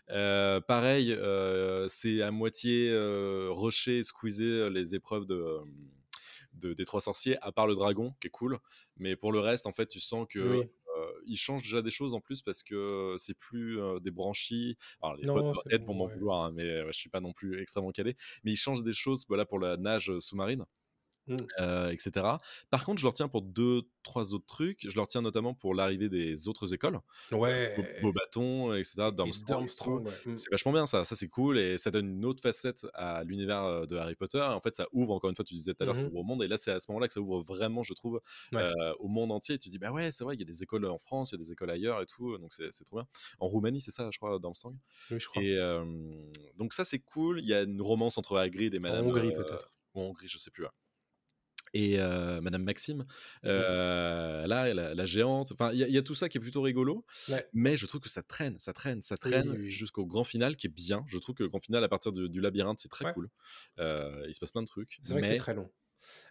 Euh, 0.09 0.59
pareil, 0.61 1.11
euh, 1.11 1.87
c'est 1.89 2.21
à 2.23 2.31
moitié 2.31 2.89
euh, 2.89 3.49
rusher, 3.51 4.03
squeezer 4.03 4.69
les 4.71 4.95
épreuves 4.95 5.25
de, 5.27 5.57
de- 6.53 6.73
des 6.73 6.85
trois 6.85 7.01
sorciers, 7.01 7.37
à 7.41 7.51
part 7.51 7.67
le 7.67 7.75
dragon, 7.75 8.13
qui 8.19 8.27
est 8.27 8.31
cool. 8.31 8.59
Mais 8.97 9.15
pour 9.15 9.31
le 9.31 9.39
reste, 9.39 9.65
en 9.67 9.71
fait, 9.71 9.87
tu 9.87 9.99
sens 9.99 10.25
que 10.29 10.39
Oui. 10.39 10.65
Euh, 10.97 11.11
ils 11.25 11.37
changent 11.37 11.63
déjà 11.63 11.81
des 11.81 11.91
choses 11.91 12.13
en 12.13 12.21
plus 12.21 12.41
parce 12.41 12.63
que 12.63 13.15
c'est 13.17 13.33
plus 13.37 13.79
euh, 13.81 13.99
des 13.99 14.11
branchies. 14.11 14.77
Alors 15.01 15.15
les 15.15 15.25
Non, 15.25 15.33
Potterheads 15.33 15.83
c'est- 15.83 15.83
vont 15.85 15.93
m'en 15.95 16.05
ouais. 16.05 16.13
vouloir, 16.13 16.43
hein, 16.45 16.51
mais 16.53 16.85
je 16.87 16.91
suis 16.91 17.09
pas 17.09 17.21
non 17.21 17.33
plus 17.33 17.59
extrêmement 17.61 17.91
calé. 17.91 18.15
Mais 18.43 18.51
ils 18.53 18.57
changent 18.57 18.83
des 18.83 18.93
choses, 18.93 19.25
voilà 19.27 19.45
pour 19.45 19.59
la 19.59 19.77
nage 19.77 20.11
sous-marine. 20.19 20.65
Mm. 21.25 21.37
euh, 21.61 21.89
etc. 21.89 22.11
Par 22.69 22.83
contre, 22.83 22.99
je 22.99 23.05
le 23.05 23.09
retiens 23.09 23.29
pour 23.29 23.41
deux, 23.43 23.83
trois 24.03 24.33
autres 24.33 24.45
trucs. 24.45 24.81
Je 24.89 24.93
le 24.93 25.01
retiens 25.01 25.21
notamment 25.21 25.53
pour 25.53 25.73
l'arrivée 25.73 26.09
des 26.09 26.49
autres 26.49 26.73
écoles, 26.73 26.99
Ouais. 27.31 27.99
Beau, 28.01 28.11
Bâton, 28.11 28.73
etc. 28.73 29.09
Durmstrang, 29.15 30.03
ouais. 30.03 30.11
Mm. 30.25 30.35
C'est 30.35 30.51
vachement 30.51 30.73
bien 30.73 30.85
ça, 30.85 31.05
ça 31.05 31.15
c'est 31.15 31.29
cool 31.29 31.57
et 31.59 31.77
ça 31.77 31.91
donne 31.91 32.09
une 32.09 32.25
autre 32.25 32.41
facette 32.41 32.85
à 32.93 33.23
l'univers 33.23 33.87
de 33.87 33.95
Harry 33.95 34.15
Potter. 34.15 34.41
En 34.41 34.59
fait, 34.59 34.75
ça 34.75 34.85
ouvre 34.91 35.13
encore 35.13 35.29
une 35.29 35.35
fois, 35.37 35.45
tu 35.45 35.53
disais 35.53 35.73
tout 35.73 35.83
à 35.83 35.85
l'heure, 35.85 35.95
ça 35.95 36.05
ouvre 36.07 36.17
au 36.17 36.23
monde 36.23 36.43
et 36.43 36.47
là 36.49 36.57
c'est 36.57 36.71
à 36.71 36.79
ce 36.81 36.87
moment-là 36.91 37.07
que 37.07 37.13
ça 37.13 37.21
ouvre 37.21 37.41
vraiment, 37.41 37.83
je 37.83 37.93
trouve, 37.93 38.19
Ouais. 38.51 38.61
euh, 38.61 38.93
au 38.99 39.07
monde 39.07 39.31
entier. 39.31 39.55
Et 39.55 39.59
tu 39.59 39.69
dis 39.69 39.79
bah 39.79 39.91
ouais, 39.93 40.11
c'est 40.11 40.25
vrai, 40.25 40.35
il 40.35 40.39
y 40.39 40.43
a 40.43 40.45
des 40.45 40.61
écoles 40.63 40.85
en 40.85 40.97
France, 40.97 41.31
il 41.31 41.35
y 41.35 41.37
a 41.41 41.43
des 41.43 41.51
écoles 41.53 41.69
ailleurs 41.69 42.01
et 42.01 42.05
tout, 42.05 42.37
donc 42.37 42.51
c'est 42.51 42.69
trop 42.83 42.97
bien. 42.97 43.07
En 43.39 43.47
Roumanie, 43.47 43.79
c'est 43.79 43.91
ça, 43.91 44.09
je 44.11 44.17
crois, 44.17 44.37
Durmstrang? 44.39 44.75
Oui, 45.09 45.19
je 45.21 45.27
crois. 45.29 45.41
Et 45.41 45.55
euh, 45.57 45.85
donc 46.57 46.73
ça 46.73 46.83
c'est 46.83 46.99
cool. 46.99 47.39
Il 47.39 47.45
y 47.45 47.53
a 47.53 47.61
une 47.61 47.81
romance 47.81 48.17
entre 48.17 48.37
Hagrid 48.37 48.73
et 48.73 48.77
En 48.79 48.81
Madame. 48.81 49.05
Hongrie, 49.07 49.29
euh, 49.33 49.37
peut-être. 49.43 49.71
ou 49.95 50.01
en 50.01 50.03
Hongrie, 50.07 50.27
je 50.27 50.37
sais 50.37 50.51
plus. 50.51 50.63
ouais. 50.63 50.69
Et 51.73 51.99
euh, 51.99 52.39
Madame 52.41 52.63
Maxime, 52.63 53.05
euh, 53.45 54.45
là, 54.47 54.73
la, 54.73 54.93
la 54.93 55.05
géante. 55.05 55.51
Enfin, 55.51 55.71
il 55.73 55.79
y, 55.79 55.83
a- 55.83 55.87
il 55.87 55.93
y 55.93 55.97
a 55.97 56.03
tout 56.03 56.15
ça 56.15 56.29
qui 56.29 56.37
est 56.37 56.41
plutôt 56.41 56.61
rigolo. 56.61 57.05
Ouais. 57.29 57.47
Mais 57.53 57.77
je 57.77 57.85
trouve 57.85 58.01
que 58.01 58.09
ça 58.09 58.21
traîne, 58.23 58.59
ça 58.59 58.73
traîne, 58.73 59.01
ça 59.01 59.17
traîne 59.17 59.49
oui, 59.49 59.57
oui. 59.61 59.69
jusqu'au 59.71 60.05
grand 60.05 60.23
final 60.23 60.55
qui 60.55 60.67
est 60.67 60.69
bien. 60.69 61.03
Je 61.07 61.17
trouve 61.17 61.35
que 61.35 61.43
le 61.43 61.49
grand 61.49 61.59
final, 61.59 61.83
à 61.83 61.89
partir 61.89 62.11
du, 62.11 62.29
du 62.29 62.41
labyrinthe, 62.41 62.79
c'est 62.79 62.89
très 62.89 63.05
Ouais. 63.05 63.13
cool. 63.13 63.29
Euh, 63.79 64.23
il 64.27 64.33
se 64.33 64.39
passe 64.39 64.51
plein 64.51 64.61
de 64.61 64.67
trucs. 64.67 64.99
C'est 65.01 65.13
vrai 65.13 65.21
que 65.21 65.27
c'est 65.27 65.33
mais- 65.33 65.39
très 65.39 65.53
long. 65.55 65.69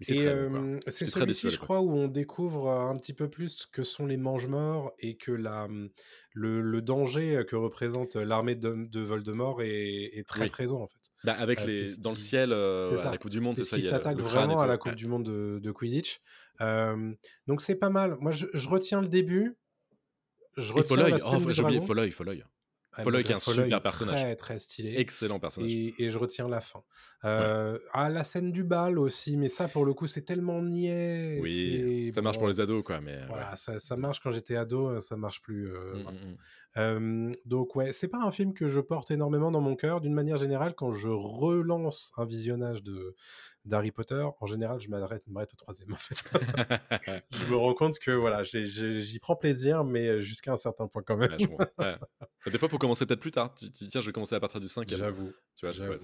C'est 0.01 0.15
Et 0.17 0.27
euh, 0.27 0.79
celui-ci, 0.87 1.51
je 1.51 1.59
crois, 1.59 1.81
où 1.81 1.93
on 1.93 2.09
découvre 2.09 2.71
un 2.71 2.97
petit 2.97 3.15
peu 3.15 3.29
plus 3.31 3.67
que 3.67 3.83
sont 3.83 4.07
les 4.07 4.17
mange-morts 4.17 4.93
et 4.99 5.17
que 5.17 5.33
la, 5.33 5.65
hum, 5.65 5.89
le, 6.35 6.61
le 6.61 6.83
danger 6.83 7.45
que 7.49 7.57
représente 7.57 8.17
l'armée 8.17 8.55
de, 8.55 8.87
de 8.89 9.01
Voldemort 9.01 9.63
est, 9.63 10.11
est 10.19 10.27
très 10.29 10.45
Oui. 10.45 10.51
présent, 10.51 10.81
en 10.83 10.87
fait. 10.89 10.99
Bah, 11.25 11.35
avec 11.35 11.61
Euh, 11.61 11.67
les, 11.67 11.97
dans 11.99 12.11
le 12.11 12.17
ciel, 12.17 12.53
euh, 12.53 12.81
à 12.93 12.97
ça. 12.97 13.11
la 13.11 13.19
Coupe 13.19 13.31
du 13.31 13.41
Monde, 13.41 13.57
c'est 13.57 13.63
ça. 13.65 13.77
il 13.77 13.81
qu'il 13.81 13.85
y 13.87 13.89
a 13.89 13.97
s'attaque 13.97 14.17
le 14.17 14.25
crâne 14.25 14.51
et 14.51 14.55
vraiment 14.55 14.61
à 14.63 14.67
la 14.67 14.77
Coupe 14.79 14.93
Ouais. 14.93 14.97
du 14.97 15.07
Monde 15.07 15.25
de, 15.25 15.59
de 15.63 15.73
Quidditch. 15.73 16.21
Donc 17.47 17.61
c'est 17.61 17.77
pas 17.77 17.91
mal. 17.91 18.17
Moi, 18.21 18.33
je, 18.33 18.47
je 18.53 18.69
retiens 18.69 19.01
le 19.01 19.09
début. 19.09 19.57
Je 20.57 20.71
Et 20.71 20.77
retiens 20.77 20.97
Folloy, 20.97 21.11
la 21.11 21.17
oh, 21.17 21.51
j'ai 21.51 21.63
oublié. 21.63 21.81
Folloy, 21.81 22.11
Folloy. 22.11 22.45
Folloy 23.03 23.23
qui 23.25 23.33
est 23.33 23.35
un 23.35 23.41
Folloy, 23.41 23.65
super 23.65 23.81
personnage. 23.83 24.21
Très, 24.21 24.37
très 24.37 24.59
stylé. 24.59 24.95
Excellent 24.99 25.39
personnage. 25.41 25.71
Et, 25.71 25.95
et 25.99 26.11
je 26.11 26.19
retiens 26.19 26.49
la 26.49 26.61
fin. 26.61 26.83
Euh, 27.25 27.79
Ah, 27.95 28.11
la 28.11 28.23
scène 28.25 28.53
du 28.53 28.65
bal 28.65 28.99
aussi, 28.99 29.37
mais 29.37 29.49
ça, 29.49 29.67
pour 29.69 29.85
le 29.87 29.95
coup, 29.95 30.07
c'est 30.07 30.23
tellement 30.23 30.61
niais. 30.63 31.39
oui, 31.41 32.11
ça 32.15 32.21
marche 32.21 32.39
pour 32.39 32.49
les 32.49 32.61
ados, 32.61 32.83
quoi. 32.83 33.01
Mais 33.01 33.19
Voilà, 33.29 33.51
ouais. 33.51 33.57
ça, 33.57 33.79
ça 33.79 33.97
marche 33.97 34.21
quand 34.21 34.33
j'étais 34.33 34.57
ado, 34.57 34.99
ça 35.01 35.17
marche 35.17 35.41
plus. 35.41 35.69
euh, 35.73 35.95
Mm, 35.95 36.03
voilà. 36.03 36.19
mm, 36.19 36.23
mm. 36.25 36.31
Euh, 36.31 36.37
donc 36.77 37.77
ouais, 37.77 37.93
c'est 37.93 38.09
pas 38.09 38.23
un 38.23 38.31
film 38.31 38.55
que 38.55 38.67
je 38.67 38.81
porte 38.81 39.11
énormément 39.11 39.51
dans 39.51 39.61
mon 39.61 39.77
cœur. 39.77 40.01
D'une 40.01 40.15
manière 40.15 40.37
générale, 40.39 40.75
quand 40.75 40.91
je 40.93 41.09
relance 41.09 42.13
un 42.17 42.25
visionnage 42.25 42.83
de 42.83 43.15
d'Harry 43.65 43.93
Potter, 43.93 44.27
en 44.41 44.47
général, 44.47 44.81
je 44.81 44.89
m'arrête 44.89 45.29
m'arrête 45.29 45.53
au 45.53 45.57
troisième. 45.57 45.93
En 45.93 45.97
fait. 45.97 46.17
je 47.31 47.45
me 47.47 47.55
rends 47.55 47.75
compte 47.75 47.99
que 48.01 48.11
voilà, 48.11 48.43
j'y 48.43 49.19
prends 49.21 49.37
plaisir, 49.37 49.85
mais 49.85 50.21
jusqu'à 50.21 50.53
un 50.53 50.57
certain 50.57 50.89
point 50.89 51.03
quand 51.07 51.17
même. 51.17 51.31
Ouais, 51.31 51.39
je. 51.39 51.47
Ouais. 51.49 51.97
Bah, 52.45 52.51
Des 52.51 52.59
fois, 52.59 52.69
faut 52.69 52.79
commencer 52.79 53.07
peut-être 53.07 53.21
plus 53.21 53.31
tard. 53.31 53.55
Tu, 53.55 53.71
tiens, 53.71 54.01
je 54.01 54.07
vais 54.07 54.13
commencer 54.13 54.35
à 54.35 54.41
partir 54.41 54.61
du 54.61 54.67
5 54.69 54.89
J'avoue. 54.89 55.33
Tu 55.55 55.67
vois, 55.69 55.87
ouais. 55.87 55.97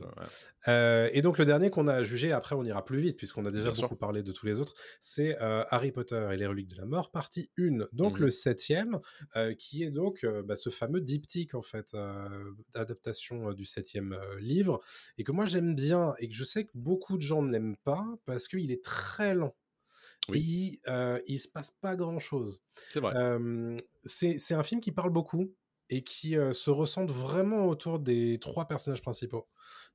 Euh, 0.69 1.09
et 1.13 1.21
donc 1.23 1.39
le 1.39 1.45
dernier 1.47 1.71
qu'on 1.71 1.89
a 1.89 2.03
jugé, 2.05 2.31
après 2.33 2.55
on 2.55 2.63
ira 2.65 2.85
plus 2.85 2.99
vite 2.99 3.17
puisqu'on 3.17 3.45
a 3.47 3.51
déjà 3.51 3.71
Bien 3.71 3.81
beaucoup 3.83 3.95
sûr. 3.95 3.99
parlé 3.99 4.23
de 4.23 4.31
tous 4.31 4.47
les 4.47 4.61
autres, 4.61 4.75
c'est 5.01 5.41
euh, 5.43 5.65
Harry 5.71 5.91
Potter 5.91 6.29
et 6.33 6.37
les 6.37 6.47
reliques 6.47 6.69
de 6.69 6.77
la 6.77 6.85
mort, 6.85 7.11
partie 7.11 7.51
1. 7.59 7.87
Donc 7.93 8.19
Mhm. 8.19 8.27
le 8.27 8.31
septième, 8.31 9.01
euh, 9.37 9.55
qui 9.55 9.83
est 9.83 9.91
donc 9.91 10.23
euh, 10.23 10.43
bah, 10.43 10.55
ce 10.59 10.71
fameux 10.71 11.01
diptyque 11.01 11.55
en 11.55 11.63
fait, 11.63 11.95
euh, 11.95 12.53
d'adaptation 12.73 13.51
euh, 13.51 13.55
du 13.55 13.65
septième 13.65 14.13
euh, 14.13 14.41
livre, 14.41 14.81
et 15.17 15.25
que 15.25 15.33
moi 15.33 15.45
j'aime 15.45 15.75
bien, 15.75 16.15
et 16.19 16.29
que 16.29 16.35
je 16.35 16.45
sais 16.45 16.65
que 16.65 16.73
beaucoup 16.75 17.17
de 17.17 17.23
gens 17.23 17.43
ne 17.43 17.51
l'aiment 17.51 17.77
pas 17.85 18.07
parce 18.27 18.49
qu'il 18.49 18.71
est 18.71 18.85
très 18.85 19.35
lent. 19.35 19.55
Oui. 20.29 20.41
Il, 20.41 20.81
euh, 20.89 21.19
il 21.27 21.39
se 21.39 21.49
passe 21.49 21.71
pas 21.71 21.97
grand 21.97 22.19
chose. 22.19 22.61
C'est 22.91 23.01
vrai. 23.01 23.15
Euh, 23.17 23.77
c'est 24.05 24.39
c'est 24.39 24.55
un 24.55 24.63
film 24.63 24.81
qui 24.81 24.93
parle 24.93 25.11
beaucoup 25.11 25.55
et 25.91 26.03
qui 26.03 26.37
euh, 26.37 26.53
se 26.53 26.71
ressente 26.71 27.11
vraiment 27.11 27.67
autour 27.67 27.99
des 27.99 28.39
trois 28.39 28.67
personnages 28.67 29.03
principaux 29.03 29.49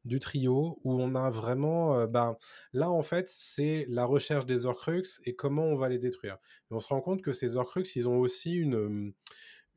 du 0.06 0.20
trio 0.20 0.80
où 0.84 1.02
on 1.02 1.16
a 1.16 1.30
vraiment 1.30 1.98
euh, 1.98 2.08
ben 2.08 2.36
là 2.74 2.90
en 2.90 3.04
fait 3.04 3.30
c'est 3.30 3.86
la 3.90 4.06
recherche 4.06 4.46
des 4.46 4.66
Horcruxes 4.66 5.22
et 5.26 5.36
comment 5.36 5.66
on 5.66 5.76
va 5.76 5.90
les 5.90 6.00
détruire 6.00 6.38
mais 6.70 6.78
on 6.78 6.80
se 6.80 6.90
rend 6.90 7.02
compte 7.02 7.22
que 7.22 7.32
ces 7.32 7.56
Horcruxes 7.58 7.96
ils 7.96 8.08
ont 8.08 8.18
aussi 8.18 8.56
une 8.56 9.14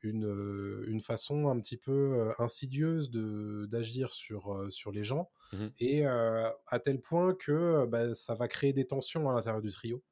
une, 0.01 0.83
une 0.87 1.01
façon 1.01 1.49
un 1.49 1.59
petit 1.59 1.77
peu 1.77 2.31
insidieuse 2.39 3.09
de 3.09 3.65
d'agir 3.69 4.13
sur 4.13 4.65
sur 4.69 4.91
les 4.91 5.03
gens 5.03 5.29
Mhm. 5.53 5.71
et 5.79 6.05
euh, 6.05 6.49
à 6.67 6.79
tel 6.79 6.99
point 6.99 7.33
que 7.33 7.85
ben, 7.85 8.13
ça 8.13 8.35
va 8.35 8.47
créer 8.49 8.73
des 8.73 8.85
tensions 8.85 9.29
à 9.29 9.33
l'intérieur 9.33 9.61
du 9.61 9.69
trio 9.69 10.03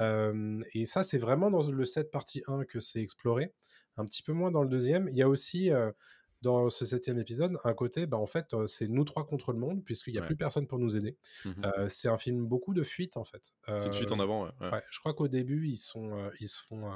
euh, 0.00 0.60
et 0.74 0.86
ça, 0.86 1.04
c'est 1.04 1.18
vraiment 1.18 1.50
dans 1.50 1.62
le 1.70 1.84
set 1.84 2.10
partie 2.10 2.42
1 2.48 2.64
que 2.64 2.80
c'est 2.80 3.00
exploré, 3.00 3.54
un 3.96 4.04
petit 4.04 4.22
peu 4.24 4.32
moins 4.32 4.50
dans 4.50 4.62
le 4.62 4.68
deuxième. 4.68 5.08
Il 5.08 5.16
y 5.16 5.22
a 5.22 5.28
aussi, 5.28 5.70
dans 6.40 6.68
ce 6.68 6.84
septième 6.84 7.20
épisode, 7.20 7.56
un 7.62 7.72
côté, 7.74 8.06
bah, 8.06 8.16
en 8.16 8.26
fait, 8.26 8.56
c'est 8.66 8.88
nous 8.88 9.04
trois 9.04 9.24
contre 9.24 9.52
le 9.52 9.58
monde, 9.60 9.84
puisqu'il 9.84 10.14
n'y 10.14 10.18
a 10.18 10.22
Ouais. 10.22 10.26
plus 10.26 10.36
personne 10.36 10.66
pour 10.66 10.80
nous 10.80 10.96
aider. 10.96 11.16
Euh, 11.46 11.88
c'est 11.88 12.08
un 12.08 12.18
film 12.18 12.44
beaucoup 12.44 12.74
de 12.74 12.82
fuite, 12.82 13.16
en 13.16 13.22
fait. 13.24 13.52
C'est 13.68 13.86
une 13.86 13.92
fuite 13.94 14.10
en 14.10 14.18
avant. 14.18 14.44
Ouais. 14.46 14.50
ouais. 14.62 14.70
ouais, 14.72 14.82
je 14.90 14.98
crois 14.98 15.14
qu'au 15.14 15.28
début, 15.28 15.68
ils, 15.68 15.76
sont, 15.76 16.18
euh, 16.18 16.30
ils, 16.40 16.48
se 16.48 16.60
font, 16.64 16.90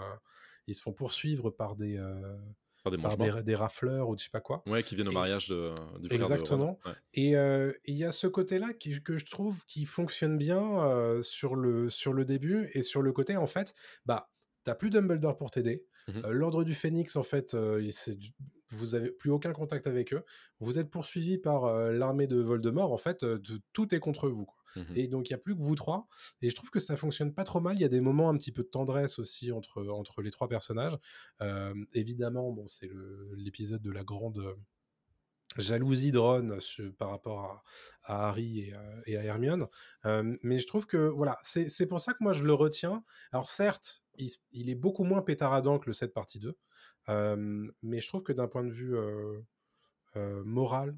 ils 0.67 0.75
se 0.75 0.83
font 0.83 0.93
poursuivre 0.93 1.51
par 1.51 1.77
des, 1.77 1.97
euh, 1.97 2.37
Par 2.85 2.91
des 2.93 2.99
par 2.99 3.17
des, 3.17 3.43
des 3.43 3.55
rafleurs 3.55 4.09
ou 4.09 4.17
je 4.19 4.25
sais 4.25 4.31
pas 4.31 4.41
quoi. 4.41 4.63
Ouais, 4.67 4.83
qui 4.83 4.95
viennent 4.95 5.09
au 5.09 5.13
Et- 5.13 5.15
mariage 5.15 5.49
de, 5.49 5.73
du 5.99 6.09
frère 6.09 6.21
Exactement. 6.21 6.79
de. 6.85 6.91
Ouais. 6.91 6.97
Et 7.15 7.37
euh, 7.37 7.73
il 7.85 7.95
y 7.97 8.05
a 8.05 8.13
ce 8.13 8.27
côté-là 8.27 8.73
qui- 8.73 9.03
que 9.03 9.17
je 9.19 9.27
trouve 9.27 9.65
qui 9.67 9.85
fonctionne 9.85 10.39
bien 10.39 10.63
euh, 10.85 11.23
sur, 11.23 11.57
le, 11.57 11.91
sur 11.91 12.13
le 12.13 12.25
début 12.25 12.71
et 12.75 12.83
sur 12.83 13.03
le 13.03 13.13
côté, 13.13 13.37
en 13.37 13.47
fait, 13.47 13.75
bah, 14.05 14.31
t'as 14.65 14.75
plus 14.75 14.91
Dumbledore 14.91 15.37
pour 15.37 15.51
t'aider. 15.51 15.85
Euh, 16.09 16.31
L'ordre 16.31 16.63
du 16.65 16.75
Phénix, 16.75 17.17
en 17.17 17.23
fait, 17.23 17.55
euh, 17.55 17.83
il- 17.83 18.33
vous 18.71 18.95
avez 18.95 19.11
plus 19.11 19.31
aucun 19.31 19.53
contact 19.53 19.87
avec 19.87 20.13
eux. 20.13 20.25
Vous 20.61 20.79
êtes 20.79 20.91
poursuivi 20.91 21.39
par 21.39 21.65
euh, 21.65 21.93
l'armée 21.93 22.27
de 22.27 22.41
Voldemort. 22.41 22.93
En 22.93 22.97
fait, 22.99 23.25
de- 23.25 23.61
tout 23.73 23.95
est 23.95 24.01
contre 24.01 24.29
vous. 24.29 24.45
quoi. 24.47 24.57
Mhm. 24.77 24.93
Et 24.97 25.09
donc, 25.09 25.29
il 25.29 25.33
n'y 25.33 25.37
a 25.37 25.39
plus 25.39 25.57
que 25.57 25.63
vous 25.63 25.75
trois. 25.75 26.07
Et 26.43 26.51
je 26.51 26.55
trouve 26.55 26.71
que 26.71 26.79
ça 26.81 26.97
fonctionne 26.97 27.33
pas 27.33 27.45
trop 27.45 27.61
mal. 27.61 27.77
Il 27.77 27.81
y 27.83 27.85
a 27.85 27.89
des 27.89 28.01
moments 28.01 28.29
un 28.29 28.37
petit 28.37 28.53
peu 28.53 28.63
de 28.63 28.69
tendresse 28.69 29.19
aussi 29.19 29.51
entre, 29.53 29.87
entre 29.89 30.21
les 30.23 30.31
trois 30.31 30.49
personnages. 30.49 30.97
Évidemment, 31.93 32.53
bon, 32.53 32.67
c'est 32.67 32.91
l'épisode 33.37 33.83
de 33.83 33.91
la 33.91 34.03
grande 34.05 34.43
jalousie 35.59 36.13
de 36.13 36.91
par 36.91 37.11
rapport 37.11 37.63
à, 38.05 38.29
Harry 38.29 38.61
et, 38.61 38.75
euh, 38.75 39.01
et 39.07 39.17
à 39.17 39.25
Hermione. 39.25 39.67
Mais 40.05 40.59
je 40.59 40.67
trouve 40.67 40.87
que 40.87 40.97
voilà, 40.97 41.39
c'est 41.43 41.87
pour 41.87 42.01
ça 42.01 42.13
que 42.13 42.19
moi 42.21 42.33
je 42.33 42.45
le 42.45 42.55
retiens. 42.55 43.05
Alors 43.33 43.51
certes, 43.51 44.05
il, 44.53 44.71
est 44.71 44.75
beaucoup 44.75 45.05
moins 45.05 45.23
pétaradant 45.23 45.79
que 45.79 45.87
le 45.87 45.93
7 45.93 46.13
partie 46.13 46.39
2, 46.39 46.57
euh, 47.09 47.71
mais 47.83 48.01
je 48.01 48.09
trouve 48.09 48.23
que 48.23 48.33
d'un 48.33 48.49
point 48.49 48.65
de 48.65 48.73
vue 48.73 48.97
euh, 48.97 49.41
euh, 50.17 50.43
moral, 50.45 50.97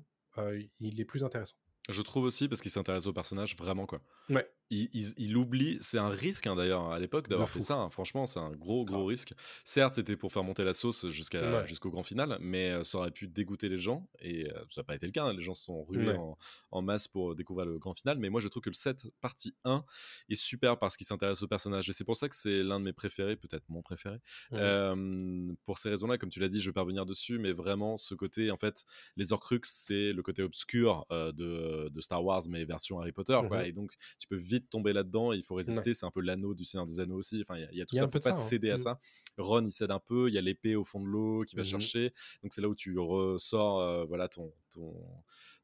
il 0.78 1.00
est 1.00 1.04
plus 1.04 1.24
intéressant. 1.24 1.56
Je 1.88 2.02
trouve 2.02 2.24
aussi 2.24 2.48
parce 2.48 2.60
qu'il 2.60 2.70
s'intéresse 2.70 3.06
au 3.06 3.12
personnage 3.12 3.56
vraiment 3.56 3.86
quoi. 3.86 4.00
Ouais. 4.30 4.48
Il, 4.70 4.90
il- 4.92 5.14
il 5.16 5.34
oublie, 5.38 5.78
c'est 5.80 5.96
un 5.96 6.10
risque 6.10 6.46
hein, 6.46 6.54
d'ailleurs 6.54 6.90
à 6.90 6.98
l'époque 6.98 7.26
d'avoir 7.28 7.48
fait 7.48 7.62
ça. 7.62 7.76
hein. 7.76 7.88
Franchement, 7.88 8.26
c'est 8.26 8.38
un 8.38 8.50
gros 8.50 8.84
gros 8.84 8.98
Grave. 8.98 9.06
risque. 9.06 9.32
Certes, 9.64 9.94
c'était 9.94 10.14
pour 10.14 10.30
faire 10.30 10.44
monter 10.44 10.62
la 10.62 10.74
sauce 10.74 11.08
jusqu'à 11.08 11.40
Ouais. 11.60 11.66
jusqu'au 11.66 11.88
grand 11.90 12.02
final, 12.02 12.36
mais 12.42 12.72
euh, 12.72 12.84
ça 12.84 12.98
aurait 12.98 13.10
pu 13.10 13.28
dégoûter 13.28 13.70
les 13.70 13.78
gens 13.78 14.06
et 14.20 14.46
euh, 14.52 14.58
ça 14.68 14.82
n'a 14.82 14.84
pas 14.84 14.94
été 14.94 15.06
le 15.06 15.12
cas. 15.12 15.24
hein. 15.24 15.32
Les 15.32 15.40
gens 15.40 15.54
se 15.54 15.64
sont 15.64 15.84
rués 15.84 16.08
Ouais. 16.08 16.16
en, 16.16 16.36
en 16.70 16.82
masse 16.82 17.08
pour 17.08 17.34
découvrir 17.34 17.64
le 17.64 17.78
grand 17.78 17.94
final. 17.94 18.18
Mais 18.18 18.28
moi, 18.28 18.42
je 18.42 18.48
trouve 18.48 18.62
que 18.62 18.68
le 18.68 18.74
7 18.74 19.06
partie 19.22 19.54
1 19.64 19.86
est 20.28 20.34
super 20.34 20.78
parce 20.78 20.98
qu'il 20.98 21.06
s'intéresse 21.06 21.42
au 21.42 21.48
personnage 21.48 21.88
et 21.88 21.94
c'est 21.94 22.04
pour 22.04 22.18
ça 22.18 22.28
que 22.28 22.36
c'est 22.36 22.62
l'un 22.62 22.78
de 22.78 22.84
mes 22.84 22.92
préférés, 22.92 23.36
peut-être 23.36 23.64
mon 23.70 23.80
préféré. 23.80 24.18
Euh, 24.52 25.50
pour 25.64 25.78
ces 25.78 25.88
raisons-là, 25.88 26.18
comme 26.18 26.28
tu 26.28 26.40
l'as 26.40 26.48
dit, 26.48 26.60
je 26.60 26.68
vais 26.68 26.74
pas 26.74 26.82
revenir 26.82 27.06
dessus, 27.06 27.38
mais 27.38 27.52
vraiment 27.52 27.96
ce 27.96 28.14
côté, 28.14 28.50
en 28.50 28.58
fait, 28.58 28.84
les 29.16 29.32
Horcruxes, 29.32 29.70
c'est 29.86 30.12
le 30.12 30.22
côté 30.22 30.42
obscur 30.42 31.06
euh, 31.10 31.32
de, 31.32 31.88
de 31.88 32.00
Star 32.02 32.22
Wars, 32.22 32.42
mais 32.50 32.66
version 32.66 32.98
Harry 33.00 33.12
Potter, 33.12 33.38
quoi. 33.48 33.60
Mhm. 33.60 33.64
Et 33.64 33.72
donc, 33.72 33.94
tu 34.18 34.28
peux 34.28 34.36
vite 34.36 34.68
tomber 34.70 34.92
là-dedans. 34.92 35.32
Il 35.32 35.42
faut 35.44 35.54
résister. 35.54 35.94
C'est 35.94 36.06
un 36.06 36.10
peu 36.10 36.20
l'anneau 36.20 36.54
du 36.54 36.64
Seigneur 36.64 36.86
des 36.86 37.00
Anneaux 37.00 37.16
aussi. 37.18 37.40
Enfin, 37.42 37.56
il 37.56 37.62
y 37.62 37.64
a- 37.64 37.68
il 37.72 37.78
y, 37.78 37.82
a 37.82 37.86
tout 37.86 37.94
y 37.94 37.98
a 37.98 38.02
ça. 38.02 38.08
Faut 38.08 38.18
pas 38.18 38.20
ça, 38.20 38.30
hein. 38.30 38.34
céder 38.34 38.70
à 38.70 38.74
Mhm. 38.74 38.78
ça. 38.82 38.98
Ron, 39.38 39.64
il 39.64 39.70
cède 39.72 39.90
un 39.90 40.00
peu. 40.00 40.28
Il 40.28 40.34
y 40.34 40.38
a 40.38 40.40
l'épée 40.40 40.74
au 40.76 40.84
fond 40.84 41.00
de 41.00 41.06
l'eau 41.06 41.44
qui 41.46 41.56
va 41.56 41.62
Mhm. 41.62 41.66
chercher. 41.68 42.12
Donc, 42.42 42.52
c'est 42.52 42.60
là 42.60 42.68
où 42.68 42.74
tu 42.74 42.98
ressors, 42.98 43.80
euh, 43.80 44.04
voilà, 44.04 44.28
ton, 44.28 44.52
ton 44.74 44.94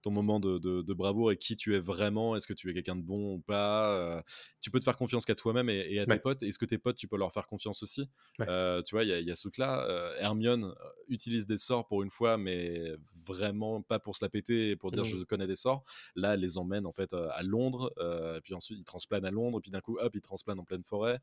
ton 0.04 0.10
moment 0.10 0.40
de, 0.40 0.58
de- 0.58 0.82
de 0.82 0.94
bravoure 0.94 1.32
et 1.32 1.36
qui 1.36 1.56
tu 1.56 1.74
es 1.74 1.80
vraiment, 1.80 2.36
est-ce 2.36 2.46
que 2.46 2.52
tu 2.52 2.70
es 2.70 2.74
quelqu'un 2.74 2.96
de 2.96 3.02
bon 3.02 3.34
ou 3.34 3.40
pas, 3.40 3.90
euh, 4.18 4.22
tu 4.60 4.70
peux 4.70 4.78
te 4.78 4.84
faire 4.84 4.96
confiance 4.96 5.24
qu'à 5.24 5.34
toi-même 5.34 5.68
et, 5.70 5.86
et 5.90 6.00
à 6.00 6.06
tes 6.06 6.18
potes, 6.18 6.42
est-ce 6.42 6.58
que 6.58 6.66
tes 6.66 6.78
potes 6.78 6.96
tu 6.96 7.08
peux 7.08 7.16
leur 7.18 7.32
faire 7.32 7.46
confiance 7.46 7.82
aussi 7.82 8.08
Ouais. 8.38 8.48
Euh, 8.48 8.82
Tu 8.82 8.94
vois, 8.94 9.04
il 9.04 9.08
y, 9.08 9.12
a- 9.12 9.20
il 9.20 9.26
y 9.26 9.30
a 9.30 9.34
ce 9.34 9.42
truc-là, 9.42 9.86
euh, 9.88 10.14
Hermione 10.18 10.74
utilise 11.08 11.46
des 11.46 11.56
sorts 11.56 11.86
pour 11.86 12.02
une 12.02 12.10
fois, 12.10 12.36
mais 12.38 12.92
vraiment 13.24 13.82
pas 13.82 13.98
pour 13.98 14.16
se 14.16 14.24
la 14.24 14.28
péter 14.28 14.70
et 14.70 14.76
pour 14.76 14.92
dire 14.92 15.02
Mhm. 15.02 15.04
je 15.04 15.24
connais 15.24 15.46
des 15.46 15.56
sorts, 15.56 15.84
là 16.14 16.34
elle 16.34 16.40
les 16.40 16.58
emmène 16.58 16.86
en 16.86 16.92
fait 16.92 17.12
à 17.14 17.42
Londres, 17.42 17.92
et 18.36 18.40
puis 18.42 18.54
ensuite 18.54 18.78
ils 18.78 18.84
transplanent 18.84 19.24
à 19.24 19.30
Londres, 19.30 19.58
et 19.58 19.60
puis 19.62 19.70
d'un 19.70 19.80
coup 19.80 19.96
hop, 19.98 20.14
ils 20.14 20.20
transplanent 20.20 20.58
en 20.60 20.64
pleine 20.64 20.84
forêt, 20.84 21.18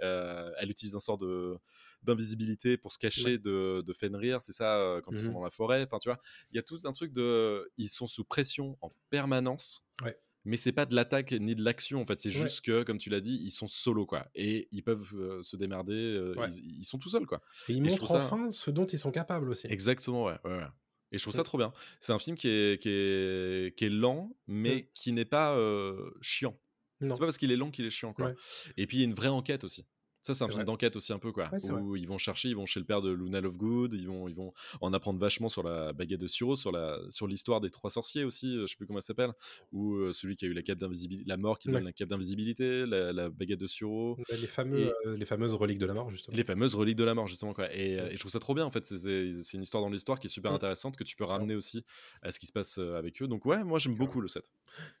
elle 0.00 0.70
utilise 0.70 0.94
un 0.94 1.00
sort 1.00 1.18
de 1.18 1.56
d'invisibilité 2.02 2.76
pour 2.76 2.92
se 2.92 2.98
cacher 2.98 3.38
de, 3.38 3.82
de 3.84 3.92
Fenrir, 3.92 4.40
c'est 4.42 4.52
ça, 4.52 4.76
euh, 4.78 5.00
quand 5.00 5.10
ils 5.12 5.18
sont 5.18 5.28
Mhm. 5.30 5.34
dans 5.34 5.42
la 5.44 5.50
forêt. 5.50 5.82
Enfin, 5.84 5.98
tu 5.98 6.08
vois, 6.08 6.18
il 6.52 6.56
y 6.56 6.58
a 6.58 6.62
tout 6.62 6.78
un 6.84 6.92
truc 6.92 7.12
de. 7.12 7.68
Ils 7.78 7.88
sont 7.88 8.06
sous 8.06 8.24
pression 8.24 8.76
en 8.80 8.92
permanence. 9.10 9.84
Ouais. 10.04 10.16
Mais 10.44 10.56
c'est 10.56 10.70
pas 10.72 10.86
de 10.86 10.94
l'attaque 10.94 11.32
ni 11.32 11.56
de 11.56 11.64
l'action, 11.64 12.00
en 12.00 12.06
fait. 12.06 12.20
C'est 12.20 12.28
Ouais. 12.28 12.42
juste 12.42 12.60
que, 12.60 12.84
comme 12.84 12.98
tu 12.98 13.10
l'as 13.10 13.20
dit, 13.20 13.40
ils 13.42 13.50
sont 13.50 13.66
solo, 13.66 14.06
quoi. 14.06 14.28
Et 14.36 14.68
ils 14.70 14.82
peuvent 14.84 15.10
euh, 15.14 15.42
se 15.42 15.56
démerder. 15.56 15.94
euh, 15.94 16.34
Ouais. 16.36 16.46
ils, 16.52 16.78
ils 16.80 16.84
sont 16.84 16.98
tout 16.98 17.08
seuls, 17.08 17.26
quoi. 17.26 17.40
Et 17.68 17.72
ils 17.72 17.78
Et 17.78 17.80
montrent 17.90 18.06
ça- 18.06 18.18
enfin 18.18 18.50
ce 18.52 18.70
dont 18.70 18.86
ils 18.86 18.98
sont 18.98 19.10
capables 19.10 19.50
aussi. 19.50 19.66
Exactement, 19.68 20.24
ouais. 20.26 20.36
Et 21.12 21.18
je 21.18 21.22
trouve 21.22 21.34
ça 21.34 21.42
trop 21.42 21.58
bien. 21.58 21.72
C'est 22.00 22.12
un 22.12 22.18
film 22.20 22.36
qui 22.36 22.46
est, 22.48 22.80
qui 22.80 22.88
est, 22.90 23.76
qui 23.76 23.84
est 23.86 23.90
lent, 23.90 24.36
mais 24.46 24.90
qui 24.94 25.12
n'est 25.12 25.24
pas 25.24 25.56
euh, 25.56 26.10
chiant. 26.20 26.56
C'est 27.00 27.08
pas 27.08 27.16
parce 27.16 27.38
qu'il 27.38 27.52
est 27.52 27.56
long 27.56 27.70
qu'il 27.70 27.84
est 27.84 27.90
chiant, 27.90 28.12
quoi. 28.12 28.26
Ouais. 28.26 28.34
Et 28.76 28.86
puis 28.86 28.98
il 28.98 29.00
y 29.00 29.02
a 29.02 29.06
une 29.06 29.14
vraie 29.14 29.28
enquête 29.28 29.64
aussi. 29.64 29.86
Ça, 30.26 30.34
c'est 30.34 30.42
un 30.44 30.48
film 30.48 30.64
d'enquête 30.64 30.96
aussi 30.96 31.12
un 31.12 31.18
peu, 31.20 31.30
quoi. 31.30 31.48
Ouais, 31.52 31.70
où 31.70 31.94
ils 31.94 32.08
vont 32.08 32.18
chercher, 32.18 32.48
ils 32.48 32.56
vont 32.56 32.66
chez 32.66 32.80
le 32.80 32.86
père 32.86 33.00
de 33.00 33.10
Luna 33.12 33.40
Lovegood, 33.40 33.94
ils 33.94 34.08
vont, 34.08 34.26
ils 34.28 34.34
vont 34.34 34.52
en 34.80 34.92
apprendre 34.92 35.20
vachement 35.20 35.48
sur 35.48 35.62
la 35.62 35.92
baguette 35.92 36.20
de 36.20 36.26
Suro, 36.26 36.56
sur 36.56 36.72
la, 36.72 36.98
sur 37.10 37.28
l'histoire 37.28 37.60
des 37.60 37.70
trois 37.70 37.90
sorciers 37.90 38.24
aussi, 38.24 38.56
euh, 38.56 38.62
je 38.62 38.66
sais 38.66 38.76
plus 38.76 38.86
comment 38.86 39.00
ça 39.00 39.08
s'appelle, 39.08 39.30
ou 39.70 39.94
euh, 39.94 40.12
celui 40.12 40.34
qui 40.34 40.44
a 40.44 40.48
eu 40.48 40.52
la 40.52 40.62
cape 40.62 40.78
d'invisibilité, 40.78 41.28
la 41.28 41.36
mort 41.36 41.58
qui 41.60 41.68
donne 41.68 41.76
Ouais. 41.76 41.82
la 41.82 41.92
cape 41.92 42.08
d'invisibilité, 42.08 42.86
la, 42.86 43.12
la 43.12 43.28
baguette 43.30 43.60
de 43.60 43.66
Suro. 43.68 44.18
Les, 44.30 44.46
fameux, 44.48 44.80
Et- 44.80 44.92
euh, 45.06 45.16
les 45.16 45.26
fameuses 45.26 45.54
reliques 45.54 45.78
de 45.78 45.86
la 45.86 45.94
mort, 45.94 46.10
justement. 46.10 46.36
Les 46.36 46.42
fameuses 46.44 46.74
reliques 46.74 46.96
de 46.96 47.04
la 47.04 47.14
mort, 47.14 47.28
justement. 47.28 47.52
Quoi. 47.52 47.72
Et, 47.72 47.92
et 47.92 48.10
je 48.12 48.18
trouve 48.18 48.32
ça 48.32 48.40
trop 48.40 48.54
bien, 48.54 48.64
en 48.64 48.70
fait. 48.72 48.84
C'est- 48.84 49.54
une 49.54 49.62
histoire 49.62 49.82
dans 49.82 49.90
l'histoire 49.90 50.18
qui 50.18 50.26
est 50.26 50.30
super 50.30 50.52
intéressante, 50.52 50.96
que 50.96 51.04
tu 51.04 51.14
peux 51.14 51.24
ramener 51.24 51.54
aussi 51.54 51.84
à 52.22 52.32
ce 52.32 52.40
qui 52.40 52.46
se 52.46 52.52
passe 52.52 52.78
avec 52.78 53.22
eux. 53.22 53.28
Donc, 53.28 53.46
ouais, 53.46 53.62
moi, 53.62 53.78
j'aime 53.78 53.94
beaucoup 53.94 54.20
le 54.20 54.28
7. 54.28 54.50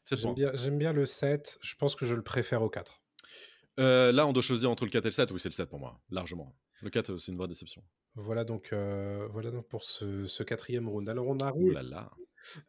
7 0.04 0.18
J'aime 0.20 0.34
bien, 0.34 0.52
bien 0.76 0.92
le 0.92 1.04
7. 1.04 1.58
Je 1.62 1.74
pense 1.74 1.96
que 1.96 2.06
je 2.06 2.14
le 2.14 2.22
préfère 2.22 2.62
au 2.62 2.70
4. 2.70 3.00
Euh, 3.78 4.12
là, 4.12 4.26
on 4.26 4.32
doit 4.32 4.42
choisir 4.42 4.70
entre 4.70 4.84
le 4.84 4.90
4 4.90 5.04
et 5.04 5.08
le 5.08 5.12
7. 5.12 5.30
Oui, 5.32 5.40
c'est 5.40 5.48
le 5.48 5.54
7 5.54 5.68
pour 5.68 5.78
moi, 5.78 6.00
largement. 6.10 6.56
Le 6.82 6.90
4, 6.90 7.10
euh, 7.10 7.18
c'est 7.18 7.32
une 7.32 7.38
vraie 7.38 7.48
déception. 7.48 7.82
Voilà 8.14 8.44
donc, 8.44 8.72
euh, 8.72 9.26
voilà 9.32 9.50
donc 9.50 9.68
pour 9.68 9.84
ce, 9.84 10.26
ce 10.26 10.42
quatrième 10.42 10.88
round. 10.88 11.08
Alors 11.08 11.28
on 11.28 11.36
Oh 11.40 11.44
arrive 11.44 11.72
là 11.72 11.82
là. 11.82 12.10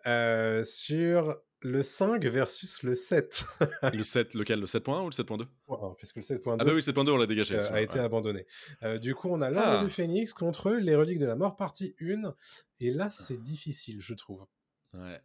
euh, 0.06 0.64
sur 0.66 1.38
le 1.62 1.82
5 1.84 2.24
versus 2.26 2.84
le 2.84 2.94
7. 2.96 3.46
Le 3.94 4.04
7, 4.04 4.34
lequel? 4.36 4.60
Le 4.60 4.66
7.1 4.68 5.02
ou 5.04 5.10
le 5.10 5.12
7.2 5.12 5.48
Wow, 5.68 5.94
puisque 5.96 6.18
le 6.18 6.22
7.2 6.22 6.58
Ah, 6.60 6.66
bah 6.66 6.72
oui, 6.74 6.82
7.2, 6.82 7.10
on 7.10 7.18
l'a 7.18 7.26
dégagé. 7.26 7.56
euh, 7.56 7.72
a 7.74 7.82
été 7.82 7.98
ouais. 8.00 8.06
abandonné. 8.06 8.46
Euh, 8.84 8.98
du 9.00 9.16
coup, 9.16 9.30
on 9.30 9.42
a 9.42 9.50
l'ordre 9.50 9.80
Ah. 9.80 9.84
du 9.84 9.90
Phénix 9.90 10.34
contre 10.34 10.72
les 10.72 10.96
reliques 10.96 11.18
de 11.20 11.26
la 11.26 11.36
mort, 11.36 11.56
partie 11.56 11.96
1. 12.02 12.36
Et 12.80 12.92
là, 12.92 13.10
c'est 13.10 13.42
difficile, 13.42 14.00
je 14.02 14.14
trouve. 14.14 14.46
Ouais. 14.94 15.20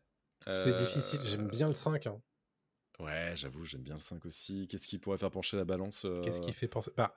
C'est 0.51 0.75
difficile. 0.77 1.21
J'aime 1.25 1.49
bien 1.49 1.69
le 1.69 1.75
5. 1.75 2.07
hein. 2.07 2.21
Ouais, 3.03 3.33
j'avoue, 3.35 3.65
j'aime 3.65 3.83
bien 3.83 3.95
le 3.95 4.01
5 4.01 4.25
aussi. 4.27 4.69
Qu'est-ce 4.69 4.87
qui 4.87 4.99
pourrait 4.99 5.19
faire 5.19 5.31
pencher 5.31 5.57
la 5.57 5.65
balance 5.65 6.05
euh, 6.05 6.21
Qu'est-ce 6.23 6.41
qui 6.41 6.53
fait 6.53 6.69
penser 6.69 6.93
bah, 6.97 7.15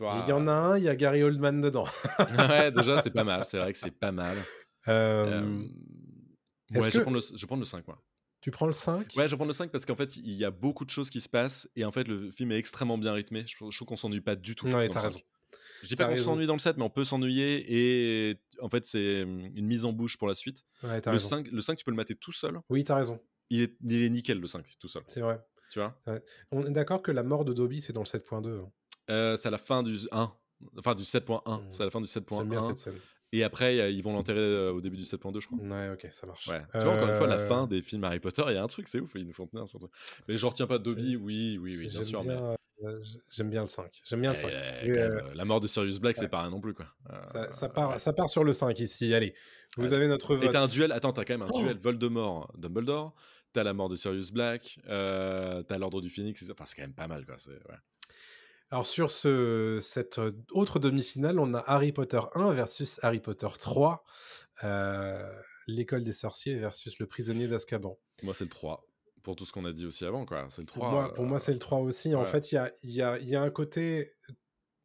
Il 0.00 0.28
y 0.28 0.32
en 0.32 0.46
a 0.46 0.52
un, 0.52 0.78
il 0.78 0.84
y 0.84 0.88
a 0.88 0.94
Gary 0.96 1.22
Oldman 1.22 1.60
dedans. 1.60 1.86
ouais, 2.50 2.70
déjà, 2.70 2.98
c'est 3.02 3.10
pas 3.10 3.24
mal. 3.24 3.44
C'est 3.44 3.58
vrai 3.58 3.72
que 3.72 3.78
c'est 3.78 3.90
pas 3.90 4.12
mal. 4.12 4.36
Euh, 4.88 5.26
Euh, 5.26 5.64
Ouais, 6.74 6.90
je, 6.90 6.98
que- 6.98 7.02
prendre 7.02 7.16
le, 7.16 7.36
je 7.36 7.46
le 7.46 7.64
5, 7.64 7.86
moi. 7.86 8.02
Tu 8.40 8.50
prends 8.50 8.66
le 8.66 8.72
5 8.72 9.14
Ouais, 9.16 9.26
je 9.26 9.30
vais 9.30 9.36
prendre 9.36 9.48
le 9.48 9.54
5 9.54 9.70
parce 9.70 9.86
qu'en 9.86 9.94
fait, 9.96 10.16
il 10.16 10.32
y 10.32 10.44
a 10.44 10.50
beaucoup 10.50 10.84
de 10.84 10.90
choses 10.90 11.08
qui 11.08 11.20
se 11.20 11.28
passent 11.28 11.68
et 11.76 11.84
en 11.84 11.92
fait, 11.92 12.06
le 12.06 12.30
film 12.30 12.52
est 12.52 12.58
extrêmement 12.58 12.98
bien 12.98 13.12
rythmé. 13.12 13.44
Je, 13.46 13.54
je 13.70 13.76
trouve 13.76 13.86
qu'on 13.88 13.96
s'ennuie 13.96 14.20
pas 14.20 14.36
du 14.36 14.54
tout. 14.54 14.66
Ouais, 14.66 14.88
t'as 14.88 15.00
5. 15.00 15.02
raison. 15.06 15.20
Je 15.82 15.88
dis 15.88 15.96
pas 15.96 16.06
qu'on 16.06 16.16
s'ennuie 16.16 16.46
dans 16.46 16.54
le 16.54 16.58
7, 16.58 16.76
mais 16.76 16.82
on 16.84 16.90
peut 16.90 17.04
s'ennuyer 17.04 17.64
et 18.30 18.40
en 18.60 18.68
fait, 18.68 18.84
c'est 18.84 19.22
hum, 19.22 19.40
une 19.54 19.66
mise 19.66 19.84
en 19.84 19.92
bouche 19.92 20.16
pour 20.18 20.28
la 20.28 20.34
suite. 20.34 20.64
Ouais, 20.82 21.00
Le 21.04 21.10
raison. 21.12 21.28
5, 21.28 21.48
le 21.50 21.60
5, 21.60 21.76
tu 21.76 21.84
peux 21.84 21.90
le 21.90 21.96
mater 21.96 22.14
tout 22.16 22.32
seul? 22.32 22.60
Oui, 22.70 22.84
t'as 22.84 22.96
raison. 22.96 23.20
Il 23.50 23.62
est, 23.62 23.76
il 23.82 24.02
est 24.02 24.10
nickel, 24.10 24.40
le 24.40 24.46
5, 24.46 24.76
tout 24.80 24.88
seul. 24.88 25.02
C'est 25.06 25.20
vrai. 25.20 25.40
Tu 25.70 25.78
vois? 25.80 25.96
On 26.52 26.64
est 26.64 26.70
d'accord 26.70 27.02
que 27.02 27.10
la 27.12 27.22
mort 27.22 27.44
de 27.44 27.52
Dobby, 27.52 27.80
c'est 27.80 27.92
dans 27.92 28.02
le 28.02 28.06
7.2. 28.06 28.60
hein. 28.60 28.70
Euh, 29.10 29.36
C'est 29.36 29.48
à 29.48 29.50
la 29.50 29.58
fin 29.58 29.82
du 29.82 29.96
1. 30.12 30.32
Enfin, 30.78 30.94
du 30.94 31.02
7.1. 31.02 31.60
Mm. 31.62 31.66
C'est 31.70 31.82
à 31.82 31.84
la 31.86 31.90
fin 31.90 32.00
du 32.00 32.06
J'aime 32.06 32.48
bien 32.48 32.60
7.1. 32.60 32.66
cette 32.68 32.78
scène. 32.78 32.94
Et 33.32 33.42
après, 33.42 33.92
ils 33.92 34.02
vont 34.02 34.12
l'enterrer 34.12 34.38
euh, 34.38 34.72
au 34.72 34.80
début 34.80 34.96
du 34.96 35.02
7.2, 35.02 35.40
je 35.40 35.46
crois. 35.48 35.58
Ouais, 35.58 35.90
ok, 35.92 36.06
ça 36.12 36.26
marche. 36.26 36.46
Ouais. 36.46 36.60
Tu 36.72 36.78
vois, 36.78 36.92
encore 36.94 37.08
une 37.08 37.16
fois, 37.16 37.26
la 37.26 37.38
Euh, 37.40 37.48
fin 37.48 37.66
des 37.66 37.82
films 37.82 38.04
Harry 38.04 38.20
Potter, 38.20 38.44
il 38.46 38.54
y 38.54 38.56
a 38.56 38.62
un 38.62 38.66
truc, 38.68 38.86
c'est 38.86 39.00
ouf, 39.00 39.10
ils 39.16 39.26
nous 39.26 39.32
font 39.32 39.46
tenir 39.48 39.66
sur 39.68 39.80
le 39.80 39.88
truc. 39.88 39.94
Mais 40.28 40.38
je 40.38 40.46
retiens 40.46 40.68
pas 40.68 40.78
Dobby, 40.78 41.16
oui, 41.16 41.58
oui, 41.60 41.76
oui, 41.76 41.88
bien 41.88 42.02
sûr. 42.02 42.20
bien, 42.20 42.54
j'aime 43.30 43.50
bien 43.50 43.62
le 43.62 43.66
5. 43.68 44.00
J'aime 44.04 44.20
bien 44.20 44.30
le 44.30 44.36
5. 44.36 44.48
Eh, 44.52 44.86
Et, 44.88 44.92
quand 44.92 44.98
euh, 45.00 45.20
euh, 45.22 45.34
la 45.34 45.44
mort 45.44 45.60
de 45.60 45.66
Sirius 45.66 45.98
Black, 45.98 46.16
ouais. 46.16 46.22
c'est 46.22 46.28
pas 46.28 46.40
rien 46.42 46.50
non 46.50 46.60
plus, 46.60 46.74
quoi. 46.74 46.86
Euh, 47.10 47.24
ça, 47.26 47.52
ça 47.52 47.68
part, 47.68 47.98
ça 48.00 48.12
part 48.12 48.28
sur 48.28 48.44
le 48.44 48.52
5 48.52 48.78
ici. 48.80 49.12
Allez, 49.14 49.34
vous 49.76 49.92
avez 49.92 50.08
notre 50.08 50.34
Et 50.36 50.46
vote. 50.46 50.52
t'as 50.52 50.62
un 50.64 50.68
duel, 50.68 50.92
attends, 50.92 51.12
t'as 51.12 51.24
quand 51.24 51.34
même 51.34 51.42
un 51.42 51.50
Oh 51.52 51.60
duel 51.62 51.78
Voldemort-Dumbledore, 51.78 53.14
t'as 53.52 53.62
la 53.62 53.72
mort 53.74 53.88
de 53.88 53.96
Sirius 53.96 54.30
Black, 54.32 54.78
euh, 54.88 55.62
t'as 55.62 55.78
l'ordre 55.78 56.00
du 56.00 56.10
ça- 56.10 56.52
enfin 56.52 56.64
c'est 56.66 56.76
quand 56.76 56.82
même 56.82 56.94
pas 56.94 57.06
mal 57.08 57.24
quoi. 57.26 57.36
c'est- 57.38 57.50
ouais. 57.50 57.76
Alors 58.70 58.86
sur 58.86 59.10
ce, 59.10 59.78
cette 59.80 60.20
autre 60.52 60.78
demi-finale, 60.80 61.38
on 61.38 61.54
a 61.54 61.60
Harry 61.66 61.92
Potter 61.92 62.20
1 62.34 62.52
versus 62.52 62.98
Harry 63.02 63.20
Potter 63.20 63.46
3. 63.58 64.04
euh, 64.64 65.32
L'école 65.66 66.02
des 66.04 66.12
sorciers 66.12 66.56
versus 66.56 66.98
le 66.98 67.06
prisonnier 67.06 67.46
d'Azkaban. 67.48 67.98
Moi 68.22 68.34
c'est 68.34 68.44
le 68.44 68.50
3, 68.50 68.84
pour 69.24 69.34
tout 69.34 69.44
ce 69.44 69.52
qu'on 69.52 69.64
a 69.64 69.72
dit 69.72 69.86
aussi 69.86 70.04
avant, 70.04 70.24
quoi. 70.24 70.46
C'est 70.50 70.62
le 70.62 70.68
3. 70.68 71.12
Pour 71.14 71.24
moi, 71.24 71.30
moi, 71.30 71.38
c'est 71.40 71.52
le 71.52 71.58
3 71.58 71.78
aussi. 71.80 72.14
En 72.14 72.24
fait, 72.24 72.52
il 72.52 72.54
y 72.54 72.58
a, 72.58 72.72
y, 72.84 73.02
a, 73.02 73.18
y 73.18 73.34
a 73.34 73.42
un 73.42 73.50
côté... 73.50 74.12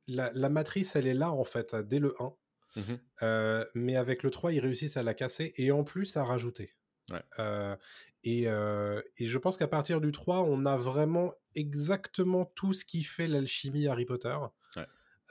La, 0.08 0.32
la 0.34 0.50
matrice, 0.50 0.96
elle 0.96 1.06
est 1.06 1.14
là, 1.14 1.32
en 1.32 1.44
fait, 1.44 1.76
dès 1.76 2.00
le 2.00 2.16
1. 2.20 2.34
Mhm. 2.78 3.00
Euh, 3.22 3.66
mais 3.76 3.96
avec 3.96 4.24
le 4.24 4.32
3, 4.32 4.54
ils 4.54 4.60
réussissent 4.60 4.98
à 4.98 5.04
la 5.04 5.14
casser 5.14 5.54
et 5.58 5.72
en 5.72 5.84
plus 5.84 6.18
à 6.18 6.24
rajouter. 6.24 6.74
Ouais. 7.12 7.22
Euh, 7.38 7.76
et, 8.24 8.48
euh, 8.48 9.02
et 9.18 9.28
je 9.28 9.38
pense 9.38 9.58
qu'à 9.58 9.68
partir 9.68 10.02
du 10.02 10.12
3, 10.12 10.42
on 10.42 10.66
a 10.66 10.78
vraiment 10.78 11.32
exactement 11.54 12.46
tout 12.56 12.74
ce 12.74 12.86
qui 12.86 13.04
fait 13.04 13.28
l'alchimie 13.28 13.88
Harry 13.88 14.06
Potter. 14.06 14.36
Ouais. 14.76 14.86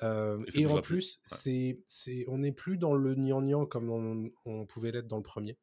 Euh, 0.05 0.45
Et 0.55 0.67
en 0.67 0.81
plus. 0.81 1.17
plus, 1.17 1.21
c'est, 1.25 1.81
c'est, 1.87 2.25
on 2.29 2.39
n'est 2.39 2.53
plus 2.53 2.79
dans 2.79 2.95
le 2.95 3.15
gnangnan 3.17 3.67
comme 3.67 3.91
on, 3.91 4.31
on 4.45 4.65
pouvait 4.65 4.93
l'être 4.93 5.09
dans 5.09 5.17
le 5.17 5.23
premier. 5.23 5.59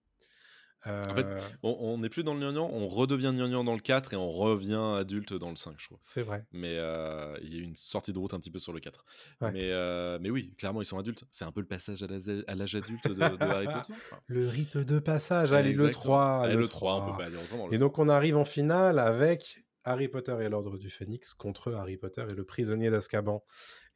Euh, 0.87 1.03
fait, 1.15 1.25
On- 1.63 1.75
On 1.79 1.97
n'est 1.97 2.09
plus 2.09 2.23
dans 2.23 2.33
le 2.33 2.39
gnangnan, 2.39 2.69
on 2.71 2.87
redevient 2.87 3.31
gnangnan 3.33 3.63
dans 3.63 3.73
le 3.73 3.79
4 3.79 4.13
et 4.13 4.17
on 4.17 4.31
revient 4.31 4.95
adulte 4.99 5.33
dans 5.33 5.49
le 5.49 5.55
5, 5.55 5.75
je 5.77 5.85
trouve. 5.85 5.97
c'est 6.01 6.21
vrai. 6.21 6.45
Mais 6.51 6.73
euh, 6.77 7.37
il 7.41 7.53
y 7.53 7.57
a 7.57 7.59
eu 7.59 7.63
une 7.63 7.75
sortie 7.75 8.13
de 8.13 8.19
route 8.19 8.33
un 8.33 8.39
petit 8.39 8.51
peu 8.51 8.59
sur 8.59 8.73
le 8.73 8.79
4. 8.79 9.03
Ouais. 9.41 9.51
Mais, 9.51 9.71
euh, 9.71 10.17
mais 10.21 10.29
oui, 10.29 10.53
clairement, 10.57 10.81
ils 10.81 10.85
sont 10.85 10.97
adultes. 10.99 11.23
C'est 11.31 11.45
un 11.45 11.51
peu 11.51 11.61
le 11.61 11.67
passage 11.67 12.03
à 12.03 12.55
l'âge 12.55 12.75
adulte 12.75 13.07
de, 13.07 13.13
de 13.13 13.43
Harry 13.43 13.65
Potter. 13.67 13.93
Le 14.27 14.47
rite 14.47 14.77
de 14.77 14.99
passage, 14.99 15.53
allez, 15.53 15.73
le 15.73 15.85
Exactement. 15.87 16.03
3. 16.15 16.39
Allez, 16.43 16.53
le 16.55 16.59
le 16.61 16.67
3, 16.67 16.95
on 17.07 17.11
peut 17.11 17.23
pas 17.23 17.29
dire 17.29 17.39
autrement. 17.41 17.67
le 17.67 17.73
Et 17.73 17.77
donc 17.77 17.97
on 17.99 18.07
arrive 18.09 18.37
en 18.37 18.45
finale 18.45 18.99
avec 18.99 19.59
Harry 19.83 20.07
Potter 20.07 20.35
et 20.41 20.49
l'Ordre 20.49 20.77
du 20.77 20.89
Phénix 20.89 21.33
contre 21.35 21.73
Harry 21.73 21.97
Potter 21.97 22.25
et 22.29 22.33
le 22.33 22.43
prisonnier 22.43 22.89
d'Azkaban. 22.89 23.43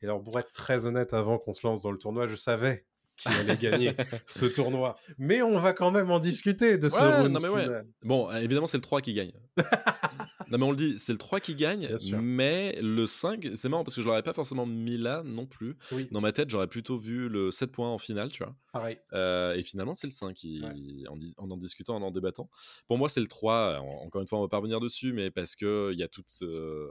Et 0.02 0.06
alors 0.06 0.22
pour 0.24 0.38
être 0.40 0.52
très 0.52 0.86
honnête, 0.86 1.14
avant 1.14 1.40
qu'on 1.40 1.54
se 1.54 1.66
lance 1.66 1.82
dans 1.82 1.92
le 1.92 1.98
tournoi, 1.98 2.28
je 2.28 2.36
savais 2.36 2.86
qui 3.20 3.28
allait 3.30 3.58
gagner 3.58 3.94
ce 4.26 4.46
tournoi. 4.46 4.96
Mais 5.18 5.42
on 5.42 5.60
va 5.60 5.74
quand 5.74 5.92
même 5.92 6.10
en 6.12 6.20
discuter 6.20 6.78
de 6.78 6.90
ce 6.90 7.02
Ouais, 7.02 7.16
round 7.22 7.32
non, 7.32 7.40
mais 7.40 7.48
ouais. 7.50 7.64
final. 7.64 7.88
Bon, 8.04 8.32
évidemment, 8.32 8.68
c'est 8.68 8.78
le 8.78 8.82
3 8.82 9.02
qui 9.02 9.14
gagne. 9.14 9.32
non, 10.50 10.58
mais 10.58 10.64
on 10.66 10.72
le 10.72 10.78
dit, 10.78 10.96
c'est 10.98 11.12
le 11.12 11.18
3 11.18 11.40
qui 11.40 11.54
gagne, 11.56 11.90
mais 12.22 12.78
le 12.82 13.06
5, 13.06 13.50
c'est 13.56 13.70
marrant 13.70 13.84
parce 13.84 13.96
que 13.96 14.02
je 14.02 14.08
l'aurais 14.08 14.24
pas 14.24 14.34
forcément 14.34 14.66
mis 14.66 14.98
là 14.98 15.22
non 15.24 15.46
plus. 15.46 15.78
Oui, 15.92 16.08
Dans 16.12 16.22
ma 16.22 16.32
tête, 16.32 16.50
j'aurais 16.50 16.68
plutôt 16.68 16.98
vu 16.98 17.30
le 17.30 17.52
7 17.52 17.72
points 17.72 17.90
en 17.90 17.98
finale, 18.00 18.30
tu 18.32 18.44
vois. 18.44 18.56
pareil. 18.74 18.98
Euh, 19.14 19.54
et 19.54 19.64
finalement, 19.64 19.94
c'est 19.94 20.08
le 20.08 20.12
5 20.12 20.34
qui, 20.34 20.62
Ouais. 20.64 21.08
en, 21.08 21.18
en 21.46 21.52
en 21.52 21.58
discutant, 21.58 21.96
en 21.98 22.02
en 22.02 22.12
débattant. 22.12 22.50
Pour 22.88 22.98
moi, 22.98 23.10
c'est 23.10 23.20
le 23.22 23.28
3. 23.28 23.80
En- 23.80 24.06
Encore 24.06 24.22
une 24.22 24.28
fois, 24.28 24.40
on 24.40 24.42
va 24.42 24.48
pas 24.48 24.58
revenir 24.58 24.80
dessus, 24.80 25.14
mais 25.14 25.30
parce 25.30 25.56
qu'il 25.56 25.94
y 25.96 26.04
a 26.04 26.08
toutes, 26.08 26.32
euh, 26.42 26.88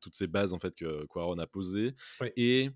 toutes 0.00 0.14
ces 0.14 0.26
bases 0.28 0.52
en 0.52 0.58
fait 0.58 0.76
que 0.76 1.04
Quaron 1.06 1.38
a 1.38 1.46
posées. 1.46 1.94
Oui. 2.20 2.28
Et 2.36 2.70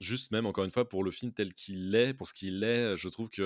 juste 0.00 0.30
même, 0.32 0.46
encore 0.46 0.64
une 0.64 0.70
fois, 0.70 0.88
pour 0.88 1.04
le 1.04 1.10
film 1.10 1.32
tel 1.32 1.54
qu'il 1.54 1.94
est, 1.94 2.14
pour 2.14 2.28
ce 2.28 2.34
qu'il 2.34 2.62
est, 2.64 2.96
je 2.96 3.08
trouve 3.08 3.30
que. 3.30 3.42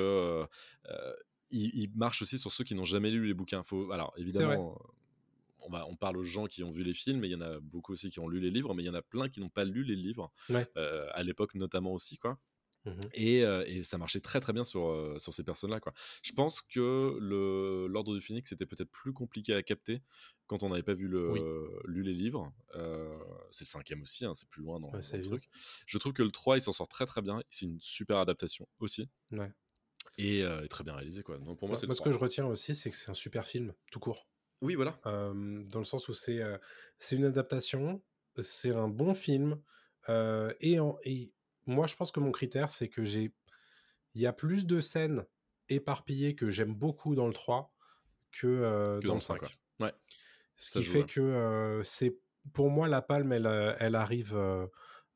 euh, 0.88 1.14
il, 1.50 1.70
il 1.74 1.90
marche 1.96 2.22
aussi 2.22 2.38
sur 2.38 2.50
ceux 2.50 2.64
qui 2.64 2.74
n'ont 2.74 2.84
jamais 2.86 3.10
lu 3.10 3.26
les 3.26 3.34
bouquins. 3.34 3.62
Faut, 3.62 3.92
alors, 3.92 4.14
évidemment, 4.16 4.80
on, 5.60 5.70
va, 5.70 5.86
on 5.86 5.96
parle 5.96 6.16
aux 6.16 6.22
gens 6.22 6.46
qui 6.46 6.64
ont 6.64 6.72
vu 6.72 6.82
les 6.82 6.94
films, 6.94 7.20
mais 7.20 7.28
il 7.28 7.32
y 7.32 7.36
en 7.36 7.42
a 7.42 7.60
beaucoup 7.60 7.92
aussi 7.92 8.10
qui 8.10 8.20
ont 8.20 8.28
lu 8.28 8.40
les 8.40 8.50
livres, 8.50 8.74
mais 8.74 8.82
il 8.82 8.86
y 8.86 8.90
en 8.90 8.94
a 8.94 9.02
plein 9.02 9.28
qui 9.28 9.40
n'ont 9.40 9.50
pas 9.50 9.64
lu 9.64 9.84
les 9.84 9.96
livres, 9.96 10.32
Ouais. 10.48 10.66
euh, 10.78 11.08
à 11.12 11.22
l'époque 11.22 11.54
notamment 11.54 11.92
aussi, 11.92 12.16
quoi. 12.18 12.38
Mhm. 12.84 13.00
Et, 13.14 13.44
euh, 13.44 13.64
et 13.66 13.82
ça 13.84 13.96
marchait 13.96 14.20
très 14.20 14.40
très 14.40 14.52
bien 14.52 14.64
sur, 14.64 14.88
euh, 14.88 15.16
sur 15.20 15.32
ces 15.32 15.44
personnes-là. 15.44 15.78
quoi. 15.80 15.92
Je 16.22 16.32
pense 16.32 16.60
que 16.62 17.16
le- 17.20 17.86
l'ordre 17.88 18.14
du 18.14 18.20
phénix 18.20 18.50
était 18.50 18.66
peut-être 18.66 18.90
plus 18.90 19.12
compliqué 19.12 19.54
à 19.54 19.62
capter 19.62 20.02
quand 20.48 20.62
on 20.64 20.68
n'avait 20.70 20.82
pas 20.82 20.94
vu 20.94 21.06
le, 21.06 21.30
Oui. 21.30 21.40
lu 21.84 22.02
les 22.02 22.12
livres. 22.14 22.52
C'est 23.52 23.64
le 23.64 23.68
cinquième 23.68 24.02
aussi, 24.02 24.24
hein, 24.24 24.34
c'est 24.34 24.48
plus 24.48 24.62
loin 24.62 24.80
dans, 24.80 24.88
Ouais, 24.88 24.94
dans 24.94 25.00
c'est 25.02 25.18
le 25.18 25.24
truc. 25.26 25.48
Je 25.86 25.96
trouve 25.98 26.12
que 26.12 26.22
le 26.24 26.30
3, 26.32 26.56
il 26.58 26.62
s'en 26.62 26.72
sort 26.72 26.88
très 26.88 27.06
très 27.06 27.22
bien. 27.22 27.40
C'est 27.50 27.66
une 27.66 27.78
super 27.80 28.16
adaptation 28.18 28.66
aussi. 28.80 29.08
Ouais. 29.30 29.52
Et, 30.18 30.44
très 30.68 30.82
bien 30.84 30.94
réalisé. 30.94 31.22
Quoi. 31.22 31.38
Donc 31.38 31.58
pour 31.58 31.68
moi, 31.68 31.76
c'est 31.76 31.86
ce 31.86 31.92
3. 31.92 32.06
que 32.06 32.12
je 32.12 32.18
retiens 32.18 32.46
aussi, 32.46 32.74
c'est 32.74 32.90
que 32.90 32.96
c'est 32.96 33.10
un 33.10 33.14
super 33.14 33.46
film, 33.46 33.72
tout 33.92 34.00
court. 34.00 34.26
Oui, 34.60 34.74
voilà. 34.74 35.00
Dans 35.04 35.78
le 35.78 35.84
sens 35.84 36.08
où 36.08 36.14
c'est 36.14 36.40
c'est 36.98 37.14
une 37.16 37.24
adaptation, 37.24 38.02
c'est 38.40 38.72
un 38.74 38.88
bon 38.88 39.14
film. 39.14 39.60
et, 40.08 40.80
en- 40.80 40.98
et 41.04 41.32
moi, 41.66 41.86
je 41.86 41.96
pense 41.96 42.10
que 42.12 42.20
mon 42.20 42.32
critère, 42.32 42.70
c'est 42.70 42.88
que 42.88 43.04
j'ai. 43.04 43.32
Il 44.14 44.20
y 44.22 44.26
a 44.26 44.32
plus 44.32 44.66
de 44.66 44.80
scènes 44.80 45.24
éparpillées 45.68 46.34
que 46.34 46.50
j'aime 46.50 46.74
beaucoup 46.74 47.14
dans 47.14 47.26
le 47.26 47.32
3 47.32 47.74
que, 48.32 48.46
euh, 48.46 49.00
Que 49.00 49.06
dans, 49.06 49.08
dans 49.08 49.14
le 49.14 49.18
le 49.18 49.20
5. 49.20 49.34
5, 49.34 49.38
quoi. 49.38 49.86
Ouais. 49.86 49.94
Ce 50.56 50.72
Ça 50.72 50.80
qui 50.80 50.84
joue, 50.84 50.92
fait 50.92 50.98
ouais. 51.00 51.06
que 51.06 51.20
euh, 51.20 51.82
c'est. 51.82 52.18
Pour 52.52 52.70
moi, 52.70 52.88
la 52.88 53.02
palme, 53.02 53.32
elle, 53.32 53.46
euh, 53.46 53.74
elle 53.78 53.94
arrive 53.94 54.34
euh, 54.34 54.66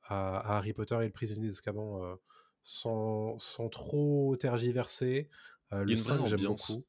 à, 0.04 0.38
à 0.38 0.56
Harry 0.58 0.72
Potter 0.72 0.96
et 1.00 1.06
le 1.06 1.10
prisonnier 1.12 1.48
euh, 1.48 2.16
sans, 2.62 3.38
sans 3.38 3.68
trop 3.68 4.36
tergiverser. 4.36 5.28
Le 5.72 5.78
a 5.78 5.82
une 5.82 5.96
vraie 5.96 6.16
5, 6.18 6.26
j'aime 6.26 6.44
beaucoup. 6.44 6.84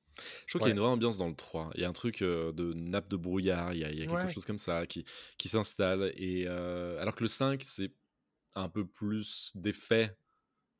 Je 0.46 0.52
trouve 0.52 0.62
qu'il 0.62 0.70
y 0.70 0.72
a 0.72 0.76
une 0.76 0.80
vraie 0.80 0.90
ambiance 0.90 1.18
dans 1.18 1.28
le 1.28 1.36
3. 1.36 1.72
Il 1.76 1.82
y 1.82 1.86
a 1.86 1.90
un 1.90 1.94
truc 1.94 2.22
euh, 2.22 2.52
de 2.52 2.74
nappe 2.74 3.08
de 3.08 3.18
brouillard, 3.18 3.74
il 3.74 3.80
y 3.80 3.84
a, 3.84 3.92
il 3.92 3.98
y 4.00 4.02
a 4.04 4.06
quelque 4.08 4.26
Ouais. 4.26 4.30
chose 4.30 4.46
comme 4.46 4.58
ça 4.58 4.86
qui, 4.88 5.06
qui 5.38 5.50
s'installe. 5.50 6.12
Et 6.16 6.46
euh, 6.48 7.00
alors 7.02 7.16
que 7.16 7.24
le 7.24 7.28
5, 7.28 7.62
c'est 7.64 7.92
un 8.60 8.70
peu 8.70 8.86
plus 8.88 9.52
d'effets 9.56 10.16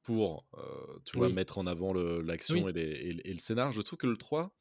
pour 0.04 0.46
euh, 0.58 1.00
tu 1.06 1.18
vois, 1.18 1.28
Oui. 1.28 1.34
mettre 1.34 1.58
en 1.58 1.68
avant 1.68 1.92
le- 1.94 2.22
l'action 2.22 2.64
Oui. 2.64 2.72
et, 2.76 3.14
le- 3.14 3.28
et 3.28 3.34
le 3.34 3.40
scénar. 3.40 3.72
Je 3.72 3.82
trouve 3.82 3.98
que 4.00 4.08
le 4.08 4.16
3, 4.18 4.56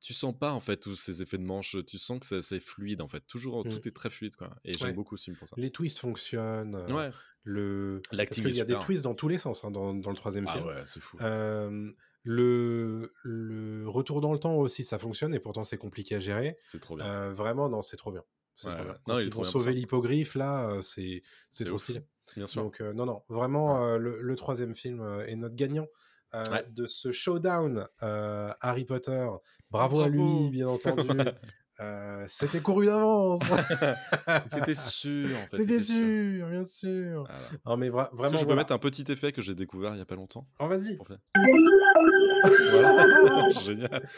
tu 0.00 0.14
sens 0.14 0.34
pas 0.38 0.52
en 0.52 0.60
fait 0.60 0.78
tous 0.78 0.96
ces 0.96 1.20
effets 1.20 1.36
de 1.36 1.42
manche. 1.44 1.76
Tu 1.86 1.98
sens 1.98 2.18
que 2.20 2.26
c'est- 2.26 2.40
c'est 2.40 2.60
fluide 2.60 3.02
en 3.02 3.08
fait. 3.08 3.20
Toujours, 3.26 3.66
Mm. 3.66 3.70
tout 3.70 3.88
est 3.88 3.90
très 3.94 4.08
fluide. 4.08 4.36
Quoi. 4.36 4.48
Et 4.64 4.72
j'aime 4.72 4.88
Ouais. 4.88 4.94
beaucoup 4.94 5.16
ce 5.18 5.24
film 5.24 5.36
pour 5.36 5.46
ça. 5.48 5.54
Les 5.58 5.70
twists 5.70 5.98
fonctionnent. 5.98 6.74
euh, 6.74 6.92
Ouais, 6.94 7.10
le... 7.42 8.00
Parce 8.10 8.40
qu'il 8.40 8.54
y 8.54 8.60
a 8.60 8.64
des 8.64 8.78
twists 8.78 9.02
dans 9.04 9.14
tous 9.14 9.28
les 9.28 9.36
sens 9.38 9.64
hein, 9.64 9.70
dans, 9.70 9.92
dans 9.92 10.10
le 10.10 10.16
troisième 10.16 10.46
Ah 10.48 10.52
film. 10.54 10.66
ouais, 10.66 10.82
c'est 10.86 11.00
fou. 11.00 11.18
Euh, 11.20 11.92
le, 12.22 13.12
le 13.22 13.88
retour 13.88 14.20
dans 14.22 14.32
le 14.32 14.38
temps 14.38 14.54
aussi, 14.56 14.84
ça 14.84 14.98
fonctionne 14.98 15.34
et 15.34 15.40
pourtant 15.40 15.62
c'est 15.62 15.78
compliqué 15.78 16.14
à 16.14 16.18
gérer. 16.18 16.56
C'est 16.68 16.80
trop 16.80 16.96
bien. 16.96 17.04
Euh, 17.06 17.32
vraiment, 17.34 17.68
non, 17.68 17.82
c'est 17.82 17.96
trop 17.98 18.12
bien. 18.12 18.22
Ouais. 18.64 18.72
Non, 19.06 19.18
ils 19.18 19.32
sauver 19.44 19.66
ça. 19.66 19.70
l'hippogriffe, 19.70 20.34
là, 20.34 20.78
c'est 20.82 21.22
trop 21.64 21.74
ouf. 21.74 21.82
stylé. 21.82 22.02
Bien 22.36 22.46
sûr. 22.46 22.62
Donc, 22.62 22.80
euh, 22.80 22.92
non, 22.92 23.06
non, 23.06 23.22
vraiment, 23.28 23.84
euh, 23.84 23.98
le, 23.98 24.20
le 24.22 24.36
troisième 24.36 24.74
film 24.74 25.02
est 25.26 25.34
notre 25.36 25.56
gagnant. 25.56 25.86
euh, 26.34 26.42
Ouais. 26.52 26.64
de 26.70 26.86
ce 26.86 27.10
showdown 27.10 27.88
Harry 28.00 28.84
Potter. 28.84 29.26
Bravo, 29.70 30.00
à 30.02 30.08
lui, 30.08 30.50
bien 30.50 30.68
entendu. 30.68 31.08
C'était 32.26 32.60
couru 32.60 32.84
d'avance. 32.86 33.40
C'était 34.48 34.74
sûr 34.74 35.30
en 35.34 35.46
fait. 35.48 35.56
C'était 35.56 35.78
sûr, 35.78 36.46
bien 36.50 36.64
sûr. 36.66 37.24
Voilà. 37.24 37.40
Non, 37.64 37.76
mais 37.78 37.88
vra- 37.88 38.02
Est-ce 38.04 38.10
que 38.10 38.16
vraiment, 38.16 38.36
je 38.36 38.40
peux 38.42 38.46
voilà. 38.48 38.60
mettre 38.60 38.72
un 38.74 38.78
petit 38.78 39.10
effet 39.10 39.32
que 39.32 39.40
j'ai 39.40 39.54
découvert 39.54 39.94
il 39.94 39.98
y 39.98 40.02
a 40.02 40.06
pas 40.06 40.14
longtemps 40.14 40.46
Oh, 40.60 40.68
vas-y. 40.68 40.98
Génial. 43.64 44.08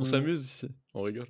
On 0.00 0.04
s'amuse 0.04 0.44
ici, 0.44 0.68
on 0.94 1.02
rigole. 1.02 1.26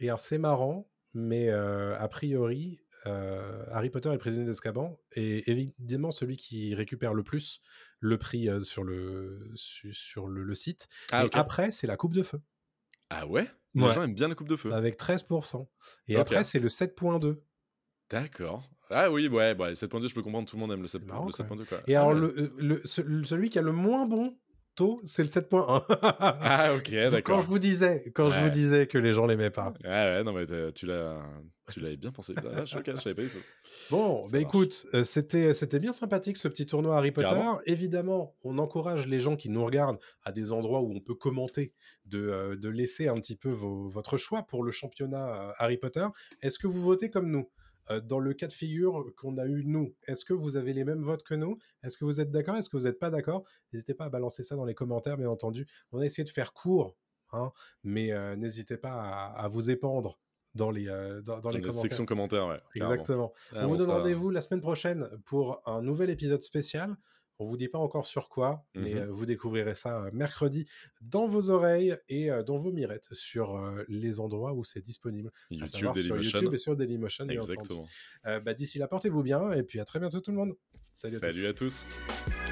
Et 0.00 0.08
alors, 0.08 0.20
c'est 0.20 0.38
marrant, 0.38 0.88
mais 1.14 1.48
euh, 1.48 1.96
a 1.98 2.08
priori, 2.08 2.80
euh, 3.06 3.64
Harry 3.70 3.90
Potter 3.90 4.08
et 4.08 4.12
le 4.12 4.18
prisonnier 4.18 4.46
d'Azkaban 4.46 4.98
est 5.12 5.48
évidemment 5.48 6.10
celui 6.10 6.36
qui 6.36 6.74
récupère 6.74 7.14
le 7.14 7.22
plus 7.22 7.60
le 8.00 8.16
prix 8.18 8.48
euh, 8.48 8.60
sur, 8.60 8.84
le, 8.84 9.50
su- 9.54 9.92
sur 9.94 10.28
le, 10.28 10.42
le 10.42 10.54
site. 10.54 10.88
Ah, 11.12 11.24
et 11.24 11.28
après, 11.32 11.70
c'est 11.72 11.86
la 11.86 11.96
Coupe 11.96 12.12
de 12.14 12.22
Feu, 12.22 12.40
Ah 13.10 13.26
ouais? 13.26 13.50
Les 13.74 13.82
Ouais. 13.82 13.92
gens 13.94 14.02
aiment 14.02 14.14
bien 14.14 14.28
la 14.28 14.34
coupe 14.34 14.48
de 14.48 14.56
feu. 14.56 14.70
avec 14.72 14.98
13%. 14.98 15.66
Et 16.08 16.16
après, 16.16 16.44
c'est 16.44 16.58
le 16.60 16.68
7.2. 16.68 17.40
D'accord. 18.10 18.68
Ah 18.90 19.10
oui, 19.10 19.26
ouais, 19.28 19.54
bah, 19.54 19.72
7.2, 19.72 20.08
je 20.08 20.14
peux 20.14 20.22
comprendre, 20.22 20.46
tout 20.46 20.56
le 20.56 20.60
monde 20.60 20.72
aime 20.72 20.82
le 20.82 20.86
C'est 20.86 20.98
7.2. 20.98 21.06
marrant, 21.06 21.24
le 21.26 21.32
quand 21.32 21.44
même. 21.48 21.58
7.2, 21.58 21.64
quoi. 21.66 21.80
Et 21.86 21.96
Ah 21.96 22.02
alors, 22.02 22.12
ouais. 22.22 22.32
le, 22.36 22.52
le- 22.58 22.82
ce- 22.84 23.22
celui 23.24 23.48
qui 23.48 23.58
a 23.58 23.62
le 23.62 23.72
moins 23.72 24.06
bon 24.06 24.38
taux, 24.74 25.00
c'est 25.04 25.22
le 25.22 25.28
7.1. 25.28 25.84
Ah 26.20 26.74
ok, 26.74 26.90
quand 26.90 27.10
d'accord. 27.10 27.40
je 27.40 27.46
vous 27.46 27.58
disais, 27.58 28.02
quand 28.14 28.28
je 28.28 28.38
vous 28.40 28.50
disais 28.50 28.86
que 28.86 28.98
les 28.98 29.14
gens 29.14 29.26
l'aimaient 29.26 29.50
pas. 29.50 29.72
Ouais, 29.84 29.88
ouais, 29.90 30.24
non, 30.24 30.32
mais 30.32 30.46
t'as- 30.46 30.72
tu 30.72 30.86
l'as, 30.86 31.18
tu 31.72 31.80
l'avais 31.80 31.96
bien 31.96 32.10
pensé. 32.12 32.34
Ah, 32.38 32.64
je, 32.64 32.76
ok, 32.78 32.90
je 32.94 33.00
savais 33.00 33.14
pas 33.14 33.22
du 33.22 33.28
tout. 33.30 33.38
Bon, 33.90 34.20
Ça 34.22 34.28
bah 34.32 34.38
marche. 34.40 34.48
écoute, 34.48 34.86
euh, 34.94 35.04
c'était 35.04 35.52
c'était 35.54 35.78
bien 35.78 35.92
sympathique 35.92 36.36
ce 36.36 36.48
petit 36.48 36.66
tournoi 36.66 36.96
Harry 36.96 37.12
Potter. 37.12 37.28
Carrément. 37.28 37.60
Évidemment, 37.66 38.34
on 38.44 38.58
encourage 38.58 39.06
les 39.06 39.20
gens 39.20 39.36
qui 39.36 39.48
nous 39.48 39.64
regardent 39.64 39.98
à 40.24 40.32
des 40.32 40.52
endroits 40.52 40.80
où 40.80 40.92
on 40.94 41.00
peut 41.00 41.14
commenter, 41.14 41.72
de, 42.06 42.18
euh, 42.28 42.56
de 42.56 42.68
laisser 42.68 43.08
un 43.08 43.14
petit 43.14 43.36
peu 43.36 43.50
vos- 43.50 43.88
votre 43.88 44.16
choix 44.16 44.42
pour 44.42 44.64
le 44.64 44.70
championnat 44.72 45.26
euh, 45.50 45.52
Harry 45.58 45.76
Potter. 45.76 46.06
Est-ce 46.40 46.58
que 46.58 46.66
vous 46.66 46.80
votez 46.80 47.10
comme 47.10 47.30
nous? 47.30 47.40
Euh, 47.40 47.71
Dans 48.04 48.18
le 48.20 48.32
cas 48.34 48.46
de 48.46 48.52
figure 48.52 49.12
qu'on 49.16 49.38
a 49.38 49.46
eu 49.46 49.64
nous, 49.64 49.94
est-ce 50.06 50.24
que 50.24 50.32
vous 50.32 50.56
avez 50.56 50.72
les 50.72 50.84
mêmes 50.84 51.02
votes 51.02 51.22
que 51.24 51.34
nous? 51.34 51.58
Est-ce 51.82 51.98
que 51.98 52.04
vous 52.04 52.20
êtes 52.20 52.30
d'accord? 52.30 52.56
Est-ce 52.56 52.70
que 52.70 52.76
vous 52.76 52.84
n'êtes 52.84 52.98
pas 52.98 53.10
d'accord? 53.10 53.44
N'hésitez 53.72 53.94
pas 53.94 54.04
à 54.04 54.08
balancer 54.08 54.42
ça 54.42 54.54
dans 54.56 54.64
les 54.64 54.74
commentaires, 54.74 55.16
bien 55.16 55.28
entendu. 55.28 55.66
On 55.90 55.98
a 56.00 56.04
essayé 56.04 56.24
de 56.24 56.30
faire 56.30 56.52
court, 56.52 56.96
hein, 57.32 57.50
mais 57.82 58.12
euh, 58.12 58.36
n'hésitez 58.36 58.76
pas 58.76 58.92
à, 58.92 59.44
à 59.44 59.48
vous 59.48 59.70
épandre 59.70 60.20
dans 60.54 60.70
les, 60.70 60.88
euh, 60.88 61.22
dans, 61.22 61.36
dans 61.36 61.40
Dans 61.40 61.50
les 61.50 61.56
la 61.56 61.60
commentaires. 61.68 61.82
section 61.82 62.04
commentaires, 62.06 62.46
ouais. 62.46 62.60
Exactement. 62.74 63.32
Ah, 63.52 63.64
on 63.64 63.68
vous 63.68 63.76
donne 63.76 63.90
rendez-vous 63.90 64.30
la 64.30 64.42
semaine 64.42 64.60
prochaine 64.60 65.08
pour 65.24 65.60
un 65.68 65.82
nouvel 65.82 66.10
épisode 66.10 66.42
spécial. 66.42 66.94
On 67.38 67.44
vous 67.46 67.56
dit 67.56 67.68
pas 67.68 67.78
encore 67.78 68.06
sur 68.06 68.28
quoi, 68.28 68.64
mais 68.74 68.94
Mhm. 68.94 68.98
euh, 69.00 69.06
vous 69.10 69.26
découvrirez 69.26 69.74
ça 69.74 70.04
euh, 70.04 70.10
mercredi 70.12 70.68
dans 71.00 71.26
vos 71.26 71.50
oreilles 71.50 71.96
et 72.08 72.30
euh, 72.30 72.42
dans 72.42 72.56
vos 72.58 72.70
mirettes 72.72 73.08
sur 73.12 73.60
les 73.88 74.20
endroits 74.20 74.52
où 74.52 74.64
c'est 74.64 74.80
disponible. 74.82 75.30
à 75.50 75.54
YouTube, 75.54 75.66
savoir 75.68 75.96
sur. 75.98 76.16
YouTube 76.22 76.54
et 76.54 76.58
sur 76.58 76.76
Dailymotion. 76.76 77.28
Exactement. 77.28 77.86
Bah, 78.24 78.54
D'ici 78.54 78.78
là, 78.78 78.86
portez-vous 78.86 79.22
bien 79.22 79.50
et 79.52 79.62
puis 79.62 79.80
à 79.80 79.84
très 79.84 79.98
bientôt 79.98 80.20
tout 80.20 80.30
le 80.30 80.36
monde. 80.36 80.54
Salut, 80.94 81.16
Salut, 81.18 81.46
à 81.46 81.52
tous. 81.54 81.84
à 81.86 81.86
tous. 82.44 82.51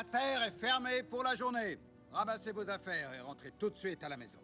La 0.00 0.04
terre 0.04 0.42
est 0.44 0.58
fermée 0.58 1.02
pour 1.02 1.22
la 1.22 1.34
journée. 1.34 1.78
Ramassez 2.10 2.52
vos 2.52 2.66
affaires 2.70 3.12
et 3.12 3.20
rentrez 3.20 3.52
tout 3.58 3.68
de 3.68 3.76
suite 3.76 4.02
à 4.02 4.08
la 4.08 4.16
maison. 4.16 4.38